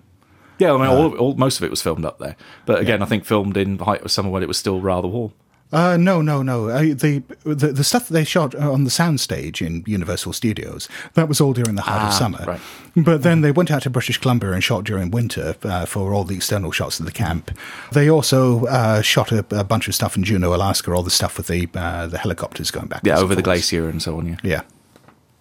Yeah, 0.59 0.75
I 0.75 0.77
mean, 0.79 0.87
uh, 0.87 0.95
all, 0.95 1.17
all, 1.17 1.35
most 1.35 1.59
of 1.59 1.65
it 1.65 1.71
was 1.71 1.83
filmed 1.83 2.05
up 2.05 2.19
there, 2.19 2.37
but 2.67 2.81
again, 2.81 3.03
I 3.03 3.07
think 3.07 3.25
filmed 3.25 3.57
in 3.57 3.79
height 3.79 4.03
of 4.03 4.11
summer 4.11 4.31
when 4.31 4.43
it 4.43 4.49
was 4.49 4.59
still 4.59 4.81
rather 4.81 5.09
warm. 5.09 5.33
Uh, 5.73 5.97
no, 5.97 6.21
no, 6.21 6.43
no. 6.43 6.69
Uh, 6.69 6.81
the, 6.95 7.23
the 7.45 7.69
the 7.73 7.85
stuff 7.85 8.09
that 8.09 8.13
they 8.13 8.25
shot 8.25 8.55
on 8.55 8.85
the 8.85 8.91
soundstage 8.91 9.65
in 9.67 9.83
Universal 9.87 10.35
Studios 10.35 10.89
that 11.15 11.29
was 11.29 11.41
all 11.41 11.53
during 11.55 11.77
the 11.77 11.83
heart 11.83 12.03
of 12.03 12.09
Ah, 12.09 12.11
summer. 12.11 12.45
right. 12.47 12.61
But 12.95 13.23
then 13.23 13.41
they 13.41 13.51
went 13.53 13.71
out 13.71 13.83
to 13.85 13.91
British 13.91 14.19
Columbia 14.19 14.53
and 14.53 14.63
shot 14.63 14.85
during 14.85 15.11
winter 15.11 15.55
uh, 15.63 15.87
for 15.87 16.13
all 16.13 16.25
the 16.25 16.35
external 16.35 16.73
shots 16.73 17.01
of 17.01 17.07
the 17.07 17.13
camp. 17.13 17.51
They 17.93 18.11
also 18.11 18.67
uh, 18.67 19.01
shot 19.01 19.33
a, 19.33 19.45
a 19.51 19.65
bunch 19.65 19.89
of 19.89 19.95
stuff 19.95 20.15
in 20.17 20.25
Juneau, 20.25 20.55
Alaska, 20.55 20.93
all 20.93 21.03
the 21.03 21.11
stuff 21.11 21.39
with 21.39 21.47
the 21.47 21.69
uh, 21.75 22.07
the 22.07 22.19
helicopters 22.19 22.71
going 22.71 22.89
back. 22.89 23.01
Yeah, 23.05 23.19
over 23.19 23.35
the 23.35 23.43
glacier 23.43 23.89
and 23.89 24.03
so 24.03 24.19
on. 24.19 24.27
Yeah. 24.27 24.37
Yeah. 24.43 24.63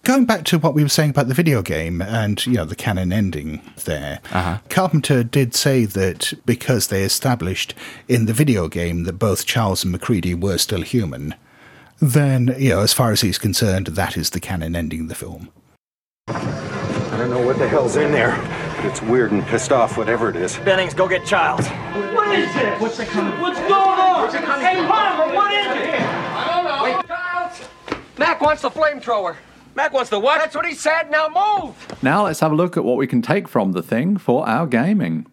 Going 0.04 0.24
back 0.24 0.44
to 0.46 0.58
what 0.58 0.74
we 0.74 0.82
were 0.82 0.88
saying 0.88 1.10
about 1.10 1.28
the 1.28 1.34
video 1.34 1.62
game 1.62 2.02
and 2.02 2.44
you 2.44 2.54
know 2.54 2.64
the 2.64 2.74
canon 2.74 3.12
ending 3.12 3.62
there, 3.84 4.18
Uh-huh. 4.32 4.58
Carpenter 4.68 5.22
did 5.22 5.54
say 5.54 5.84
that 5.84 6.32
because 6.44 6.88
they 6.88 7.04
established 7.04 7.72
in 8.08 8.26
the 8.26 8.32
video 8.32 8.66
game 8.66 9.04
that 9.04 9.12
both 9.14 9.46
Charles 9.46 9.84
and 9.84 9.92
Macready 9.92 10.34
were 10.34 10.58
still 10.58 10.82
human, 10.82 11.36
then 12.00 12.52
you 12.58 12.70
know 12.70 12.80
as 12.80 12.92
far 12.92 13.12
as 13.12 13.20
he's 13.20 13.38
concerned, 13.38 13.88
that 13.88 14.16
is 14.16 14.30
the 14.30 14.40
canon 14.40 14.74
ending 14.74 15.02
of 15.02 15.08
the 15.08 15.14
film. 15.14 15.50
I 16.26 17.16
don't 17.16 17.30
know 17.30 17.46
what 17.46 17.58
the 17.60 17.68
hell's 17.68 17.94
in 17.94 18.10
there, 18.10 18.36
but 18.76 18.86
it's 18.86 19.02
weird 19.02 19.30
and 19.30 19.44
pissed 19.46 19.70
off, 19.70 19.96
whatever 19.96 20.28
it 20.28 20.34
is. 20.34 20.56
Bennings, 20.58 20.94
go 20.94 21.06
get 21.06 21.24
Childs. 21.24 21.68
What 21.68 22.36
is 22.36 22.52
this? 22.54 22.80
What's 22.80 22.96
the 22.96 23.04
What's 23.04 23.60
going 23.60 23.70
on? 23.70 24.60
Hey, 24.60 24.84
Palmer, 24.84 25.32
what 25.32 25.52
is 25.52 25.66
it? 25.66 26.00
I 26.00 26.48
don't 26.50 26.64
know. 26.64 26.82
Wait, 26.82 27.06
Childs! 27.06 27.68
Mac 28.18 28.40
wants 28.40 28.62
the 28.62 28.70
flamethrower. 28.70 29.36
Mac 29.74 29.92
wants 29.92 30.10
the 30.10 30.18
what? 30.18 30.38
That's 30.38 30.54
what 30.54 30.66
he 30.66 30.74
said. 30.74 31.10
Now 31.10 31.28
move. 31.28 32.02
Now 32.02 32.24
let's 32.24 32.40
have 32.40 32.52
a 32.52 32.54
look 32.54 32.76
at 32.76 32.84
what 32.84 32.96
we 32.96 33.06
can 33.06 33.22
take 33.22 33.48
from 33.48 33.72
the 33.72 33.82
thing 33.82 34.16
for 34.16 34.46
our 34.48 34.66
gaming. 34.66 35.26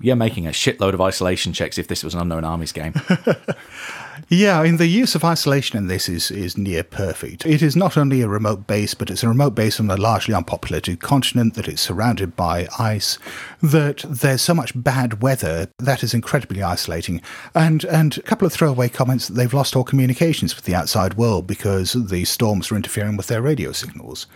You're 0.00 0.16
making 0.16 0.46
a 0.46 0.50
shitload 0.50 0.94
of 0.94 1.00
isolation 1.00 1.52
checks 1.52 1.78
if 1.78 1.88
this 1.88 2.04
was 2.04 2.14
an 2.14 2.20
unknown 2.20 2.44
armies 2.44 2.72
game. 2.72 2.94
Yeah, 4.28 4.60
I 4.60 4.64
mean, 4.64 4.76
the 4.76 4.86
use 4.86 5.14
of 5.14 5.24
isolation 5.24 5.78
in 5.78 5.86
this 5.86 6.08
is, 6.08 6.30
is 6.30 6.58
near 6.58 6.82
perfect. 6.82 7.46
It 7.46 7.62
is 7.62 7.76
not 7.76 7.96
only 7.96 8.20
a 8.20 8.28
remote 8.28 8.66
base, 8.66 8.94
but 8.94 9.10
it's 9.10 9.22
a 9.22 9.28
remote 9.28 9.54
base 9.54 9.80
on 9.80 9.90
a 9.90 9.96
largely 9.96 10.34
unpopulated 10.34 11.00
continent, 11.00 11.54
that 11.54 11.68
it's 11.68 11.82
surrounded 11.82 12.36
by 12.36 12.68
ice, 12.78 13.18
that 13.62 14.04
there's 14.08 14.42
so 14.42 14.54
much 14.54 14.72
bad 14.74 15.22
weather 15.22 15.68
that 15.78 16.02
is 16.02 16.14
incredibly 16.14 16.62
isolating. 16.62 17.22
And, 17.54 17.84
and 17.84 18.18
a 18.18 18.22
couple 18.22 18.46
of 18.46 18.52
throwaway 18.52 18.88
comments 18.88 19.28
that 19.28 19.34
they've 19.34 19.54
lost 19.54 19.76
all 19.76 19.84
communications 19.84 20.54
with 20.54 20.64
the 20.64 20.74
outside 20.74 21.14
world 21.14 21.46
because 21.46 21.92
the 21.92 22.24
storms 22.24 22.70
are 22.70 22.76
interfering 22.76 23.16
with 23.16 23.28
their 23.28 23.42
radio 23.42 23.72
signals. 23.72 24.26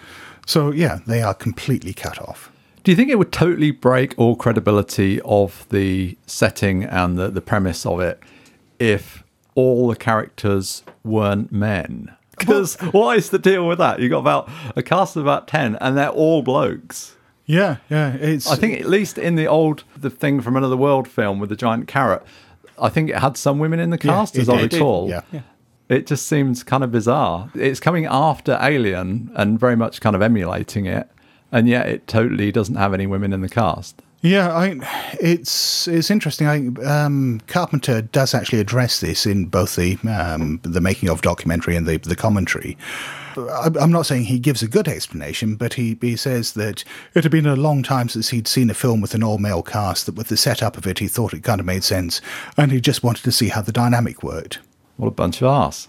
So, 0.47 0.71
yeah, 0.71 1.01
they 1.07 1.23
are 1.23 1.35
completely 1.35 1.93
cut 1.93 2.21
off. 2.21 2.51
Do 2.85 2.91
you 2.91 2.97
think 2.97 3.11
it 3.11 3.19
would 3.19 3.31
totally 3.33 3.71
break 3.71 4.15
all 4.19 4.35
credibility 4.35 5.21
of 5.21 5.67
the 5.69 6.19
setting 6.27 6.83
and 6.83 7.17
the, 7.17 7.29
the 7.31 7.41
premise 7.41 7.87
of 7.87 8.01
it 8.01 8.21
if 8.81 9.22
all 9.55 9.89
the 9.89 9.97
characters 9.97 10.83
weren't 11.05 11.53
men? 11.53 12.15
Because 12.39 12.75
what 12.93 13.19
is 13.19 13.31
the 13.31 13.39
deal 13.39 13.69
with 13.69 13.79
that? 13.79 14.01
You 14.01 14.09
got 14.09 14.19
about 14.19 14.51
a 14.75 14.83
cast 14.83 15.15
of 15.17 15.23
about 15.23 15.47
ten, 15.47 15.77
and 15.77 15.97
they're 15.97 16.09
all 16.09 16.43
blokes. 16.43 17.15
Yeah, 17.47 17.77
yeah. 17.89 18.15
It's, 18.15 18.51
I 18.51 18.57
think 18.57 18.81
at 18.81 18.87
least 18.89 19.17
in 19.17 19.37
the 19.37 19.47
old 19.47 19.85
the 19.97 20.11
thing 20.11 20.41
from 20.41 20.57
another 20.57 20.77
world 20.77 21.07
film 21.07 21.39
with 21.39 21.51
the 21.51 21.57
giant 21.57 21.87
carrot, 21.87 22.23
I 22.81 22.89
think 22.89 23.11
it 23.11 23.17
had 23.19 23.37
some 23.37 23.59
women 23.61 23.79
in 23.79 23.91
the 23.91 23.99
cast, 23.99 24.37
it 24.37 24.41
as 24.41 24.49
I 24.49 24.63
did. 24.63 24.73
recall. 24.73 25.09
Yeah. 25.09 25.21
It 25.89 26.07
just 26.07 26.27
seems 26.27 26.65
kind 26.65 26.83
of 26.83 26.91
bizarre. 26.91 27.51
It's 27.55 27.79
coming 27.79 28.07
after 28.07 28.59
Alien 28.61 29.31
and 29.35 29.61
very 29.61 29.77
much 29.77 30.01
kind 30.01 30.17
of 30.17 30.23
emulating 30.23 30.87
it, 30.87 31.09
and 31.53 31.69
yet 31.69 31.87
it 31.87 32.09
totally 32.09 32.51
doesn't 32.51 32.77
have 32.77 32.93
any 32.95 33.07
women 33.07 33.33
in 33.33 33.43
the 33.43 33.49
cast. 33.49 34.03
Yeah, 34.25 34.55
I, 34.55 34.79
it's 35.21 35.89
it's 35.89 36.09
interesting. 36.09 36.47
I, 36.47 36.85
um, 37.05 37.41
Carpenter 37.49 38.03
does 38.03 38.35
actually 38.35 38.61
address 38.61 39.01
this 39.01 39.27
in 39.27 39.47
both 39.47 39.75
the 39.75 39.99
um, 40.09 40.61
the 40.63 40.81
making 40.81 41.09
of 41.09 41.23
documentary 41.23 41.75
and 41.75 41.87
the 41.89 41.97
the 41.99 42.15
commentary. 42.15 42.79
I, 43.37 43.71
I'm 43.81 43.91
not 43.91 44.07
saying 44.07 44.25
he 44.25 44.39
gives 44.39 44.63
a 44.63 44.69
good 44.69 44.87
explanation, 44.87 45.57
but 45.57 45.75
he, 45.75 45.97
he 46.01 46.15
says 46.17 46.53
that 46.53 46.85
it 47.15 47.25
had 47.25 47.33
been 47.33 47.47
a 47.47 47.57
long 47.57 47.83
time 47.83 48.09
since 48.09 48.29
he'd 48.29 48.47
seen 48.47 48.71
a 48.71 48.75
film 48.75 49.01
with 49.01 49.15
an 49.15 49.25
all 49.25 49.39
male 49.39 49.63
cast. 49.63 50.07
That 50.07 50.15
with 50.15 50.29
the 50.29 50.37
setup 50.37 50.77
of 50.77 50.87
it, 50.87 51.01
he 51.01 51.09
thought 51.09 51.35
it 51.35 51.43
kind 51.43 51.59
of 51.59 51.67
made 51.67 51.83
sense, 51.83 52.21
and 52.57 52.71
he 52.71 52.81
just 52.81 53.03
wanted 53.03 53.25
to 53.25 53.33
see 53.33 53.49
how 53.49 53.63
the 53.63 53.73
dynamic 53.73 54.23
worked. 54.23 54.61
What 54.99 55.09
a 55.09 55.13
bunch 55.13 55.43
of 55.43 55.49
arse. 55.49 55.89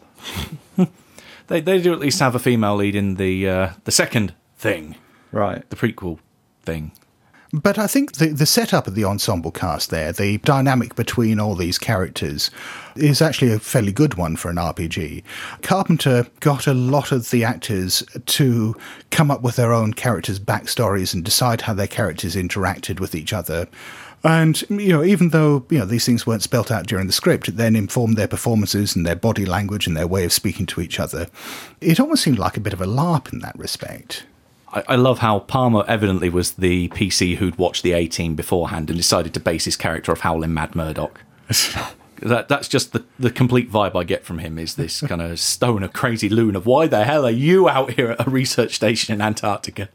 they 1.47 1.61
they 1.61 1.79
do 1.79 1.93
at 1.93 1.99
least 1.99 2.19
have 2.19 2.33
a 2.33 2.39
female 2.39 2.77
lead 2.77 2.95
in 2.95 3.15
the 3.15 3.47
uh, 3.47 3.69
the 3.83 3.91
second 3.91 4.33
thing, 4.57 4.95
Right. 5.31 5.69
the 5.69 5.75
prequel 5.75 6.17
thing. 6.63 6.93
But 7.53 7.77
I 7.77 7.85
think 7.85 8.13
the, 8.13 8.29
the 8.29 8.47
setup 8.47 8.87
of 8.87 8.95
the 8.95 9.05
ensemble 9.05 9.51
cast 9.51 9.91
there, 9.91 10.11
the 10.11 10.39
dynamic 10.39 10.95
between 10.95 11.39
all 11.39 11.53
these 11.53 11.77
characters, 11.77 12.49
is 12.95 13.21
actually 13.21 13.53
a 13.53 13.59
fairly 13.59 13.91
good 13.91 14.15
one 14.15 14.35
for 14.37 14.49
an 14.49 14.55
RPG. 14.55 15.21
Carpenter 15.61 16.25
got 16.39 16.65
a 16.65 16.73
lot 16.73 17.11
of 17.11 17.29
the 17.29 17.43
actors 17.43 18.03
to 18.25 18.75
come 19.11 19.29
up 19.29 19.43
with 19.43 19.55
their 19.55 19.71
own 19.71 19.93
characters' 19.93 20.39
backstories 20.39 21.13
and 21.13 21.23
decide 21.23 21.61
how 21.61 21.75
their 21.75 21.85
characters 21.85 22.35
interacted 22.35 22.99
with 22.99 23.13
each 23.13 23.31
other. 23.31 23.67
And, 24.23 24.59
you 24.69 24.89
know, 24.89 25.03
even 25.03 25.29
though, 25.29 25.63
you 25.69 25.77
know, 25.77 25.85
these 25.85 26.07
things 26.07 26.25
weren't 26.25 26.41
spelt 26.41 26.71
out 26.71 26.87
during 26.87 27.05
the 27.05 27.13
script, 27.13 27.49
it 27.49 27.57
then 27.57 27.75
informed 27.75 28.17
their 28.17 28.27
performances 28.27 28.95
and 28.95 29.05
their 29.05 29.15
body 29.15 29.45
language 29.45 29.85
and 29.85 29.95
their 29.95 30.07
way 30.07 30.25
of 30.25 30.33
speaking 30.33 30.65
to 30.67 30.81
each 30.81 30.99
other. 30.99 31.27
It 31.81 31.99
almost 31.99 32.23
seemed 32.23 32.39
like 32.39 32.57
a 32.57 32.61
bit 32.61 32.73
of 32.73 32.81
a 32.81 32.87
LARP 32.87 33.31
in 33.31 33.39
that 33.39 33.59
respect. 33.59 34.23
I, 34.73 34.95
love 34.95 35.19
how 35.19 35.39
Palmer 35.39 35.85
evidently 35.87 36.29
was 36.29 36.53
the 36.53 36.89
PC 36.89 37.35
who'd 37.37 37.57
watched 37.57 37.83
the 37.83 37.93
A 37.93 38.07
Team 38.07 38.35
beforehand 38.35 38.89
and 38.89 38.97
decided 38.97 39.33
to 39.35 39.39
base 39.39 39.65
his 39.65 39.77
character 39.77 40.11
off 40.11 40.21
Howlin' 40.21 40.53
Mad 40.53 40.75
Murdock. 40.75 41.21
that 42.17 42.47
that's 42.47 42.67
just 42.67 42.93
the, 42.93 43.03
the 43.19 43.29
complete 43.29 43.71
vibe 43.71 43.95
I 43.95 44.03
get 44.03 44.23
from 44.23 44.39
him 44.39 44.57
is 44.57 44.75
this 44.75 45.01
kind 45.07 45.21
of 45.21 45.39
stoner 45.39 45.87
crazy 45.87 46.29
loon 46.29 46.55
of 46.55 46.65
why 46.65 46.87
the 46.87 47.03
hell 47.03 47.25
are 47.25 47.31
you 47.31 47.69
out 47.69 47.93
here 47.93 48.11
at 48.11 48.25
a 48.25 48.29
research 48.29 48.75
station 48.75 49.13
in 49.13 49.21
Antarctica? 49.21 49.89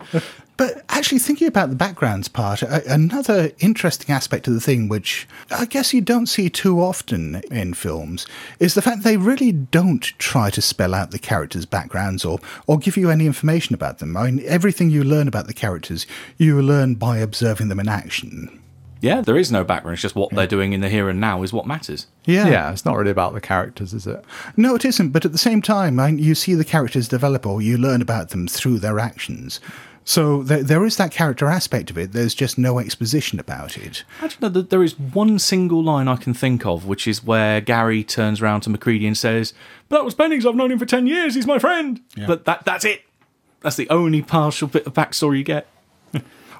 But 0.58 0.84
actually, 0.88 1.20
thinking 1.20 1.46
about 1.46 1.70
the 1.70 1.76
backgrounds 1.76 2.26
part, 2.26 2.62
another 2.62 3.52
interesting 3.60 4.12
aspect 4.12 4.48
of 4.48 4.54
the 4.54 4.60
thing, 4.60 4.88
which 4.88 5.28
I 5.52 5.66
guess 5.66 5.94
you 5.94 6.00
don't 6.00 6.26
see 6.26 6.50
too 6.50 6.80
often 6.80 7.36
in 7.48 7.74
films, 7.74 8.26
is 8.58 8.74
the 8.74 8.82
fact 8.82 9.04
they 9.04 9.16
really 9.16 9.52
don't 9.52 10.02
try 10.18 10.50
to 10.50 10.60
spell 10.60 10.94
out 10.94 11.12
the 11.12 11.18
characters' 11.20 11.64
backgrounds 11.64 12.24
or, 12.24 12.40
or 12.66 12.76
give 12.76 12.96
you 12.96 13.08
any 13.08 13.24
information 13.24 13.72
about 13.72 14.00
them. 14.00 14.16
I 14.16 14.28
mean, 14.28 14.44
everything 14.48 14.90
you 14.90 15.04
learn 15.04 15.28
about 15.28 15.46
the 15.46 15.54
characters, 15.54 16.08
you 16.38 16.60
learn 16.60 16.96
by 16.96 17.18
observing 17.18 17.68
them 17.68 17.78
in 17.78 17.88
action. 17.88 18.57
Yeah, 19.00 19.20
there 19.20 19.36
is 19.36 19.52
no 19.52 19.64
background. 19.64 19.94
It's 19.94 20.02
just 20.02 20.14
what 20.16 20.30
they're 20.30 20.46
doing 20.46 20.72
in 20.72 20.80
the 20.80 20.88
here 20.88 21.08
and 21.08 21.20
now 21.20 21.42
is 21.42 21.52
what 21.52 21.66
matters. 21.66 22.06
Yeah. 22.24 22.48
Yeah, 22.48 22.72
it's 22.72 22.84
not 22.84 22.96
really 22.96 23.10
about 23.10 23.34
the 23.34 23.40
characters, 23.40 23.94
is 23.94 24.06
it? 24.06 24.24
No, 24.56 24.74
it 24.74 24.84
isn't. 24.84 25.10
But 25.10 25.24
at 25.24 25.32
the 25.32 25.38
same 25.38 25.62
time, 25.62 26.00
I, 26.00 26.08
you 26.08 26.34
see 26.34 26.54
the 26.54 26.64
characters 26.64 27.08
develop 27.08 27.46
or 27.46 27.62
you 27.62 27.78
learn 27.78 28.02
about 28.02 28.30
them 28.30 28.48
through 28.48 28.78
their 28.80 28.98
actions. 28.98 29.60
So 30.04 30.42
there, 30.42 30.62
there 30.62 30.86
is 30.86 30.96
that 30.96 31.12
character 31.12 31.48
aspect 31.48 31.90
of 31.90 31.98
it. 31.98 32.12
There's 32.12 32.34
just 32.34 32.56
no 32.56 32.78
exposition 32.78 33.38
about 33.38 33.76
it. 33.76 34.04
Actually, 34.22 34.48
no, 34.48 34.62
there 34.62 34.82
is 34.82 34.98
one 34.98 35.38
single 35.38 35.84
line 35.84 36.08
I 36.08 36.16
can 36.16 36.32
think 36.32 36.64
of, 36.64 36.86
which 36.86 37.06
is 37.06 37.22
where 37.22 37.60
Gary 37.60 38.02
turns 38.02 38.40
around 38.40 38.62
to 38.62 38.70
Macready 38.70 39.06
and 39.06 39.18
says, 39.18 39.52
"But 39.90 39.98
that 39.98 40.04
was 40.06 40.14
Bennings. 40.14 40.46
I've 40.46 40.54
known 40.54 40.72
him 40.72 40.78
for 40.78 40.86
ten 40.86 41.06
years. 41.06 41.34
He's 41.34 41.46
my 41.46 41.58
friend." 41.58 42.00
But 42.26 42.46
that 42.46 42.64
that's 42.64 42.86
it. 42.86 43.02
That's 43.60 43.76
the 43.76 43.90
only 43.90 44.22
partial 44.22 44.66
bit 44.66 44.86
of 44.86 44.94
backstory 44.94 45.38
you 45.38 45.44
get. 45.44 45.66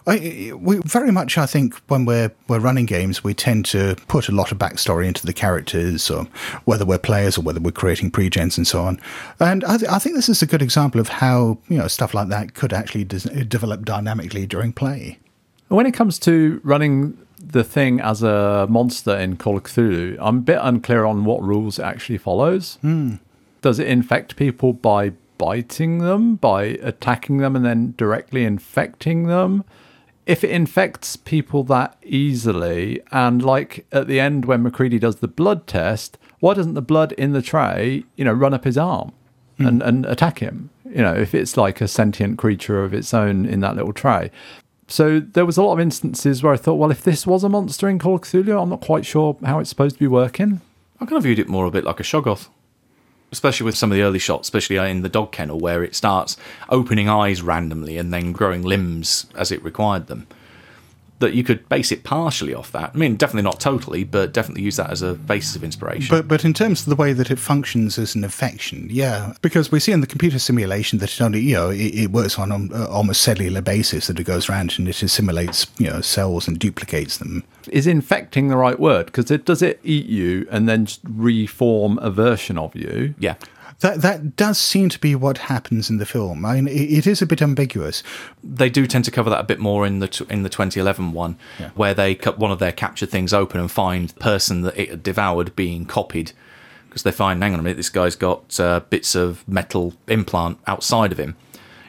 I, 0.06 0.52
we 0.54 0.78
very 0.78 1.10
much, 1.10 1.36
I 1.36 1.46
think, 1.46 1.74
when 1.88 2.04
we're 2.04 2.32
we're 2.48 2.60
running 2.60 2.86
games, 2.86 3.22
we 3.22 3.34
tend 3.34 3.66
to 3.66 3.96
put 4.08 4.28
a 4.28 4.32
lot 4.32 4.52
of 4.52 4.58
backstory 4.58 5.06
into 5.06 5.26
the 5.26 5.32
characters, 5.32 6.10
or 6.10 6.26
whether 6.64 6.84
we're 6.84 6.98
players 6.98 7.36
or 7.36 7.42
whether 7.42 7.60
we're 7.60 7.72
creating 7.72 8.10
pre-gens 8.10 8.56
and 8.56 8.66
so 8.66 8.82
on. 8.82 9.00
And 9.40 9.64
I, 9.64 9.76
th- 9.76 9.90
I 9.90 9.98
think 9.98 10.16
this 10.16 10.28
is 10.28 10.42
a 10.42 10.46
good 10.46 10.62
example 10.62 11.00
of 11.00 11.08
how 11.08 11.58
you 11.68 11.78
know 11.78 11.88
stuff 11.88 12.14
like 12.14 12.28
that 12.28 12.54
could 12.54 12.72
actually 12.72 13.04
develop 13.04 13.84
dynamically 13.84 14.46
during 14.46 14.72
play. 14.72 15.18
When 15.68 15.84
it 15.84 15.92
comes 15.92 16.18
to 16.20 16.60
running 16.64 17.18
the 17.38 17.62
thing 17.62 18.00
as 18.00 18.22
a 18.22 18.66
monster 18.68 19.16
in 19.16 19.36
Call 19.36 19.56
of 19.56 19.64
Cthulhu, 19.64 20.16
I'm 20.20 20.38
a 20.38 20.40
bit 20.40 20.58
unclear 20.60 21.04
on 21.04 21.24
what 21.24 21.42
rules 21.42 21.78
it 21.78 21.82
actually 21.82 22.18
follows. 22.18 22.78
Hmm. 22.80 23.16
Does 23.60 23.78
it 23.78 23.88
infect 23.88 24.36
people 24.36 24.72
by 24.72 25.12
biting 25.36 25.98
them, 25.98 26.36
by 26.36 26.64
attacking 26.64 27.38
them, 27.38 27.54
and 27.54 27.64
then 27.64 27.94
directly 27.96 28.44
infecting 28.44 29.26
them? 29.26 29.64
If 30.28 30.44
it 30.44 30.50
infects 30.50 31.16
people 31.16 31.64
that 31.64 31.96
easily, 32.02 33.00
and 33.10 33.42
like 33.42 33.86
at 33.90 34.06
the 34.06 34.20
end 34.20 34.44
when 34.44 34.62
Macready 34.62 34.98
does 34.98 35.16
the 35.16 35.26
blood 35.26 35.66
test, 35.66 36.18
why 36.40 36.52
doesn't 36.52 36.74
the 36.74 36.82
blood 36.82 37.12
in 37.12 37.32
the 37.32 37.40
tray, 37.40 38.04
you 38.14 38.24
know, 38.26 38.32
run 38.32 38.52
up 38.52 38.64
his 38.64 38.76
arm 38.76 39.12
hmm. 39.56 39.66
and, 39.66 39.82
and 39.82 40.04
attack 40.04 40.40
him? 40.40 40.68
You 40.84 41.02
know, 41.02 41.14
if 41.14 41.34
it's 41.34 41.56
like 41.56 41.80
a 41.80 41.88
sentient 41.88 42.36
creature 42.36 42.84
of 42.84 42.92
its 42.92 43.14
own 43.14 43.46
in 43.46 43.60
that 43.60 43.74
little 43.74 43.94
tray. 43.94 44.30
So 44.86 45.18
there 45.18 45.46
was 45.46 45.56
a 45.56 45.62
lot 45.62 45.72
of 45.72 45.80
instances 45.80 46.42
where 46.42 46.52
I 46.52 46.58
thought, 46.58 46.74
well, 46.74 46.90
if 46.90 47.02
this 47.02 47.26
was 47.26 47.42
a 47.42 47.48
monster 47.48 47.88
in 47.88 47.98
Call 47.98 48.16
of 48.16 48.22
Cthulhu, 48.22 48.60
I'm 48.60 48.70
not 48.70 48.80
quite 48.82 49.06
sure 49.06 49.36
how 49.44 49.58
it's 49.58 49.70
supposed 49.70 49.96
to 49.96 50.00
be 50.00 50.06
working. 50.06 50.60
I 51.00 51.06
kind 51.06 51.16
of 51.16 51.22
viewed 51.22 51.38
it 51.38 51.48
more 51.48 51.64
a 51.64 51.70
bit 51.70 51.84
like 51.84 52.00
a 52.00 52.02
Shoggoth. 52.02 52.48
Especially 53.30 53.64
with 53.64 53.76
some 53.76 53.92
of 53.92 53.96
the 53.96 54.02
early 54.02 54.18
shots, 54.18 54.48
especially 54.48 54.78
uh, 54.78 54.84
in 54.84 55.02
the 55.02 55.08
dog 55.08 55.32
kennel, 55.32 55.58
where 55.58 55.84
it 55.84 55.94
starts 55.94 56.36
opening 56.70 57.08
eyes 57.08 57.42
randomly 57.42 57.98
and 57.98 58.12
then 58.12 58.32
growing 58.32 58.62
limbs 58.62 59.26
as 59.34 59.52
it 59.52 59.62
required 59.62 60.06
them. 60.06 60.26
That 61.20 61.34
you 61.34 61.42
could 61.42 61.68
base 61.68 61.90
it 61.90 62.04
partially 62.04 62.54
off 62.54 62.72
that. 62.72 62.92
I 62.94 62.96
mean, 62.96 63.16
definitely 63.16 63.42
not 63.42 63.60
totally, 63.60 64.04
but 64.04 64.32
definitely 64.32 64.62
use 64.62 64.76
that 64.76 64.90
as 64.90 65.02
a 65.02 65.14
basis 65.14 65.56
of 65.56 65.64
inspiration. 65.64 66.08
But 66.10 66.28
but 66.28 66.44
in 66.44 66.54
terms 66.54 66.82
of 66.82 66.86
the 66.86 66.96
way 66.96 67.12
that 67.12 67.30
it 67.30 67.38
functions 67.38 67.98
as 67.98 68.14
an 68.14 68.24
infection, 68.24 68.88
yeah, 68.90 69.34
because 69.42 69.72
we 69.72 69.80
see 69.80 69.92
in 69.92 70.00
the 70.00 70.06
computer 70.06 70.38
simulation 70.38 70.98
that 71.00 71.12
it 71.12 71.20
only 71.20 71.40
you 71.40 71.54
know 71.54 71.70
it, 71.70 71.94
it 71.94 72.10
works 72.10 72.38
on 72.38 72.52
an 72.52 72.70
uh, 72.72 72.86
almost 72.86 73.22
cellular 73.22 73.60
basis 73.60 74.06
that 74.06 74.18
it 74.20 74.24
goes 74.24 74.48
around 74.48 74.74
and 74.78 74.88
it 74.88 75.02
assimilates 75.02 75.66
you 75.78 75.90
know 75.90 76.00
cells 76.00 76.46
and 76.46 76.58
duplicates 76.58 77.18
them. 77.18 77.44
Is 77.68 77.86
infecting 77.86 78.48
the 78.48 78.56
right 78.56 78.78
word? 78.78 79.06
Because 79.06 79.30
it 79.30 79.44
does 79.44 79.62
it 79.62 79.80
eat 79.82 80.06
you 80.06 80.46
and 80.50 80.68
then 80.68 80.86
just 80.86 81.00
reform 81.04 81.98
a 81.98 82.10
version 82.10 82.58
of 82.58 82.74
you? 82.74 83.14
yeah. 83.18 83.34
That 83.80 84.02
that 84.02 84.34
does 84.34 84.58
seem 84.58 84.88
to 84.88 84.98
be 84.98 85.14
what 85.14 85.38
happens 85.38 85.88
in 85.88 85.98
the 85.98 86.06
film. 86.06 86.44
I 86.44 86.60
mean, 86.60 86.66
it, 86.66 86.98
it 86.98 87.06
is 87.06 87.22
a 87.22 87.26
bit 87.26 87.40
ambiguous. 87.40 88.02
they 88.42 88.68
do 88.68 88.86
tend 88.86 89.04
to 89.04 89.10
cover 89.12 89.30
that 89.30 89.40
a 89.40 89.44
bit 89.44 89.60
more 89.60 89.86
in 89.86 90.00
the 90.00 90.08
t- 90.08 90.26
in 90.28 90.42
the 90.42 90.48
2011 90.48 91.12
one, 91.12 91.36
where 91.74 91.94
they 91.94 92.14
cut 92.14 92.38
one 92.38 92.50
of 92.50 92.58
their 92.58 92.72
captured 92.72 93.10
things 93.10 93.32
open 93.32 93.60
and 93.60 93.70
find 93.70 94.08
the 94.08 94.20
person 94.20 94.62
that 94.62 94.76
it 94.76 94.90
had 94.90 95.02
devoured 95.02 95.54
being 95.54 95.84
copied, 95.86 96.32
because 96.88 97.04
they 97.04 97.12
find, 97.12 97.40
hang 97.42 97.54
on 97.54 97.60
a 97.60 97.62
minute, 97.62 97.76
this 97.76 97.90
guy's 97.90 98.16
got 98.16 98.58
uh, 98.58 98.80
bits 98.90 99.14
of 99.14 99.46
metal 99.46 99.94
implant 100.08 100.58
outside 100.66 101.12
of 101.12 101.20
him, 101.20 101.36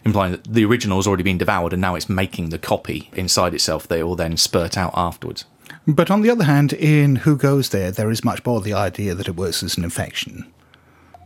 implying 0.05 0.31
that 0.31 0.43
the 0.43 0.65
original 0.65 0.99
has 0.99 1.07
already 1.07 1.23
been 1.23 1.39
devoured 1.39 1.73
and 1.73 1.81
now 1.81 1.95
it's 1.95 2.09
making 2.09 2.49
the 2.49 2.59
copy 2.59 3.09
inside 3.13 3.55
itself. 3.55 3.87
They 3.87 4.03
all 4.03 4.15
then 4.15 4.37
spurt 4.37 4.77
out 4.77 4.91
afterwards. 4.95 5.45
But 5.87 6.11
on 6.11 6.21
the 6.21 6.29
other 6.29 6.43
hand, 6.43 6.73
in 6.73 7.17
Who 7.17 7.35
Goes 7.35 7.69
There, 7.69 7.91
there 7.91 8.11
is 8.11 8.23
much 8.23 8.45
more 8.45 8.61
the 8.61 8.73
idea 8.73 9.15
that 9.15 9.27
it 9.27 9.35
works 9.35 9.63
as 9.63 9.77
an 9.77 9.83
infection. 9.83 10.51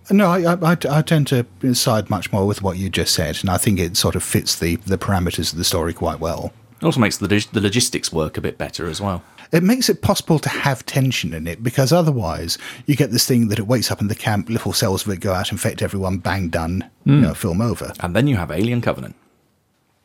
No, 0.09 0.27
I, 0.27 0.53
I, 0.53 0.71
I- 0.71 0.97
I 0.97 1.01
tend 1.01 1.27
to 1.27 1.45
side 1.73 2.09
much 2.09 2.31
more 2.31 2.45
with 2.45 2.61
what 2.61 2.77
you 2.77 2.89
just 2.89 3.13
said, 3.13 3.39
and 3.41 3.49
I 3.49 3.57
think 3.57 3.79
it 3.79 3.97
sort 3.97 4.15
of 4.15 4.23
fits 4.23 4.57
the, 4.57 4.75
the 4.77 4.97
parameters 4.97 5.51
of 5.51 5.57
the 5.57 5.63
story 5.63 5.93
quite 5.93 6.19
well. 6.19 6.53
It 6.81 6.85
also 6.85 6.99
makes 6.99 7.17
the, 7.17 7.27
the 7.27 7.61
logistics 7.61 8.11
work 8.11 8.37
a 8.37 8.41
bit 8.41 8.57
better 8.57 8.87
as 8.89 8.99
well. 8.99 9.23
It 9.53 9.63
makes 9.63 9.87
it 9.87 10.01
possible 10.01 10.39
to 10.39 10.49
have 10.49 10.85
tension 10.85 11.31
in 11.33 11.47
it 11.47 11.61
because 11.61 11.93
otherwise 11.93 12.57
you 12.87 12.95
get 12.95 13.11
this 13.11 13.27
thing 13.27 13.49
that 13.49 13.59
it 13.59 13.67
wakes 13.67 13.91
up 13.91 14.01
in 14.01 14.07
the 14.07 14.15
camp, 14.15 14.49
little 14.49 14.73
cells 14.73 15.05
of 15.05 15.13
it 15.13 15.19
go 15.19 15.31
out, 15.31 15.51
infect 15.51 15.83
everyone, 15.83 16.17
bang, 16.17 16.49
done, 16.49 16.89
you 17.05 17.13
hmm. 17.13 17.21
know, 17.21 17.33
film 17.33 17.61
over. 17.61 17.93
And 17.99 18.15
then 18.15 18.27
you 18.27 18.35
have 18.35 18.49
Alien 18.51 18.81
Covenant. 18.81 19.15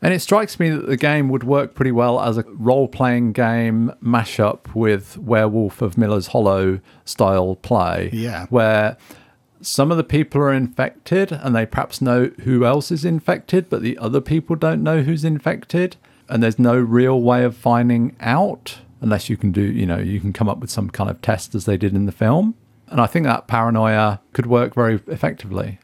And 0.01 0.15
it 0.15 0.21
strikes 0.21 0.61
me 0.61 0.71
that 0.71 0.87
the 0.87 0.97
game 0.97 1.29
would 1.31 1.43
work 1.43 1.75
pretty 1.75 1.91
well 1.91 2.21
as 2.21 2.39
a 2.39 2.45
role 2.47 2.87
playing 2.87 3.33
game 3.33 3.91
mashup 4.03 4.73
with 4.75 5.19
Werewolf 5.19 5.83
of 5.83 5.99
Miller's 5.99 6.29
Hollow 6.29 6.81
style 7.05 7.57
play. 7.57 8.11
Yeah. 8.13 8.47
Where 8.51 8.97
some 9.61 9.91
of 9.91 9.97
the 9.97 10.05
people 10.05 10.41
are 10.41 10.53
infected 10.53 11.33
and 11.33 11.55
they 11.55 11.67
perhaps 11.67 12.01
know 12.01 12.31
who 12.41 12.65
else 12.65 12.91
is 12.91 13.05
infected, 13.05 13.69
but 13.69 13.83
the 13.83 13.99
other 13.99 14.21
people 14.21 14.57
don't 14.57 14.83
know 14.83 15.03
who's 15.03 15.25
infected. 15.25 15.97
And 16.29 16.43
there's 16.43 16.59
no 16.59 16.79
real 16.79 17.21
way 17.21 17.45
of 17.45 17.57
finding 17.57 18.15
out 18.21 18.79
unless 19.01 19.29
you 19.29 19.37
can 19.37 19.53
do, 19.53 19.63
you 19.63 19.87
know, 19.87 19.99
you 19.99 20.21
can 20.21 20.33
come 20.33 20.49
up 20.49 20.59
with 20.59 20.71
some 20.71 20.91
kind 20.91 21.09
of 21.09 21.23
test 21.23 21.55
as 21.55 21.65
they 21.65 21.77
did 21.77 21.95
in 21.95 22.07
the 22.07 22.13
film. 22.13 22.55
And 22.89 23.01
I 23.01 23.07
think 23.07 23.25
that 23.25 23.47
paranoia 23.47 24.21
could 24.33 24.47
work 24.47 24.75
very 24.75 25.01
effectively. 25.07 25.79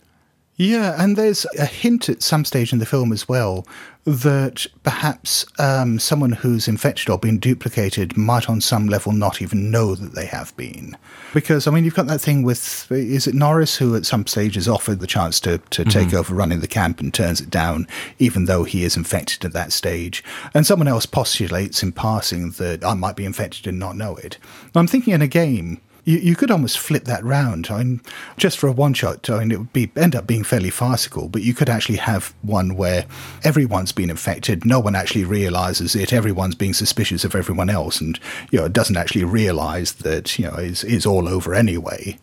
Yeah, 0.56 1.02
and 1.02 1.16
there's 1.16 1.46
a 1.58 1.66
hint 1.66 2.08
at 2.08 2.22
some 2.22 2.44
stage 2.44 2.72
in 2.72 2.78
the 2.78 2.86
film 2.86 3.12
as 3.12 3.28
well 3.28 3.66
that 4.04 4.66
perhaps 4.82 5.46
um, 5.58 5.98
someone 5.98 6.32
who's 6.32 6.68
infected 6.68 7.08
or 7.08 7.18
been 7.18 7.38
duplicated 7.38 8.16
might, 8.16 8.48
on 8.48 8.60
some 8.60 8.86
level, 8.86 9.12
not 9.12 9.42
even 9.42 9.70
know 9.70 9.94
that 9.94 10.14
they 10.14 10.26
have 10.26 10.56
been. 10.56 10.96
Because, 11.32 11.66
I 11.66 11.70
mean, 11.72 11.84
you've 11.84 11.94
got 11.94 12.06
that 12.06 12.20
thing 12.20 12.42
with, 12.42 12.86
is 12.92 13.26
it 13.26 13.34
Norris 13.34 13.76
who 13.76 13.96
at 13.96 14.06
some 14.06 14.26
stage 14.26 14.56
is 14.56 14.68
offered 14.68 15.00
the 15.00 15.06
chance 15.06 15.40
to, 15.40 15.58
to 15.70 15.84
take 15.84 16.12
over 16.14 16.34
running 16.34 16.60
the 16.60 16.68
camp 16.68 17.00
and 17.00 17.12
turns 17.12 17.40
it 17.40 17.50
down, 17.50 17.88
even 18.18 18.44
though 18.44 18.64
he 18.64 18.84
is 18.84 18.96
infected 18.96 19.44
at 19.44 19.54
that 19.54 19.72
stage? 19.72 20.22
And 20.52 20.66
someone 20.66 20.86
else 20.86 21.06
postulates 21.06 21.82
in 21.82 21.90
passing 21.92 22.50
that 22.52 22.84
I 22.84 22.94
might 22.94 23.16
be 23.16 23.24
infected 23.24 23.66
and 23.66 23.78
not 23.78 23.96
know 23.96 24.16
it. 24.16 24.38
I'm 24.74 24.86
thinking 24.86 25.14
in 25.14 25.22
a 25.22 25.26
game, 25.26 25.80
you, 26.04 26.18
you 26.18 26.36
could 26.36 26.50
almost 26.50 26.78
flip 26.78 27.04
that 27.04 27.24
round. 27.24 27.68
I 27.70 27.78
mean, 27.78 28.00
just 28.36 28.58
for 28.58 28.68
a 28.68 28.72
one 28.72 28.94
shot, 28.94 29.28
I 29.28 29.40
mean, 29.40 29.52
it 29.52 29.58
would 29.58 29.72
be 29.72 29.90
end 29.96 30.14
up 30.14 30.26
being 30.26 30.44
fairly 30.44 30.70
farcical, 30.70 31.28
but 31.28 31.42
you 31.42 31.54
could 31.54 31.68
actually 31.68 31.98
have 31.98 32.34
one 32.42 32.76
where 32.76 33.06
everyone's 33.42 33.92
been 33.92 34.10
infected, 34.10 34.64
no 34.64 34.80
one 34.80 34.94
actually 34.94 35.24
realizes 35.24 35.94
it, 35.94 36.12
everyone's 36.12 36.54
being 36.54 36.74
suspicious 36.74 37.24
of 37.24 37.34
everyone 37.34 37.70
else, 37.70 38.00
and 38.00 38.18
you 38.50 38.60
know, 38.60 38.68
doesn't 38.68 38.96
actually 38.96 39.24
realize 39.24 39.92
that 39.94 40.38
you 40.38 40.46
know 40.46 40.56
is 40.56 41.06
all 41.06 41.28
over 41.28 41.54
anyway. 41.54 42.18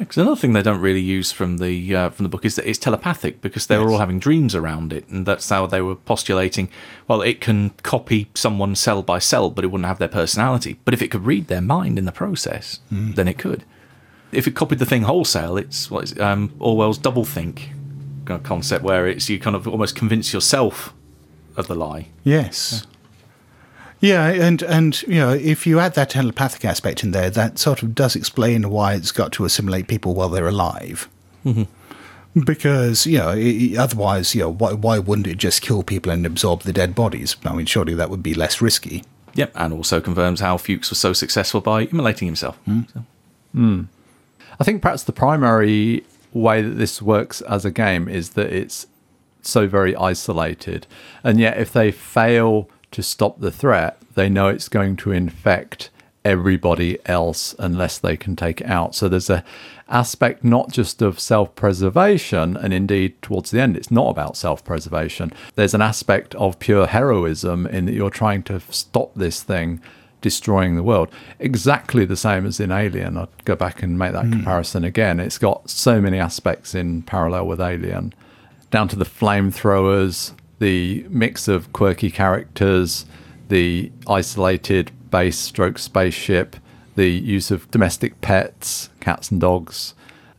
Because 0.00 0.16
another 0.16 0.34
thing 0.34 0.54
they 0.54 0.62
don't 0.62 0.80
really 0.80 1.00
use 1.00 1.30
from 1.30 1.58
the 1.58 1.94
uh, 1.94 2.10
from 2.10 2.24
the 2.24 2.30
book 2.30 2.46
is 2.46 2.56
that 2.56 2.66
it's 2.66 2.78
telepathic 2.78 3.42
because 3.42 3.66
they 3.66 3.76
were 3.76 3.90
all 3.90 3.98
having 3.98 4.18
dreams 4.18 4.54
around 4.54 4.92
it, 4.94 5.06
and 5.08 5.26
that's 5.26 5.48
how 5.48 5.66
they 5.66 5.82
were 5.82 5.94
postulating. 5.94 6.70
Well, 7.06 7.20
it 7.20 7.40
can 7.40 7.70
copy 7.82 8.28
someone 8.34 8.74
cell 8.76 9.02
by 9.02 9.18
cell, 9.18 9.50
but 9.50 9.62
it 9.62 9.68
wouldn't 9.68 9.86
have 9.86 9.98
their 9.98 10.08
personality. 10.08 10.78
But 10.86 10.94
if 10.94 11.02
it 11.02 11.10
could 11.10 11.26
read 11.26 11.48
their 11.48 11.60
mind 11.60 11.98
in 11.98 12.06
the 12.06 12.12
process, 12.12 12.80
then 13.14 13.28
it 13.28 13.36
could. 13.36 13.64
If 14.32 14.46
it 14.46 14.54
copied 14.54 14.78
the 14.78 14.86
thing 14.86 15.02
wholesale, 15.02 15.58
it's 15.58 15.90
what 15.90 16.04
is 16.04 16.12
it, 16.12 16.20
um, 16.20 16.54
Orwell's 16.58 16.98
doublethink 16.98 17.56
kind 18.24 18.40
of 18.40 18.42
concept, 18.42 18.82
where 18.82 19.06
it's 19.06 19.28
you 19.28 19.38
kind 19.38 19.54
of 19.54 19.68
almost 19.68 19.96
convince 19.96 20.32
yourself 20.32 20.94
of 21.56 21.66
the 21.66 21.74
lie. 21.74 22.08
Yes. 22.24 22.86
Yeah, 22.86 22.89
and 24.02 24.62
and 24.62 25.02
you 25.02 25.16
know, 25.16 25.30
if 25.30 25.66
you 25.66 25.78
add 25.78 25.94
that 25.94 26.10
telepathic 26.10 26.64
aspect 26.64 27.04
in 27.04 27.10
there, 27.10 27.30
that 27.30 27.58
sort 27.58 27.82
of 27.82 27.94
does 27.94 28.16
explain 28.16 28.70
why 28.70 28.94
it's 28.94 29.12
got 29.12 29.32
to 29.32 29.44
assimilate 29.44 29.88
people 29.88 30.14
while 30.14 30.28
they're 30.28 30.48
alive. 30.48 31.08
Mm-hmm. 31.44 31.64
Because 32.44 33.06
you 33.06 33.18
know, 33.18 33.30
i 33.30 33.74
i 33.74 33.76
otherwise, 33.78 34.34
you 34.34 34.42
know, 34.42 34.52
why 34.52 34.72
why 34.72 34.98
wouldn't 34.98 35.26
it 35.26 35.36
just 35.36 35.60
kill 35.60 35.82
people 35.82 36.10
and 36.10 36.24
absorb 36.24 36.62
the 36.62 36.72
dead 36.72 36.94
bodies? 36.94 37.36
I 37.44 37.54
mean, 37.54 37.66
surely 37.66 37.94
that 37.94 38.08
would 38.08 38.22
be 38.22 38.34
less 38.34 38.60
risky. 38.60 39.04
Yep, 39.34 39.52
and 39.54 39.72
also 39.72 40.00
confirms 40.00 40.40
how 40.40 40.56
Fuchs 40.56 40.90
was 40.90 40.98
so 40.98 41.12
successful 41.12 41.60
by 41.60 41.82
immolating 41.82 42.26
himself. 42.26 42.56
Hmm. 42.64 42.80
So- 42.92 43.04
hmm. 43.52 43.82
I 44.58 44.64
think 44.64 44.82
perhaps 44.82 45.04
the 45.04 45.12
primary 45.12 46.04
way 46.32 46.62
that 46.62 46.74
this 46.74 47.00
works 47.00 47.40
as 47.42 47.64
a 47.64 47.70
game 47.70 48.08
is 48.08 48.30
that 48.30 48.52
it's 48.52 48.86
so 49.42 49.66
very 49.66 49.96
isolated. 49.96 50.86
And 51.24 51.40
yet, 51.40 51.58
if 51.58 51.72
they 51.72 51.90
fail 51.90 52.68
to 52.92 53.02
stop 53.02 53.40
the 53.40 53.50
threat, 53.50 53.98
they 54.14 54.28
know 54.28 54.48
it's 54.48 54.68
going 54.68 54.96
to 54.96 55.12
infect 55.12 55.90
everybody 56.24 56.98
else 57.06 57.54
unless 57.58 57.98
they 57.98 58.16
can 58.16 58.36
take 58.36 58.60
it 58.60 58.66
out. 58.66 58.94
So 58.94 59.08
there's 59.08 59.30
a 59.30 59.44
aspect 59.88 60.44
not 60.44 60.70
just 60.70 61.02
of 61.02 61.18
self-preservation 61.18 62.56
and 62.56 62.72
indeed 62.72 63.20
towards 63.22 63.50
the 63.50 63.60
end 63.60 63.76
it's 63.76 63.90
not 63.90 64.10
about 64.10 64.36
self-preservation. 64.36 65.32
There's 65.56 65.74
an 65.74 65.82
aspect 65.82 66.34
of 66.36 66.58
pure 66.58 66.86
heroism 66.86 67.66
in 67.66 67.86
that 67.86 67.94
you're 67.94 68.10
trying 68.10 68.42
to 68.44 68.60
stop 68.70 69.12
this 69.14 69.42
thing 69.42 69.80
destroying 70.20 70.76
the 70.76 70.82
world. 70.82 71.08
Exactly 71.38 72.04
the 72.04 72.16
same 72.16 72.46
as 72.46 72.60
in 72.60 72.70
Alien. 72.70 73.16
I'd 73.16 73.44
go 73.44 73.56
back 73.56 73.82
and 73.82 73.98
make 73.98 74.12
that 74.12 74.26
hmm. 74.26 74.32
comparison 74.32 74.84
again. 74.84 75.18
It's 75.18 75.38
got 75.38 75.68
so 75.70 76.00
many 76.00 76.18
aspects 76.18 76.74
in 76.74 77.02
parallel 77.02 77.46
with 77.46 77.60
Alien, 77.60 78.12
down 78.70 78.86
to 78.88 78.96
the 78.96 79.04
flamethrowers, 79.04 80.32
the 80.60 81.04
mix 81.08 81.48
of 81.48 81.72
quirky 81.72 82.10
characters, 82.10 83.06
the 83.48 83.90
isolated 84.06 84.92
base 85.10 85.38
stroke 85.38 85.78
spaceship, 85.78 86.56
the 86.94 87.10
use 87.10 87.50
of 87.50 87.70
domestic 87.70 88.20
pets, 88.20 88.90
cats 89.00 89.30
and 89.30 89.40
dogs. 89.40 89.94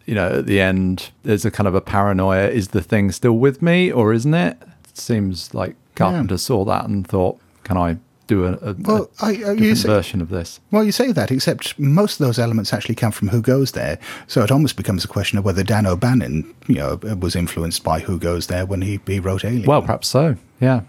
You 0.05 0.15
know, 0.15 0.38
at 0.38 0.45
the 0.45 0.61
end, 0.61 1.11
there's 1.24 1.45
a 1.45 1.51
kind 1.51 1.67
of 1.67 1.76
a 1.76 1.82
paranoia 1.82 2.47
is 2.47 2.69
the 2.69 2.82
thing 2.82 3.11
still 3.11 3.38
with 3.38 3.61
me 3.61 3.91
or 3.91 4.13
isn't 4.13 4.34
it? 4.34 4.57
Seems 4.93 5.53
like 5.53 5.76
Carpenter 5.95 6.38
saw 6.38 6.65
that 6.65 6.86
and 6.86 7.05
thought, 7.05 7.39
can 7.63 7.78
I 7.78 7.97
do 8.32 8.45
a, 8.45 8.51
a, 8.71 8.75
Well, 8.79 9.09
a 9.21 9.25
I- 9.25 9.34
different 9.36 9.59
you 9.61 9.75
say- 9.75 9.88
version 9.89 10.21
of 10.21 10.29
this? 10.29 10.59
Well, 10.71 10.84
you 10.84 10.91
say 10.91 11.11
that, 11.11 11.32
except 11.32 11.77
most 11.77 12.19
of 12.19 12.25
those 12.25 12.39
elements 12.39 12.73
actually 12.73 12.95
come 12.95 13.11
from 13.11 13.27
Who 13.29 13.41
Goes 13.41 13.71
There. 13.73 13.99
So 14.27 14.41
it 14.43 14.51
almost 14.51 14.75
becomes 14.77 15.03
a 15.03 15.07
question 15.07 15.38
of 15.38 15.45
whether 15.45 15.63
Dan 15.63 15.86
O'Bannon, 15.86 16.53
you 16.67 16.75
know, 16.75 16.95
was 17.19 17.36
influenced 17.36 17.84
by 17.84 17.99
Who 17.99 18.17
Goes 18.17 18.47
There 18.47 18.65
when 18.65 18.82
he, 18.82 18.99
he 19.05 19.19
wrote 19.19 19.43
Alien. 19.45 19.65
Well, 19.65 19.82
perhaps 19.82 20.07
so. 20.07 20.36
Yeah. 20.59 20.82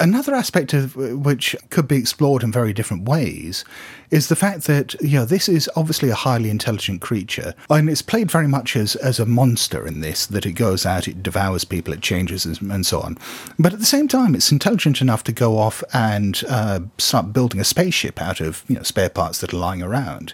Another 0.00 0.32
aspect 0.32 0.74
of 0.74 0.94
which 0.94 1.56
could 1.70 1.88
be 1.88 1.96
explored 1.96 2.44
in 2.44 2.52
very 2.52 2.72
different 2.72 3.08
ways 3.08 3.64
is 4.10 4.28
the 4.28 4.36
fact 4.36 4.68
that 4.68 4.94
you 5.02 5.18
know 5.18 5.24
this 5.24 5.48
is 5.48 5.68
obviously 5.74 6.08
a 6.08 6.14
highly 6.14 6.50
intelligent 6.50 7.00
creature, 7.00 7.52
and 7.68 7.90
it's 7.90 8.02
played 8.02 8.30
very 8.30 8.46
much 8.46 8.76
as 8.76 8.94
as 8.96 9.18
a 9.18 9.26
monster 9.26 9.86
in 9.86 10.00
this. 10.00 10.24
That 10.26 10.46
it 10.46 10.52
goes 10.52 10.86
out, 10.86 11.08
it 11.08 11.22
devours 11.22 11.64
people, 11.64 11.92
it 11.92 12.00
changes, 12.00 12.46
and 12.46 12.70
and 12.70 12.86
so 12.86 13.00
on. 13.00 13.18
But 13.58 13.72
at 13.72 13.80
the 13.80 13.84
same 13.84 14.06
time, 14.06 14.36
it's 14.36 14.52
intelligent 14.52 15.00
enough 15.00 15.24
to 15.24 15.32
go 15.32 15.58
off 15.58 15.82
and 15.92 16.44
uh, 16.48 16.80
start 16.98 17.32
building 17.32 17.60
a 17.60 17.64
spaceship 17.64 18.22
out 18.22 18.40
of 18.40 18.62
you 18.68 18.76
know 18.76 18.84
spare 18.84 19.10
parts 19.10 19.40
that 19.40 19.52
are 19.52 19.58
lying 19.58 19.82
around. 19.82 20.32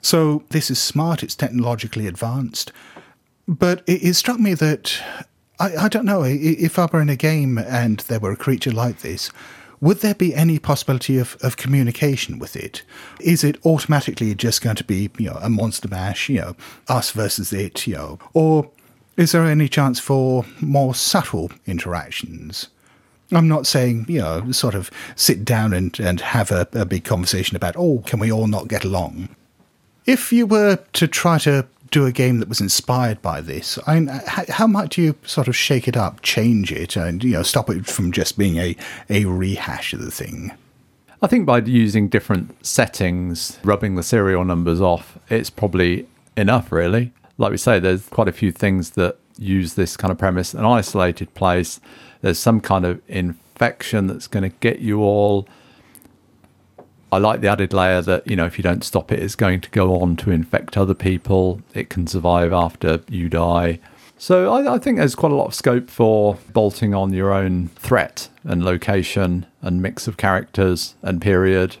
So 0.00 0.44
this 0.48 0.70
is 0.70 0.78
smart. 0.78 1.22
It's 1.22 1.34
technologically 1.34 2.06
advanced. 2.06 2.72
But 3.46 3.82
it, 3.86 4.02
it 4.02 4.14
struck 4.14 4.40
me 4.40 4.54
that 4.54 4.98
I, 5.60 5.76
I 5.76 5.88
don't 5.88 6.04
know 6.04 6.22
if 6.24 6.78
I 6.78 6.86
were 6.86 7.00
in 7.00 7.08
a 7.08 7.16
game 7.16 7.58
and 7.58 8.00
there 8.00 8.20
were 8.20 8.32
a 8.32 8.36
creature 8.36 8.72
like 8.72 9.00
this. 9.00 9.30
Would 9.80 10.00
there 10.00 10.14
be 10.14 10.34
any 10.34 10.58
possibility 10.58 11.18
of, 11.18 11.36
of 11.42 11.56
communication 11.56 12.38
with 12.38 12.56
it? 12.56 12.82
Is 13.20 13.44
it 13.44 13.64
automatically 13.66 14.34
just 14.34 14.62
going 14.62 14.76
to 14.76 14.84
be, 14.84 15.10
you 15.18 15.26
know, 15.26 15.38
a 15.42 15.50
monster 15.50 15.88
mash, 15.88 16.28
you 16.28 16.40
know, 16.40 16.56
us 16.88 17.10
versus 17.10 17.52
it, 17.52 17.86
you 17.86 17.94
know, 17.94 18.18
or 18.32 18.70
is 19.16 19.32
there 19.32 19.44
any 19.44 19.68
chance 19.68 20.00
for 20.00 20.44
more 20.60 20.94
subtle 20.94 21.50
interactions? 21.66 22.68
I'm 23.30 23.48
not 23.48 23.66
saying, 23.66 24.06
you 24.08 24.20
know, 24.20 24.50
sort 24.52 24.74
of 24.74 24.90
sit 25.16 25.44
down 25.44 25.72
and, 25.72 25.98
and 26.00 26.20
have 26.20 26.50
a, 26.50 26.66
a 26.72 26.84
big 26.84 27.04
conversation 27.04 27.56
about, 27.56 27.74
oh, 27.76 28.02
can 28.06 28.18
we 28.18 28.32
all 28.32 28.46
not 28.46 28.68
get 28.68 28.84
along? 28.84 29.28
If 30.06 30.32
you 30.32 30.46
were 30.46 30.76
to 30.94 31.08
try 31.08 31.38
to 31.38 31.66
do 31.90 32.06
a 32.06 32.12
game 32.12 32.38
that 32.38 32.48
was 32.48 32.60
inspired 32.60 33.22
by 33.22 33.40
this, 33.40 33.78
I 33.86 33.94
mean, 33.94 34.08
uh, 34.08 34.20
how, 34.26 34.44
how 34.48 34.66
might 34.66 34.96
you 34.96 35.14
sort 35.24 35.48
of 35.48 35.56
shake 35.56 35.86
it 35.86 35.96
up, 35.96 36.22
change 36.22 36.72
it, 36.72 36.96
and, 36.96 37.22
you 37.22 37.32
know, 37.32 37.42
stop 37.42 37.70
it 37.70 37.86
from 37.86 38.12
just 38.12 38.36
being 38.36 38.56
a, 38.56 38.76
a 39.08 39.24
rehash 39.26 39.92
of 39.92 40.00
the 40.00 40.10
thing? 40.10 40.52
I 41.22 41.26
think 41.26 41.46
by 41.46 41.58
using 41.58 42.08
different 42.08 42.66
settings, 42.66 43.58
rubbing 43.64 43.94
the 43.94 44.02
serial 44.02 44.44
numbers 44.44 44.80
off, 44.80 45.18
it's 45.30 45.50
probably 45.50 46.06
enough, 46.36 46.70
really. 46.72 47.12
Like 47.38 47.50
we 47.50 47.56
say, 47.56 47.78
there's 47.78 48.08
quite 48.08 48.28
a 48.28 48.32
few 48.32 48.52
things 48.52 48.90
that 48.90 49.16
use 49.38 49.74
this 49.74 49.96
kind 49.96 50.12
of 50.12 50.18
premise 50.18 50.54
an 50.54 50.64
isolated 50.64 51.32
place, 51.34 51.80
there's 52.20 52.38
some 52.38 52.60
kind 52.60 52.84
of 52.84 53.00
infection 53.08 54.06
that's 54.06 54.26
going 54.26 54.42
to 54.42 54.56
get 54.60 54.80
you 54.80 55.00
all. 55.02 55.46
I 57.14 57.18
like 57.18 57.42
the 57.42 57.48
added 57.48 57.72
layer 57.72 58.02
that, 58.02 58.26
you 58.26 58.34
know, 58.34 58.44
if 58.44 58.58
you 58.58 58.64
don't 58.64 58.82
stop 58.82 59.12
it, 59.12 59.20
it's 59.20 59.36
going 59.36 59.60
to 59.60 59.70
go 59.70 60.00
on 60.00 60.16
to 60.16 60.32
infect 60.32 60.76
other 60.76 60.94
people. 60.94 61.62
It 61.72 61.88
can 61.88 62.08
survive 62.08 62.52
after 62.52 63.02
you 63.08 63.28
die. 63.28 63.78
So 64.18 64.52
I, 64.52 64.74
I, 64.74 64.78
think 64.78 64.98
there's 64.98 65.14
quite 65.14 65.30
a 65.30 65.36
lot 65.36 65.46
of 65.46 65.54
scope 65.54 65.90
for 65.90 66.38
bolting 66.52 66.92
on 66.92 67.12
your 67.12 67.32
own 67.32 67.68
threat 67.76 68.28
and 68.42 68.64
location 68.64 69.46
and 69.62 69.80
mix 69.80 70.08
of 70.08 70.16
characters 70.16 70.96
and 71.02 71.22
period. 71.22 71.76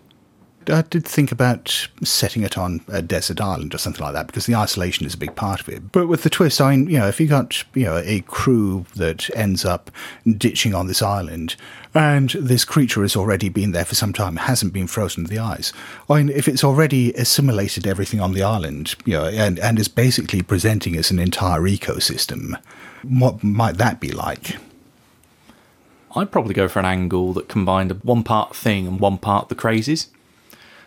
I 0.68 0.82
did 0.82 1.04
think 1.04 1.32
about 1.32 1.88
setting 2.02 2.42
it 2.42 2.56
on 2.58 2.80
a 2.88 3.02
desert 3.02 3.40
island 3.40 3.74
or 3.74 3.78
something 3.78 4.02
like 4.02 4.14
that 4.14 4.26
because 4.26 4.46
the 4.46 4.54
isolation 4.54 5.06
is 5.06 5.14
a 5.14 5.18
big 5.18 5.34
part 5.34 5.60
of 5.60 5.68
it. 5.68 5.92
But 5.92 6.06
with 6.06 6.22
the 6.22 6.30
twist, 6.30 6.60
I 6.60 6.76
mean, 6.76 6.88
you 6.88 6.98
know, 6.98 7.08
if 7.08 7.20
you 7.20 7.26
got 7.26 7.64
you 7.74 7.84
know 7.84 8.02
a 8.04 8.20
crew 8.22 8.86
that 8.96 9.28
ends 9.36 9.64
up 9.64 9.90
ditching 10.26 10.74
on 10.74 10.86
this 10.86 11.02
island, 11.02 11.56
and 11.94 12.30
this 12.30 12.64
creature 12.64 13.02
has 13.02 13.16
already 13.16 13.48
been 13.48 13.72
there 13.72 13.84
for 13.84 13.94
some 13.94 14.12
time, 14.12 14.36
hasn't 14.36 14.72
been 14.72 14.86
frozen 14.86 15.24
to 15.24 15.30
the 15.30 15.38
ice. 15.38 15.72
I 16.10 16.22
mean, 16.22 16.28
if 16.28 16.48
it's 16.48 16.64
already 16.64 17.12
assimilated 17.14 17.86
everything 17.86 18.20
on 18.20 18.32
the 18.32 18.42
island, 18.42 18.94
you 19.04 19.14
know, 19.14 19.26
and 19.26 19.58
and 19.58 19.78
is 19.78 19.88
basically 19.88 20.42
presenting 20.42 20.96
as 20.96 21.10
an 21.10 21.18
entire 21.18 21.60
ecosystem, 21.60 22.60
what 23.02 23.42
might 23.42 23.76
that 23.78 24.00
be 24.00 24.10
like? 24.10 24.56
I'd 26.16 26.30
probably 26.30 26.54
go 26.54 26.68
for 26.68 26.78
an 26.78 26.84
angle 26.84 27.32
that 27.32 27.48
combined 27.48 27.90
a 27.90 27.94
one 27.94 28.22
part 28.22 28.54
thing 28.54 28.86
and 28.86 29.00
one 29.00 29.18
part 29.18 29.48
the 29.48 29.54
Crazies 29.54 30.08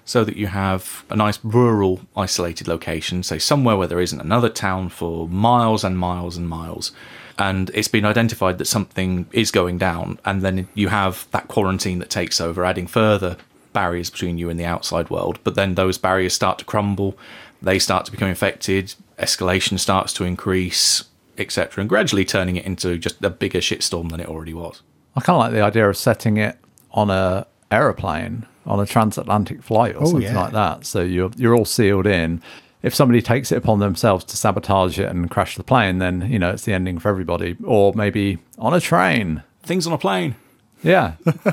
so 0.08 0.24
that 0.24 0.38
you 0.38 0.47
have 0.47 1.03
a 1.10 1.16
nice 1.18 1.38
rural 1.43 1.99
isolated 2.16 2.66
location, 2.66 3.22
say 3.22 3.38
somewhere 3.38 3.76
where 3.76 3.89
there 3.89 3.99
isn't 3.99 4.22
another 4.22 4.47
town 4.47 4.88
for 4.88 5.28
miles 5.28 5.84
and 5.84 5.99
miles 5.99 6.38
and 6.38 6.47
miles. 6.47 6.93
And 7.38 7.70
it's 7.74 7.89
been 7.89 8.05
identified 8.05 8.58
that 8.58 8.66
something 8.66 9.28
is 9.34 9.51
going 9.51 9.78
down, 9.78 10.18
and 10.24 10.41
then 10.41 10.70
you 10.74 10.88
have 10.88 11.28
that 11.32 11.49
quarantine 11.49 11.99
that 11.99 12.10
takes 12.10 12.39
over, 12.39 12.64
adding 12.64 12.88
further 12.88 13.36
barriers 13.74 14.10
between 14.10 14.38
you 14.38 14.49
and 14.49 14.58
the 14.58 14.66
outside 14.66 15.10
world. 15.10 15.39
But 15.43 15.55
then 15.55 15.76
those 15.76 15.97
barriers 15.97 16.34
start 16.34 16.58
to 16.60 16.66
crumble, 16.66 17.18
they 17.62 17.78
start 17.78 18.05
to 18.05 18.12
become 18.12 18.30
infected, 18.30 18.95
escalation 19.20 19.78
starts 19.78 20.14
to 20.14 20.24
increase, 20.24 21.03
etc., 21.38 21.82
and 21.82 21.89
gradually 21.89 22.24
turning 22.24 22.55
it 22.55 22.66
into 22.66 22.97
just 22.97 23.22
a 23.22 23.30
bigger 23.30 23.60
shitstorm 23.60 24.10
than 24.10 24.22
it 24.22 24.30
already 24.30 24.53
was. 24.53 24.82
I 25.18 25.20
kind 25.20 25.36
of 25.36 25.41
like 25.41 25.51
the 25.51 25.62
idea 25.62 25.89
of 25.89 25.97
setting 25.97 26.38
it 26.38 26.58
on 26.91 27.10
a 27.10 27.45
aeroplane 27.70 28.45
on 28.68 28.80
a 28.80 28.86
transatlantic 28.86 29.63
flight 29.63 29.95
or 29.95 30.03
Oh, 30.03 30.05
something 30.11 30.22
yeah. 30.24 30.39
like 30.39 30.53
that. 30.53 30.86
So 30.86 31.01
you're 31.01 31.32
you're 31.38 31.55
all 31.55 31.65
sealed 31.65 32.05
in. 32.07 32.41
If 32.84 32.93
somebody 32.93 33.22
takes 33.22 33.51
it 33.51 33.57
upon 33.57 33.80
themselves 33.80 34.24
to 34.26 34.38
sabotage 34.38 34.99
it 34.99 35.09
and 35.09 35.30
crash 35.32 35.55
the 35.55 35.63
plane, 35.63 35.97
then 35.97 36.30
you 36.30 36.38
know 36.39 36.51
it's 36.51 36.63
the 36.65 36.74
ending 36.74 36.99
for 36.99 37.09
everybody. 37.09 37.55
Or 37.63 37.93
maybe 37.95 38.38
on 38.59 38.74
a 38.74 38.80
train. 38.80 39.43
Things 39.63 39.88
on 39.88 39.93
a 39.93 39.97
plane. 39.97 40.36
Yeah, 40.84 41.13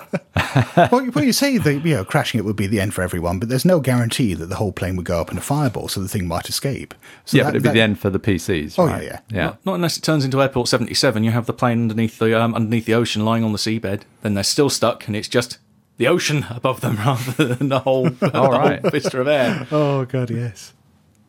well, 0.77 1.11
well, 1.15 1.25
you 1.25 1.33
say 1.33 1.57
that 1.57 1.73
you 1.85 1.95
know 1.95 2.05
crashing 2.05 2.39
it 2.39 2.45
would 2.45 2.57
be 2.57 2.67
the 2.67 2.79
end 2.79 2.93
for 2.93 3.01
everyone, 3.03 3.39
but 3.39 3.49
there's 3.49 3.65
no 3.65 3.81
guarantee 3.81 4.35
that 4.35 4.47
the 4.47 4.57
whole 4.57 4.71
plane 4.71 4.97
would 4.97 5.07
go 5.07 5.19
up 5.19 5.33
in 5.33 5.39
a 5.39 5.41
fireball, 5.41 5.89
so 5.89 6.03
the 6.03 6.09
thing 6.09 6.29
might 6.29 6.49
escape. 6.49 6.95
So 7.25 7.39
yeah, 7.39 7.45
that- 7.45 7.53
but 7.53 7.57
it'd 7.57 7.63
be 7.63 7.71
the 7.79 7.81
end 7.83 7.99
for 7.99 8.11
the 8.11 8.19
PCs. 8.19 8.75
Oh, 8.79 8.87
right? 8.87 9.03
yeah, 9.03 9.21
yeah. 9.31 9.45
Not, 9.45 9.65
not 9.65 9.75
unless 9.77 9.97
it 9.97 10.03
turns 10.03 10.27
into 10.27 10.43
Airport 10.43 10.69
77. 10.69 11.25
You 11.25 11.31
have 11.31 11.47
the 11.47 11.55
plane 11.55 11.83
underneath 11.83 12.19
the 12.19 12.39
um, 12.41 12.55
underneath 12.55 12.85
the 12.85 12.93
ocean, 12.95 13.25
lying 13.25 13.45
on 13.45 13.53
the 13.53 13.59
seabed. 13.59 14.03
Then 14.21 14.35
they're 14.35 14.45
still 14.45 14.69
stuck, 14.69 15.07
and 15.07 15.17
it's 15.17 15.29
just 15.29 15.57
the 15.97 16.09
ocean 16.09 16.47
above 16.51 16.81
them 16.81 16.97
rather 17.05 17.55
than 17.55 17.69
the 17.69 17.81
whole, 17.81 18.09
the 18.11 18.31
whole 18.31 18.91
vista 18.91 19.21
of 19.21 19.29
air. 19.29 19.67
Oh 19.71 20.05
god, 20.05 20.31
yes. 20.31 20.73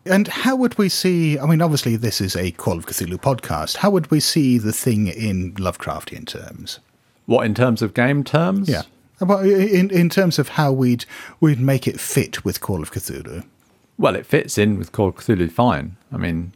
And 0.07 0.28
how 0.28 0.55
would 0.55 0.78
we 0.78 0.88
see? 0.89 1.39
I 1.39 1.47
mean, 1.47 1.61
obviously, 1.61 1.95
this 1.95 2.22
is 2.22 2.36
a 2.36 2.51
Call 2.51 2.78
of 2.78 2.86
Cthulhu 2.86 3.18
podcast. 3.18 3.78
How 3.78 3.89
would 3.89 4.11
we 4.11 4.20
see 4.20 4.59
the 4.59 4.72
thing 4.74 5.07
in 5.07 5.53
Lovecraftian 5.55 6.28
terms? 6.28 6.80
What 7.26 7.45
in 7.45 7.55
terms 7.55 7.82
of 7.82 7.95
game 7.95 8.24
terms? 8.24 8.70
Yeah, 8.70 8.84
well, 9.20 9.39
in 9.39 9.89
in 9.89 10.09
terms 10.09 10.38
of 10.38 10.49
how 10.49 10.72
we'd 10.72 11.05
we'd 11.39 11.59
make 11.59 11.88
it 11.88 11.99
fit 11.99 12.45
with 12.45 12.61
Call 12.61 12.84
of 12.84 12.91
Cthulhu. 12.91 13.45
Well, 13.97 14.16
it 14.16 14.26
fits 14.26 14.57
in 14.57 14.78
with 14.78 14.91
Call 14.91 15.07
of 15.07 15.16
Cthulhu 15.16 15.51
fine. 15.51 15.95
I 16.11 16.18
mean, 16.18 16.53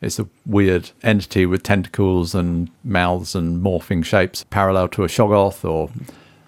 it's 0.00 0.18
a 0.18 0.28
weird 0.46 0.90
entity 1.02 1.46
with 1.46 1.62
tentacles 1.62 2.34
and 2.34 2.70
mouths 2.84 3.34
and 3.34 3.62
morphing 3.64 4.04
shapes, 4.04 4.44
parallel 4.44 4.88
to 4.88 5.04
a 5.04 5.08
Shoggoth 5.08 5.68
or 5.68 5.90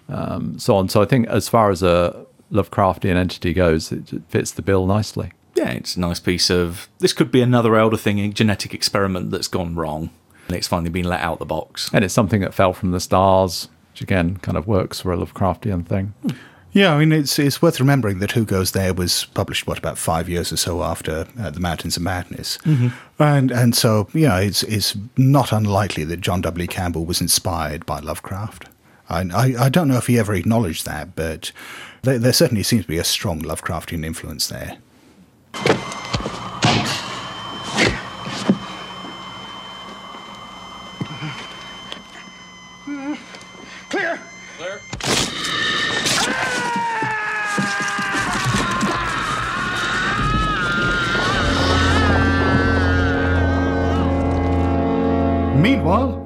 um, 0.09 0.57
so 0.59 0.75
on. 0.75 0.89
So 0.89 1.01
I 1.01 1.05
think 1.05 1.27
as 1.27 1.49
far 1.49 1.69
as 1.69 1.83
a 1.83 2.25
Lovecraftian 2.51 3.15
entity 3.15 3.53
goes, 3.53 3.91
it, 3.91 4.13
it 4.13 4.23
fits 4.29 4.51
the 4.51 4.61
bill 4.61 4.85
nicely. 4.85 5.31
Yeah, 5.55 5.71
it's 5.71 5.95
a 5.95 5.99
nice 5.99 6.19
piece 6.19 6.49
of. 6.49 6.89
This 6.99 7.13
could 7.13 7.31
be 7.31 7.41
another 7.41 7.75
Elder 7.75 7.97
thing, 7.97 8.19
a 8.19 8.29
genetic 8.29 8.73
experiment 8.73 9.31
that's 9.31 9.47
gone 9.47 9.75
wrong, 9.75 10.09
and 10.47 10.57
it's 10.57 10.67
finally 10.67 10.89
been 10.89 11.05
let 11.05 11.21
out 11.21 11.39
the 11.39 11.45
box. 11.45 11.89
And 11.93 12.03
it's 12.03 12.13
something 12.13 12.41
that 12.41 12.53
fell 12.53 12.73
from 12.73 12.91
the 12.91 12.99
stars, 12.99 13.69
which 13.91 14.01
again 14.01 14.37
kind 14.37 14.57
of 14.57 14.67
works 14.67 15.01
for 15.01 15.13
a 15.13 15.17
Lovecraftian 15.17 15.85
thing. 15.85 16.13
Yeah, 16.71 16.95
I 16.95 16.99
mean, 16.99 17.11
it's 17.11 17.37
it's 17.37 17.61
worth 17.61 17.79
remembering 17.79 18.17
that 18.19 18.31
Who 18.31 18.45
Goes 18.45 18.71
There 18.71 18.95
was 18.95 19.25
published 19.25 19.67
what 19.67 19.77
about 19.77 19.99
five 19.99 20.27
years 20.27 20.51
or 20.51 20.57
so 20.57 20.81
after 20.81 21.27
uh, 21.39 21.51
The 21.51 21.59
Mountains 21.59 21.97
of 21.97 22.03
Madness, 22.03 22.57
and 23.19 23.51
and 23.51 23.75
so 23.75 24.07
yeah, 24.13 24.39
it's 24.39 24.63
it's 24.63 24.97
not 25.15 25.51
unlikely 25.51 26.03
that 26.05 26.21
John 26.21 26.41
W. 26.41 26.67
Campbell 26.67 27.05
was 27.05 27.21
inspired 27.21 27.85
by 27.85 27.99
Lovecraft. 27.99 28.65
I 29.09 29.21
I, 29.21 29.65
I 29.65 29.69
don't 29.69 29.87
know 29.87 29.97
if 29.97 30.07
he 30.07 30.19
ever 30.19 30.33
acknowledged 30.33 30.85
that, 30.85 31.15
but 31.15 31.51
there, 32.03 32.19
there 32.19 32.33
certainly 32.33 32.63
seems 32.63 32.83
to 32.83 32.87
be 32.87 32.97
a 32.97 33.03
strong 33.03 33.41
Lovecraftian 33.41 34.05
influence 34.05 34.47
there. 34.47 34.77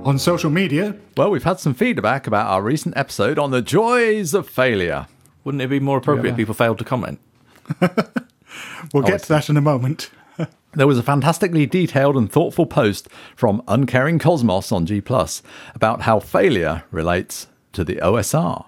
On 0.08 0.18
social 0.18 0.50
media, 0.50 0.96
Well, 1.18 1.30
we've 1.30 1.44
had 1.44 1.60
some 1.60 1.74
feedback 1.74 2.28
about 2.28 2.48
our 2.48 2.62
recent 2.62 2.96
episode 2.96 3.38
on 3.38 3.52
the 3.52 3.62
joys 3.62 4.34
of 4.34 4.48
failure. 4.48 5.08
Wouldn't 5.44 5.62
it 5.62 5.68
be 5.68 5.82
more 5.82 5.98
appropriate 5.98 6.30
Yeah. 6.30 6.32
if 6.32 6.38
people 6.38 6.54
failed 6.54 6.78
to 6.80 6.86
comment? 6.86 7.20
we'll 7.82 9.06
I 9.06 9.10
get 9.10 9.24
to 9.24 9.30
that 9.30 9.50
in 9.50 9.58
a 9.58 9.62
moment. 9.62 10.10
There 10.74 10.86
was 10.88 11.00
a 11.00 11.04
fantastically 11.04 11.66
detailed 11.66 12.16
and 12.16 12.32
thoughtful 12.32 12.68
post 12.68 13.08
from 13.36 13.64
Uncaring 13.68 14.20
Cosmos 14.20 14.72
on 14.72 14.86
G 14.86 15.02
Plus 15.02 15.42
about 15.74 16.02
how 16.02 16.20
failure 16.20 16.84
relates 16.92 17.48
to 17.74 17.84
the 17.84 17.96
OSR. 17.96 18.66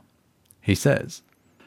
He 0.59 0.73
says, 0.73 1.21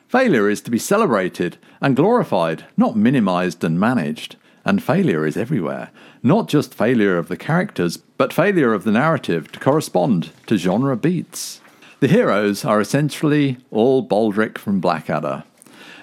Failure 0.09 0.49
is 0.51 0.61
to 0.63 0.71
be 0.71 0.79
celebrated 0.79 1.59
and 1.81 1.95
glorified, 1.95 2.65
not 2.77 2.97
minimized 2.97 3.63
and 3.63 3.79
managed. 3.79 4.35
And 4.65 4.83
failure 4.83 5.27
is 5.27 5.37
everywhere. 5.37 5.91
Not 6.23 6.49
just 6.49 6.75
failure 6.75 7.19
of 7.19 7.29
the 7.29 7.37
characters, 7.37 7.97
but 7.97 8.33
failure 8.33 8.73
of 8.73 8.85
the 8.85 8.93
narrative 8.93 9.51
to 9.53 9.61
correspond 9.61 10.31
to 10.47 10.57
genre 10.57 10.97
beats. 10.97 11.61
The 12.01 12.09
heroes 12.09 12.65
are 12.65 12.81
essentially 12.81 13.59
all 13.71 14.07
Baldrick 14.07 14.59
from 14.59 14.81
Blackadder. 14.81 15.45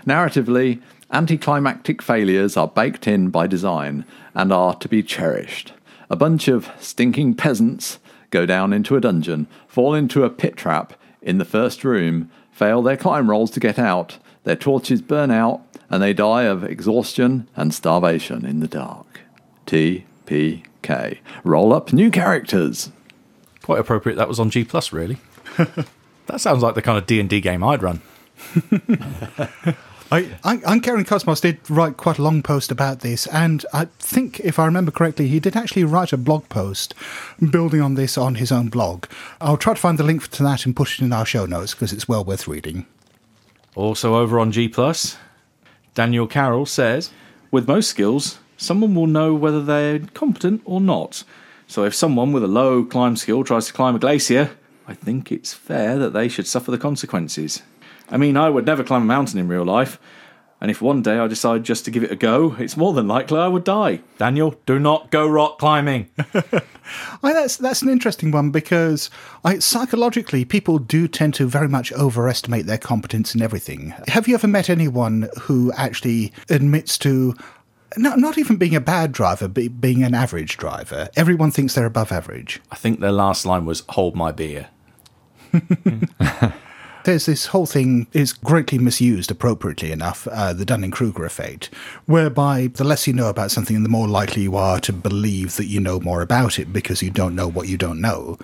Narratively, 0.06 0.82
anticlimactic 1.12 2.02
failures 2.02 2.56
are 2.56 2.68
baked 2.68 3.08
in 3.08 3.30
by 3.30 3.48
design 3.48 4.06
and 4.34 4.52
are 4.52 4.76
to 4.76 4.88
be 4.88 5.04
cherished. 5.04 5.74
A 6.10 6.16
bunch 6.16 6.48
of 6.48 6.70
stinking 6.80 7.36
peasants 7.36 8.00
go 8.30 8.46
down 8.46 8.74
into 8.74 8.96
a 8.96 9.02
dungeon, 9.02 9.48
fall 9.68 9.94
into 9.94 10.24
a 10.24 10.30
pit 10.30 10.56
trap 10.56 10.94
in 11.22 11.38
the 11.38 11.46
first 11.46 11.84
room, 11.84 12.30
fail 12.52 12.82
their 12.82 12.98
climb 12.98 13.30
rolls 13.30 13.52
to 13.52 13.60
get 13.60 13.78
out, 13.78 14.18
their 14.44 14.56
torches 14.56 15.02
burn 15.02 15.32
out, 15.32 15.62
and 15.90 16.02
they 16.02 16.14
die 16.14 16.44
of 16.44 16.64
exhaustion 16.64 17.48
and 17.56 17.74
starvation 17.74 18.46
in 18.46 18.60
the 18.60 18.68
dark. 18.68 19.22
TPK. 19.66 21.20
Roll 21.44 21.74
up 21.74 21.94
new 21.94 22.12
characters. 22.12 22.92
Quite 23.64 23.80
appropriate. 23.80 24.16
That 24.16 24.28
was 24.28 24.40
on 24.40 24.50
G 24.50 24.64
Plus, 24.64 24.92
really. 24.92 25.18
that 25.58 26.42
sounds 26.42 26.64
like 26.64 26.76
the 26.76 26.82
kind 26.82 26.98
of 26.98 27.06
D 27.06 27.20
and 27.20 27.30
D 27.30 27.42
game 27.42 27.64
I'd 27.64 27.84
run. 27.84 28.02
I, 30.12 30.36
I, 30.44 30.80
Karen 30.80 31.06
Cosmos 31.06 31.40
did 31.40 31.60
write 31.70 31.98
quite 31.98 32.18
a 32.18 32.24
long 32.24 32.42
post 32.42 32.72
about 32.72 33.02
this, 33.02 33.28
and 33.28 33.64
I 33.74 33.86
think, 34.00 34.40
if 34.40 34.58
I 34.58 34.66
remember 34.66 34.90
correctly, 34.90 35.28
he 35.28 35.40
did 35.40 35.56
actually 35.56 35.84
write 35.84 36.12
a 36.12 36.18
blog 36.18 36.50
post 36.50 36.96
building 37.52 37.82
on 37.82 37.94
this 37.94 38.18
on 38.18 38.36
his 38.36 38.52
own 38.52 38.70
blog. 38.70 39.06
I'll 39.40 39.58
try 39.58 39.76
to 39.76 39.80
find 39.80 40.00
the 40.00 40.04
link 40.04 40.28
to 40.30 40.44
that 40.44 40.66
and 40.66 40.76
put 40.76 40.94
it 40.94 41.02
in 41.02 41.14
our 41.14 41.28
show 41.28 41.46
notes 41.46 41.76
because 41.76 41.94
it's 41.94 42.08
well 42.08 42.26
worth 42.26 42.48
reading. 42.48 42.88
Also 43.76 44.16
over 44.16 44.40
on 44.40 44.52
G 44.52 44.68
Plus, 44.68 45.16
Daniel 45.96 46.28
Carroll 46.28 46.66
says, 46.66 47.12
with 47.52 47.68
most 47.68 47.90
skills, 47.90 48.40
someone 48.58 48.96
will 48.96 49.08
know 49.08 49.34
whether 49.34 49.64
they're 49.64 50.00
competent 50.00 50.62
or 50.66 50.80
not. 50.80 51.24
So 51.68 51.84
if 51.84 51.96
someone 51.96 52.32
with 52.32 52.44
a 52.44 52.48
low 52.48 52.84
climb 52.84 53.16
skill 53.16 53.44
tries 53.44 53.68
to 53.68 53.74
climb 53.74 53.96
a 53.96 54.00
glacier, 54.00 54.52
I 54.88 54.94
think 54.94 55.32
it's 55.32 55.54
fair 55.54 55.98
that 56.00 56.14
they 56.14 56.28
should 56.28 56.48
suffer 56.48 56.72
the 56.72 56.78
consequences. 56.78 57.62
I 58.10 58.18
mean, 58.18 58.38
I 58.38 58.50
would 58.50 58.66
never 58.66 58.84
climb 58.84 59.04
a 59.04 59.06
mountain 59.06 59.40
in 59.40 59.48
real 59.48 59.66
life, 59.66 60.00
and 60.62 60.70
if 60.70 60.82
one 60.82 61.02
day 61.02 61.18
I 61.18 61.28
decide 61.28 61.64
just 61.64 61.86
to 61.86 61.92
give 61.92 62.04
it 62.04 62.12
a 62.12 62.18
go, 62.18 62.56
it's 62.60 62.76
more 62.76 62.92
than 62.94 63.08
likely 63.08 63.40
I 63.40 63.48
would 63.48 63.64
die. 63.64 64.02
Daniel, 64.18 64.56
do 64.66 64.78
not 64.78 65.10
go 65.10 65.28
rock 65.28 65.58
climbing. 65.58 66.10
I, 67.24 67.34
that's 67.34 67.56
that's 67.56 67.82
an 67.82 67.90
interesting 67.90 68.32
one 68.32 68.52
because 68.52 69.10
I, 69.46 69.60
psychologically, 69.60 70.44
people 70.44 70.78
do 70.78 71.08
tend 71.08 71.34
to 71.36 71.48
very 71.48 71.70
much 71.70 71.94
overestimate 71.94 72.66
their 72.66 72.78
competence 72.78 73.34
in 73.34 73.42
everything. 73.42 73.94
Have 74.08 74.28
you 74.28 74.36
ever 74.36 74.48
met 74.48 74.70
anyone 74.70 75.30
who 75.42 75.72
actually 75.74 76.34
admits 76.50 76.98
to 77.00 77.36
not, 77.96 78.20
not 78.20 78.38
even 78.38 78.58
being 78.58 78.76
a 78.76 78.82
bad 78.82 79.14
driver, 79.14 79.48
but 79.48 79.80
being 79.80 80.04
an 80.04 80.14
average 80.14 80.58
driver? 80.58 81.10
Everyone 81.16 81.52
thinks 81.52 81.76
they're 81.76 81.86
above 81.86 82.12
average. 82.12 82.60
I 82.70 82.76
think 82.76 83.00
their 83.00 83.14
last 83.14 83.46
line 83.46 83.66
was 83.66 83.84
"Hold 83.90 84.16
my 84.16 84.34
beer." 84.34 84.68
There's 87.06 87.26
this 87.26 87.48
whole 87.48 87.66
thing 87.66 88.08
is 88.12 88.34
greatly 88.34 88.78
misused, 88.78 89.32
appropriately 89.32 89.92
enough, 89.92 90.28
uh, 90.28 90.52
the 90.52 90.66
Dunning 90.66 90.92
Kruger 90.92 91.26
effect, 91.26 91.74
whereby 92.06 92.68
the 92.68 92.84
less 92.84 93.08
you 93.08 93.14
know 93.14 93.30
about 93.30 93.52
something, 93.52 93.82
the 93.84 93.90
more 93.90 94.08
likely 94.08 94.44
you 94.44 94.58
are 94.58 94.80
to 94.82 94.92
believe 94.92 95.56
that 95.56 95.68
you 95.68 95.80
know 95.80 96.02
more 96.02 96.22
about 96.22 96.60
it 96.60 96.74
because 96.74 97.02
you 97.02 97.10
don't 97.10 97.36
know 97.36 97.48
what 97.48 97.70
you 97.70 97.78
don't 97.78 98.02
know. 98.02 98.38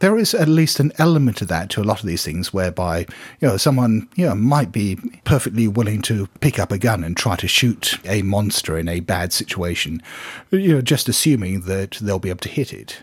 There 0.00 0.18
is 0.18 0.34
at 0.34 0.46
least 0.46 0.78
an 0.78 0.92
element 0.98 1.40
of 1.40 1.48
that 1.48 1.70
to 1.70 1.80
a 1.80 1.84
lot 1.84 2.00
of 2.00 2.06
these 2.06 2.24
things, 2.24 2.52
whereby 2.52 3.06
you 3.40 3.48
know 3.48 3.56
someone 3.56 4.08
you 4.14 4.26
know 4.26 4.34
might 4.34 4.72
be 4.72 4.98
perfectly 5.24 5.66
willing 5.66 6.02
to 6.02 6.26
pick 6.40 6.58
up 6.58 6.70
a 6.70 6.78
gun 6.78 7.02
and 7.02 7.16
try 7.16 7.36
to 7.36 7.48
shoot 7.48 7.98
a 8.04 8.22
monster 8.22 8.76
in 8.78 8.88
a 8.88 9.00
bad 9.00 9.32
situation, 9.32 10.02
you 10.50 10.74
know, 10.74 10.82
just 10.82 11.08
assuming 11.08 11.62
that 11.62 11.92
they'll 11.92 12.18
be 12.18 12.30
able 12.30 12.40
to 12.40 12.48
hit 12.48 12.74
it. 12.74 12.98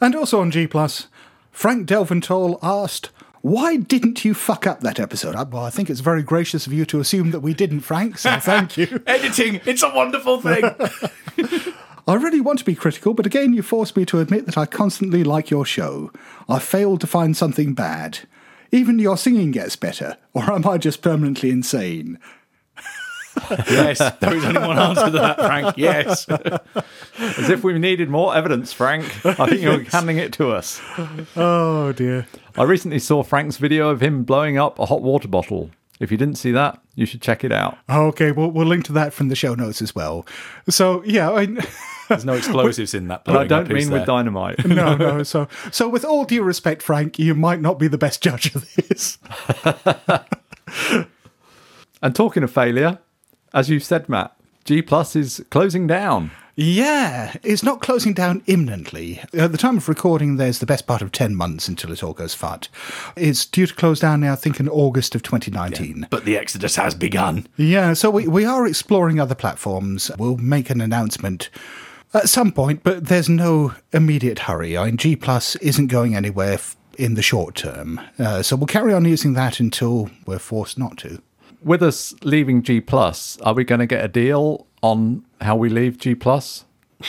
And 0.00 0.14
also 0.14 0.40
on 0.40 0.52
G 0.52 0.66
Plus, 0.68 1.08
Frank 1.50 1.88
Delventhal 1.88 2.58
asked, 2.62 3.10
why 3.42 3.76
didn't 3.76 4.24
you 4.24 4.34
fuck 4.34 4.66
up 4.66 4.80
that 4.80 4.98
episode? 4.98 5.34
Well, 5.52 5.64
I 5.64 5.70
think 5.70 5.90
it's 5.90 6.00
very 6.00 6.22
gracious 6.22 6.66
of 6.66 6.72
you 6.72 6.84
to 6.86 7.00
assume 7.00 7.30
that 7.30 7.40
we 7.40 7.54
didn't, 7.54 7.80
Frank, 7.80 8.18
so 8.18 8.36
thank 8.40 8.76
you. 8.76 9.02
Editing, 9.06 9.60
it's 9.64 9.82
a 9.82 9.90
wonderful 9.90 10.40
thing. 10.40 10.64
I 12.08 12.14
really 12.14 12.40
want 12.40 12.60
to 12.60 12.64
be 12.64 12.76
critical, 12.76 13.14
but 13.14 13.26
again, 13.26 13.52
you 13.52 13.62
force 13.62 13.96
me 13.96 14.04
to 14.06 14.20
admit 14.20 14.46
that 14.46 14.56
I 14.56 14.64
constantly 14.66 15.24
like 15.24 15.50
your 15.50 15.66
show. 15.66 16.12
I 16.48 16.60
failed 16.60 17.00
to 17.00 17.06
find 17.06 17.36
something 17.36 17.74
bad. 17.74 18.20
Even 18.70 18.98
your 18.98 19.16
singing 19.16 19.50
gets 19.50 19.76
better, 19.76 20.16
or 20.32 20.52
am 20.52 20.66
I 20.66 20.78
just 20.78 21.02
permanently 21.02 21.50
insane? 21.50 22.18
Yes, 23.50 23.98
there 24.20 24.34
is 24.34 24.44
only 24.44 24.60
one 24.60 24.78
answer 24.78 25.06
to 25.06 25.10
that, 25.12 25.38
Frank. 25.38 25.76
Yes. 25.76 26.28
As 27.18 27.50
if 27.50 27.62
we 27.64 27.78
needed 27.78 28.08
more 28.08 28.34
evidence, 28.34 28.72
Frank. 28.72 29.04
I 29.24 29.46
think 29.48 29.62
you're 29.62 29.82
handing 29.84 30.18
it 30.18 30.32
to 30.34 30.50
us. 30.50 30.80
Oh 31.36 31.92
dear. 31.92 32.26
I 32.56 32.62
recently 32.64 32.98
saw 32.98 33.22
Frank's 33.22 33.56
video 33.58 33.88
of 33.90 34.02
him 34.02 34.24
blowing 34.24 34.58
up 34.58 34.78
a 34.78 34.86
hot 34.86 35.02
water 35.02 35.28
bottle. 35.28 35.70
If 35.98 36.10
you 36.10 36.18
didn't 36.18 36.36
see 36.36 36.52
that, 36.52 36.78
you 36.94 37.06
should 37.06 37.22
check 37.22 37.42
it 37.42 37.52
out. 37.52 37.78
Okay, 37.88 38.30
well, 38.30 38.50
we'll 38.50 38.66
link 38.66 38.84
to 38.86 38.92
that 38.92 39.14
from 39.14 39.28
the 39.28 39.36
show 39.36 39.54
notes 39.54 39.80
as 39.80 39.94
well. 39.94 40.26
So, 40.68 41.02
yeah, 41.04 41.30
I, 41.30 41.46
There's 42.08 42.24
no 42.24 42.34
explosives 42.34 42.92
in 42.92 43.08
that. 43.08 43.22
And 43.26 43.36
I 43.38 43.46
don't 43.46 43.64
up, 43.64 43.70
is 43.70 43.74
mean 43.86 43.92
with 43.92 44.00
there? 44.00 44.06
dynamite. 44.06 44.66
no, 44.66 44.94
no. 44.94 45.22
So, 45.22 45.48
so 45.72 45.88
with 45.88 46.04
all 46.04 46.24
due 46.24 46.42
respect, 46.42 46.82
Frank, 46.82 47.18
you 47.18 47.34
might 47.34 47.60
not 47.62 47.78
be 47.78 47.88
the 47.88 47.96
best 47.98 48.22
judge 48.22 48.54
of 48.54 48.66
this. 48.74 49.16
And 52.02 52.14
talking 52.14 52.42
of 52.42 52.52
failure, 52.52 52.98
as 53.56 53.70
you've 53.70 53.82
said, 53.82 54.08
Matt, 54.08 54.36
G 54.64 54.82
Plus 54.82 55.16
is 55.16 55.42
closing 55.50 55.86
down. 55.86 56.30
Yeah, 56.58 57.34
it's 57.42 57.62
not 57.62 57.80
closing 57.82 58.14
down 58.14 58.42
imminently. 58.46 59.20
At 59.34 59.52
the 59.52 59.58
time 59.58 59.76
of 59.76 59.88
recording, 59.88 60.36
there's 60.36 60.58
the 60.58 60.66
best 60.66 60.86
part 60.86 61.02
of 61.02 61.12
10 61.12 61.34
months 61.34 61.68
until 61.68 61.92
it 61.92 62.02
all 62.02 62.14
goes 62.14 62.34
fat. 62.34 62.68
It's 63.14 63.44
due 63.44 63.66
to 63.66 63.74
close 63.74 64.00
down 64.00 64.20
now, 64.20 64.32
I 64.32 64.36
think, 64.36 64.58
in 64.58 64.68
August 64.68 65.14
of 65.14 65.22
2019. 65.22 66.06
But 66.10 66.24
the 66.24 66.38
exodus 66.38 66.76
has 66.76 66.94
begun. 66.94 67.46
Yeah, 67.56 67.92
so 67.92 68.10
we, 68.10 68.26
we 68.26 68.46
are 68.46 68.66
exploring 68.66 69.20
other 69.20 69.34
platforms. 69.34 70.10
We'll 70.18 70.38
make 70.38 70.70
an 70.70 70.80
announcement 70.80 71.50
at 72.14 72.30
some 72.30 72.52
point, 72.52 72.82
but 72.82 73.06
there's 73.06 73.28
no 73.28 73.74
immediate 73.92 74.40
hurry. 74.40 74.78
I 74.78 74.86
mean, 74.86 74.96
G 74.96 75.14
Plus 75.14 75.56
isn't 75.56 75.88
going 75.88 76.14
anywhere 76.14 76.54
f- 76.54 76.76
in 76.96 77.14
the 77.14 77.22
short 77.22 77.54
term. 77.54 78.00
Uh, 78.18 78.42
so 78.42 78.56
we'll 78.56 78.66
carry 78.66 78.94
on 78.94 79.04
using 79.04 79.34
that 79.34 79.60
until 79.60 80.10
we're 80.24 80.38
forced 80.38 80.78
not 80.78 80.96
to. 80.98 81.20
With 81.66 81.82
us 81.82 82.14
leaving 82.22 82.62
G 82.62 82.80
Plus, 82.80 83.38
are 83.40 83.52
we 83.52 83.64
going 83.64 83.80
to 83.80 83.86
get 83.86 84.04
a 84.04 84.06
deal 84.06 84.68
on 84.82 85.24
how 85.40 85.56
we 85.56 85.68
leave 85.68 85.98
G 85.98 86.14
Plus? 86.14 86.64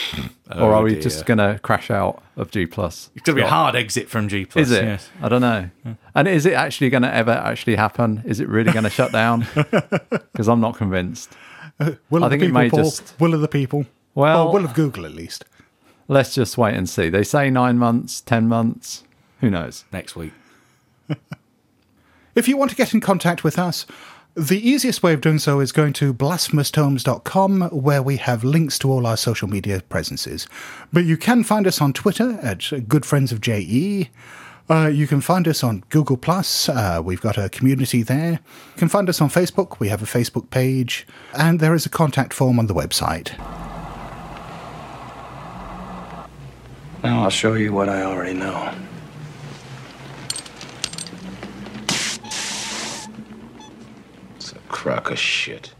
or 0.50 0.72
are 0.72 0.74
oh, 0.74 0.82
we 0.82 0.94
dear. 0.94 1.00
just 1.00 1.26
going 1.26 1.38
to 1.38 1.60
crash 1.62 1.92
out 1.92 2.20
of 2.36 2.50
G 2.50 2.66
Plus? 2.66 3.10
It's 3.14 3.24
going 3.24 3.36
to 3.36 3.42
be 3.42 3.46
a 3.46 3.48
hard 3.48 3.76
exit 3.76 4.08
from 4.08 4.28
G 4.28 4.44
Plus. 4.44 4.66
Is 4.66 4.72
it? 4.72 4.82
Yes. 4.84 5.10
I 5.22 5.28
don't 5.28 5.42
know. 5.42 5.70
And 6.12 6.26
is 6.26 6.44
it 6.44 6.54
actually 6.54 6.90
going 6.90 7.04
to 7.04 7.14
ever 7.14 7.30
actually 7.30 7.76
happen? 7.76 8.20
Is 8.26 8.40
it 8.40 8.48
really 8.48 8.72
going 8.72 8.82
to 8.82 8.90
shut 8.90 9.12
down? 9.12 9.46
Because 10.32 10.48
I'm 10.48 10.60
not 10.60 10.76
convinced. 10.76 11.36
Uh, 11.78 11.92
will 12.10 12.24
I 12.24 12.26
of 12.26 12.32
think 12.32 12.40
the 12.40 12.46
it 12.46 12.48
people, 12.48 12.60
may 12.62 12.70
Paul. 12.70 12.82
just- 12.82 13.14
Will 13.20 13.34
of 13.34 13.40
the 13.40 13.48
people. 13.48 13.86
Well- 14.16 14.48
Or 14.48 14.54
will 14.54 14.64
of 14.64 14.74
Google, 14.74 15.06
at 15.06 15.12
least. 15.12 15.44
Let's 16.08 16.34
just 16.34 16.58
wait 16.58 16.74
and 16.74 16.88
see. 16.88 17.08
They 17.08 17.22
say 17.22 17.48
nine 17.48 17.78
months, 17.78 18.20
ten 18.20 18.48
months. 18.48 19.04
Who 19.40 19.50
knows? 19.50 19.84
Next 19.92 20.16
week. 20.16 20.32
If 22.34 22.46
you 22.46 22.56
want 22.56 22.70
to 22.70 22.76
get 22.76 22.94
in 22.94 23.00
contact 23.00 23.42
with 23.42 23.58
us, 23.58 23.84
the 24.38 24.68
easiest 24.68 25.02
way 25.02 25.12
of 25.14 25.20
doing 25.20 25.40
so 25.40 25.58
is 25.58 25.72
going 25.72 25.92
to 25.94 26.14
blasphemoustomes.com, 26.14 27.62
where 27.70 28.02
we 28.02 28.18
have 28.18 28.44
links 28.44 28.78
to 28.78 28.90
all 28.90 29.04
our 29.04 29.16
social 29.16 29.48
media 29.48 29.82
presences. 29.88 30.46
But 30.92 31.04
you 31.04 31.16
can 31.16 31.42
find 31.42 31.66
us 31.66 31.80
on 31.80 31.92
Twitter 31.92 32.38
at 32.40 32.70
Good 32.86 33.04
Friends 33.04 33.32
of 33.32 33.40
JE. 33.40 34.10
Uh, 34.70 34.86
you 34.86 35.08
can 35.08 35.20
find 35.20 35.48
us 35.48 35.64
on 35.64 35.82
Google 35.88 36.16
Plus. 36.16 36.68
Uh, 36.68 37.00
we've 37.02 37.20
got 37.20 37.36
a 37.36 37.48
community 37.48 38.02
there. 38.02 38.32
You 38.32 38.78
can 38.78 38.88
find 38.88 39.08
us 39.08 39.20
on 39.20 39.28
Facebook. 39.28 39.80
We 39.80 39.88
have 39.88 40.02
a 40.02 40.06
Facebook 40.06 40.50
page, 40.50 41.04
and 41.36 41.58
there 41.58 41.74
is 41.74 41.84
a 41.84 41.90
contact 41.90 42.32
form 42.32 42.60
on 42.60 42.68
the 42.68 42.74
website. 42.74 43.36
Now 47.02 47.24
I'll 47.24 47.30
show 47.30 47.54
you 47.54 47.72
what 47.72 47.88
I 47.88 48.02
already 48.02 48.34
know. 48.34 48.72
Crock 54.78 55.10
of 55.10 55.18
shit. 55.18 55.72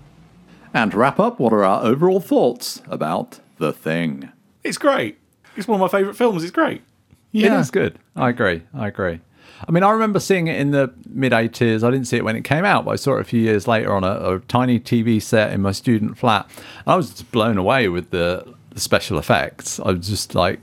And 0.74 0.92
wrap 0.92 1.20
up, 1.20 1.38
what 1.38 1.52
are 1.52 1.62
our 1.64 1.84
overall 1.84 2.18
thoughts 2.18 2.82
about 2.88 3.38
The 3.58 3.72
Thing? 3.72 4.32
It's 4.64 4.76
great. 4.76 5.18
It's 5.56 5.68
one 5.68 5.80
of 5.80 5.92
my 5.92 5.98
favourite 5.98 6.16
films. 6.16 6.42
It's 6.42 6.50
great. 6.50 6.82
Yeah. 7.30 7.56
It 7.56 7.60
is 7.60 7.70
good. 7.70 7.96
I 8.16 8.28
agree. 8.28 8.62
I 8.74 8.88
agree. 8.88 9.20
I 9.66 9.70
mean, 9.70 9.84
I 9.84 9.92
remember 9.92 10.18
seeing 10.18 10.48
it 10.48 10.58
in 10.60 10.72
the 10.72 10.92
mid 11.08 11.30
80s. 11.30 11.84
I 11.84 11.92
didn't 11.92 12.06
see 12.08 12.16
it 12.16 12.24
when 12.24 12.34
it 12.34 12.42
came 12.42 12.64
out, 12.64 12.84
but 12.84 12.90
I 12.90 12.96
saw 12.96 13.16
it 13.16 13.20
a 13.20 13.24
few 13.24 13.40
years 13.40 13.68
later 13.68 13.92
on 13.92 14.02
a, 14.02 14.34
a 14.34 14.40
tiny 14.40 14.80
TV 14.80 15.22
set 15.22 15.52
in 15.52 15.62
my 15.62 15.72
student 15.72 16.18
flat. 16.18 16.50
I 16.84 16.96
was 16.96 17.10
just 17.10 17.30
blown 17.30 17.56
away 17.56 17.88
with 17.88 18.10
the, 18.10 18.52
the 18.70 18.80
special 18.80 19.16
effects. 19.16 19.78
I 19.78 19.92
was 19.92 20.08
just 20.08 20.34
like, 20.34 20.58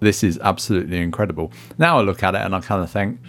this 0.00 0.24
is 0.24 0.38
absolutely 0.38 1.00
incredible. 1.00 1.52
Now 1.76 1.98
I 1.98 2.00
look 2.00 2.22
at 2.22 2.34
it 2.34 2.40
and 2.40 2.54
I 2.54 2.60
kind 2.60 2.82
of 2.82 2.90
think, 2.90 3.20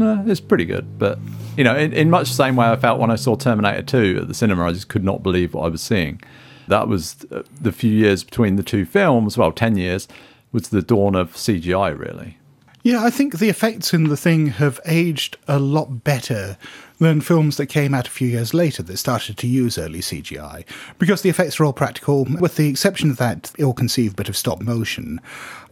eh, 0.00 0.22
it's 0.26 0.40
pretty 0.40 0.64
good. 0.64 0.98
But, 0.98 1.18
you 1.56 1.64
know, 1.64 1.76
in, 1.76 1.92
in 1.92 2.10
much 2.10 2.28
the 2.28 2.34
same 2.34 2.56
way 2.56 2.66
I 2.66 2.76
felt 2.76 3.00
when 3.00 3.10
I 3.10 3.16
saw 3.16 3.36
Terminator 3.36 3.82
2 3.82 4.20
at 4.22 4.28
the 4.28 4.34
cinema, 4.34 4.66
I 4.66 4.72
just 4.72 4.88
could 4.88 5.04
not 5.04 5.22
believe 5.22 5.54
what 5.54 5.64
I 5.64 5.68
was 5.68 5.82
seeing. 5.82 6.20
That 6.68 6.88
was 6.88 7.24
uh, 7.30 7.42
the 7.60 7.72
few 7.72 7.90
years 7.90 8.24
between 8.24 8.56
the 8.56 8.62
two 8.62 8.84
films, 8.84 9.36
well, 9.36 9.52
10 9.52 9.76
years, 9.76 10.08
was 10.52 10.68
the 10.68 10.82
dawn 10.82 11.14
of 11.14 11.34
CGI, 11.34 11.98
really. 11.98 12.38
Yeah, 12.82 13.04
I 13.04 13.10
think 13.10 13.38
the 13.38 13.48
effects 13.48 13.94
in 13.94 14.04
the 14.04 14.16
thing 14.16 14.48
have 14.48 14.80
aged 14.86 15.36
a 15.46 15.58
lot 15.58 16.02
better 16.02 16.56
than 17.02 17.20
films 17.20 17.56
that 17.56 17.66
came 17.66 17.94
out 17.94 18.06
a 18.06 18.10
few 18.10 18.28
years 18.28 18.54
later 18.54 18.82
that 18.82 18.96
started 18.96 19.36
to 19.38 19.46
use 19.46 19.78
early 19.78 20.00
CGI 20.00 20.64
because 20.98 21.22
the 21.22 21.30
effects 21.30 21.58
are 21.58 21.64
all 21.64 21.72
practical, 21.72 22.24
with 22.24 22.56
the 22.56 22.68
exception 22.68 23.10
of 23.10 23.16
that 23.18 23.52
ill 23.58 23.72
conceived 23.72 24.16
bit 24.16 24.28
of 24.28 24.36
stop 24.36 24.60
motion. 24.60 25.20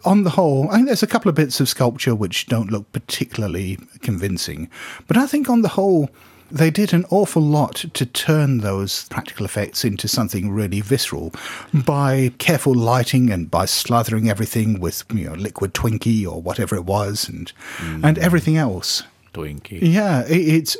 On 0.04 0.24
the 0.24 0.30
whole, 0.30 0.68
I 0.70 0.76
think 0.76 0.86
there's 0.86 1.02
a 1.02 1.06
couple 1.06 1.28
of 1.28 1.34
bits 1.34 1.60
of 1.60 1.68
sculpture 1.68 2.14
which 2.14 2.46
don't 2.46 2.70
look 2.70 2.90
particularly 2.92 3.78
convincing, 4.00 4.68
but 5.06 5.16
I 5.16 5.26
think 5.26 5.48
on 5.48 5.62
the 5.62 5.68
whole, 5.68 6.10
they 6.50 6.70
did 6.70 6.92
an 6.92 7.04
awful 7.10 7.42
lot 7.42 7.76
to 7.94 8.04
turn 8.04 8.58
those 8.58 9.04
practical 9.08 9.44
effects 9.44 9.84
into 9.84 10.08
something 10.08 10.50
really 10.50 10.80
visceral 10.80 11.32
by 11.72 12.32
careful 12.38 12.74
lighting 12.74 13.30
and 13.30 13.50
by 13.50 13.66
slathering 13.66 14.28
everything 14.28 14.80
with 14.80 15.04
you 15.12 15.28
know 15.28 15.34
liquid 15.34 15.74
Twinkie 15.74 16.26
or 16.26 16.42
whatever 16.42 16.74
it 16.74 16.84
was 16.84 17.28
and 17.28 17.52
and 18.02 18.16
mm. 18.16 18.18
everything 18.18 18.56
else. 18.56 19.04
Twinkie. 19.32 19.78
Yeah, 19.82 20.24
it, 20.26 20.36
it's 20.36 20.76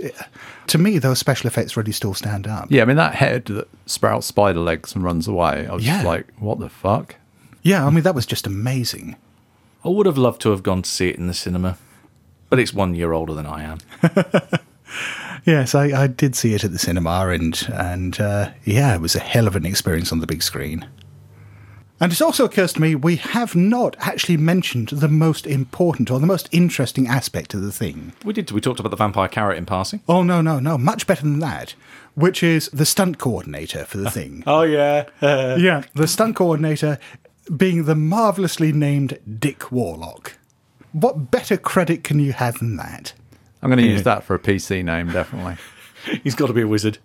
to 0.68 0.78
me 0.78 0.98
those 0.98 1.18
special 1.18 1.46
effects 1.48 1.76
really 1.76 1.92
still 1.92 2.14
stand 2.14 2.46
up. 2.46 2.66
Yeah, 2.70 2.82
I 2.82 2.84
mean 2.86 2.96
that 2.96 3.14
head 3.14 3.44
that 3.46 3.68
sprouts 3.86 4.26
spider 4.26 4.60
legs 4.60 4.94
and 4.94 5.04
runs 5.04 5.26
away. 5.28 5.66
I 5.66 5.72
was 5.74 5.84
Yeah. 5.86 5.94
just 5.94 6.06
like, 6.06 6.26
what 6.38 6.58
the 6.58 6.68
fuck? 6.68 7.16
Yeah, 7.62 7.86
I 7.86 7.90
mean 7.90 8.02
that 8.04 8.14
was 8.14 8.26
just 8.26 8.46
amazing. 8.46 9.16
I 9.84 9.88
would 9.88 10.06
have 10.06 10.18
loved 10.18 10.40
to 10.42 10.50
have 10.50 10.62
gone 10.62 10.82
to 10.82 10.90
see 10.90 11.08
it 11.08 11.16
in 11.16 11.26
the 11.26 11.34
cinema, 11.34 11.78
but 12.48 12.58
it's 12.58 12.72
one 12.74 12.94
year 12.94 13.12
older 13.12 13.34
than 13.34 13.46
I 13.46 13.62
am. 13.62 13.78
Yes, 15.46 15.74
I, 15.74 16.02
I 16.02 16.06
did 16.06 16.34
see 16.36 16.52
it 16.52 16.64
at 16.64 16.72
the 16.72 16.78
cinema, 16.78 17.28
and 17.28 17.66
and 17.72 18.20
uh, 18.20 18.50
yeah, 18.64 18.94
it 18.94 19.00
was 19.00 19.14
a 19.16 19.20
hell 19.20 19.46
of 19.46 19.56
an 19.56 19.64
experience 19.64 20.12
on 20.12 20.18
the 20.20 20.26
big 20.26 20.42
screen. 20.42 20.86
And 22.00 22.12
it 22.12 22.22
also 22.22 22.46
occurs 22.46 22.72
to 22.72 22.80
me 22.80 22.94
we 22.94 23.16
have 23.16 23.54
not 23.54 23.94
actually 24.00 24.38
mentioned 24.38 24.88
the 24.88 25.08
most 25.08 25.46
important 25.46 26.10
or 26.10 26.18
the 26.18 26.26
most 26.26 26.48
interesting 26.50 27.06
aspect 27.06 27.52
of 27.52 27.60
the 27.60 27.72
thing. 27.72 28.14
We 28.24 28.32
did. 28.32 28.50
We 28.50 28.60
talked 28.60 28.80
about 28.80 28.90
the 28.90 28.96
vampire 28.96 29.28
carrot 29.28 29.58
in 29.58 29.66
passing. 29.66 30.00
Oh 30.08 30.22
no, 30.22 30.40
no, 30.40 30.58
no, 30.58 30.78
much 30.78 31.06
better 31.06 31.22
than 31.22 31.40
that. 31.40 31.74
Which 32.14 32.42
is 32.42 32.68
the 32.72 32.86
stunt 32.86 33.18
coordinator 33.18 33.84
for 33.84 33.98
the 33.98 34.10
thing. 34.18 34.42
Oh 34.46 34.62
yeah, 34.62 35.06
yeah, 35.22 35.82
the 35.94 36.08
stunt 36.08 36.36
coordinator 36.36 36.98
being 37.54 37.84
the 37.84 37.94
marvelously 37.94 38.72
named 38.72 39.18
Dick 39.38 39.70
Warlock. 39.70 40.38
What 40.92 41.30
better 41.30 41.56
credit 41.56 42.02
can 42.02 42.18
you 42.18 42.32
have 42.32 42.58
than 42.58 42.76
that? 42.76 43.12
I'm 43.62 43.70
going 43.70 43.78
to 43.78 43.86
use 43.86 44.04
that 44.04 44.24
for 44.24 44.34
a 44.34 44.38
PC 44.38 44.82
name, 44.84 45.12
definitely. 45.12 45.56
He's 46.24 46.34
got 46.34 46.46
to 46.46 46.52
be 46.52 46.62
a 46.62 46.66
wizard. 46.66 46.98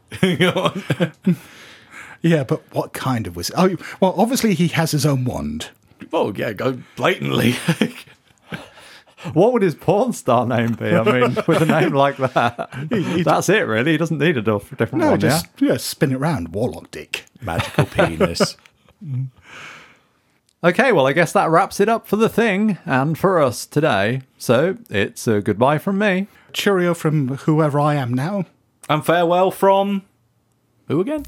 Yeah, 2.27 2.43
but 2.43 2.61
what 2.73 2.91
kind 2.93 3.27
of 3.27 3.35
wizard? 3.35 3.55
Oh, 3.57 3.75
well, 3.99 4.15
obviously 4.17 4.55
he 4.55 4.67
has 4.69 4.91
his 4.91 5.05
own 5.05 5.25
wand. 5.25 5.69
oh 6.11 6.33
yeah, 6.35 6.53
go 6.53 6.79
blatantly. 6.95 7.55
What 9.33 9.53
would 9.53 9.63
his 9.63 9.73
porn 9.73 10.13
star 10.13 10.45
name 10.45 10.73
be? 10.73 10.85
I 10.85 11.01
mean, 11.03 11.35
with 11.47 11.59
a 11.61 11.65
name 11.65 11.93
like 11.93 12.17
that, 12.17 12.69
that's 13.25 13.49
it, 13.49 13.61
really. 13.65 13.93
He 13.93 13.97
doesn't 13.97 14.19
need 14.19 14.37
a 14.37 14.41
diff- 14.43 14.69
different 14.77 15.03
No, 15.03 15.11
one, 15.11 15.19
just 15.19 15.47
yeah? 15.59 15.69
yeah, 15.69 15.77
spin 15.77 16.11
it 16.11 16.17
round, 16.19 16.49
Warlock 16.49 16.91
Dick. 16.91 17.25
Magical 17.41 17.85
penis. 17.85 18.55
Okay, 20.63 20.91
well, 20.91 21.05
I 21.05 21.13
guess 21.13 21.31
that 21.33 21.49
wraps 21.49 21.79
it 21.79 21.87
up 21.87 22.07
for 22.07 22.15
the 22.15 22.29
thing 22.29 22.79
and 22.85 23.15
for 23.17 23.39
us 23.39 23.67
today. 23.67 24.21
So 24.39 24.77
it's 24.89 25.27
a 25.27 25.39
goodbye 25.41 25.77
from 25.77 25.99
me. 25.99 26.25
Cheerio 26.53 26.95
from 26.95 27.27
whoever 27.37 27.79
I 27.79 27.95
am 27.95 28.11
now. 28.13 28.45
and 28.89 29.05
farewell 29.05 29.51
from 29.51 30.03
who 30.87 30.99
again? 31.01 31.25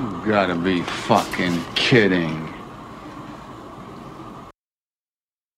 You 0.00 0.30
gotta 0.30 0.54
be 0.54 0.82
fucking 0.82 1.64
kidding. 1.74 2.53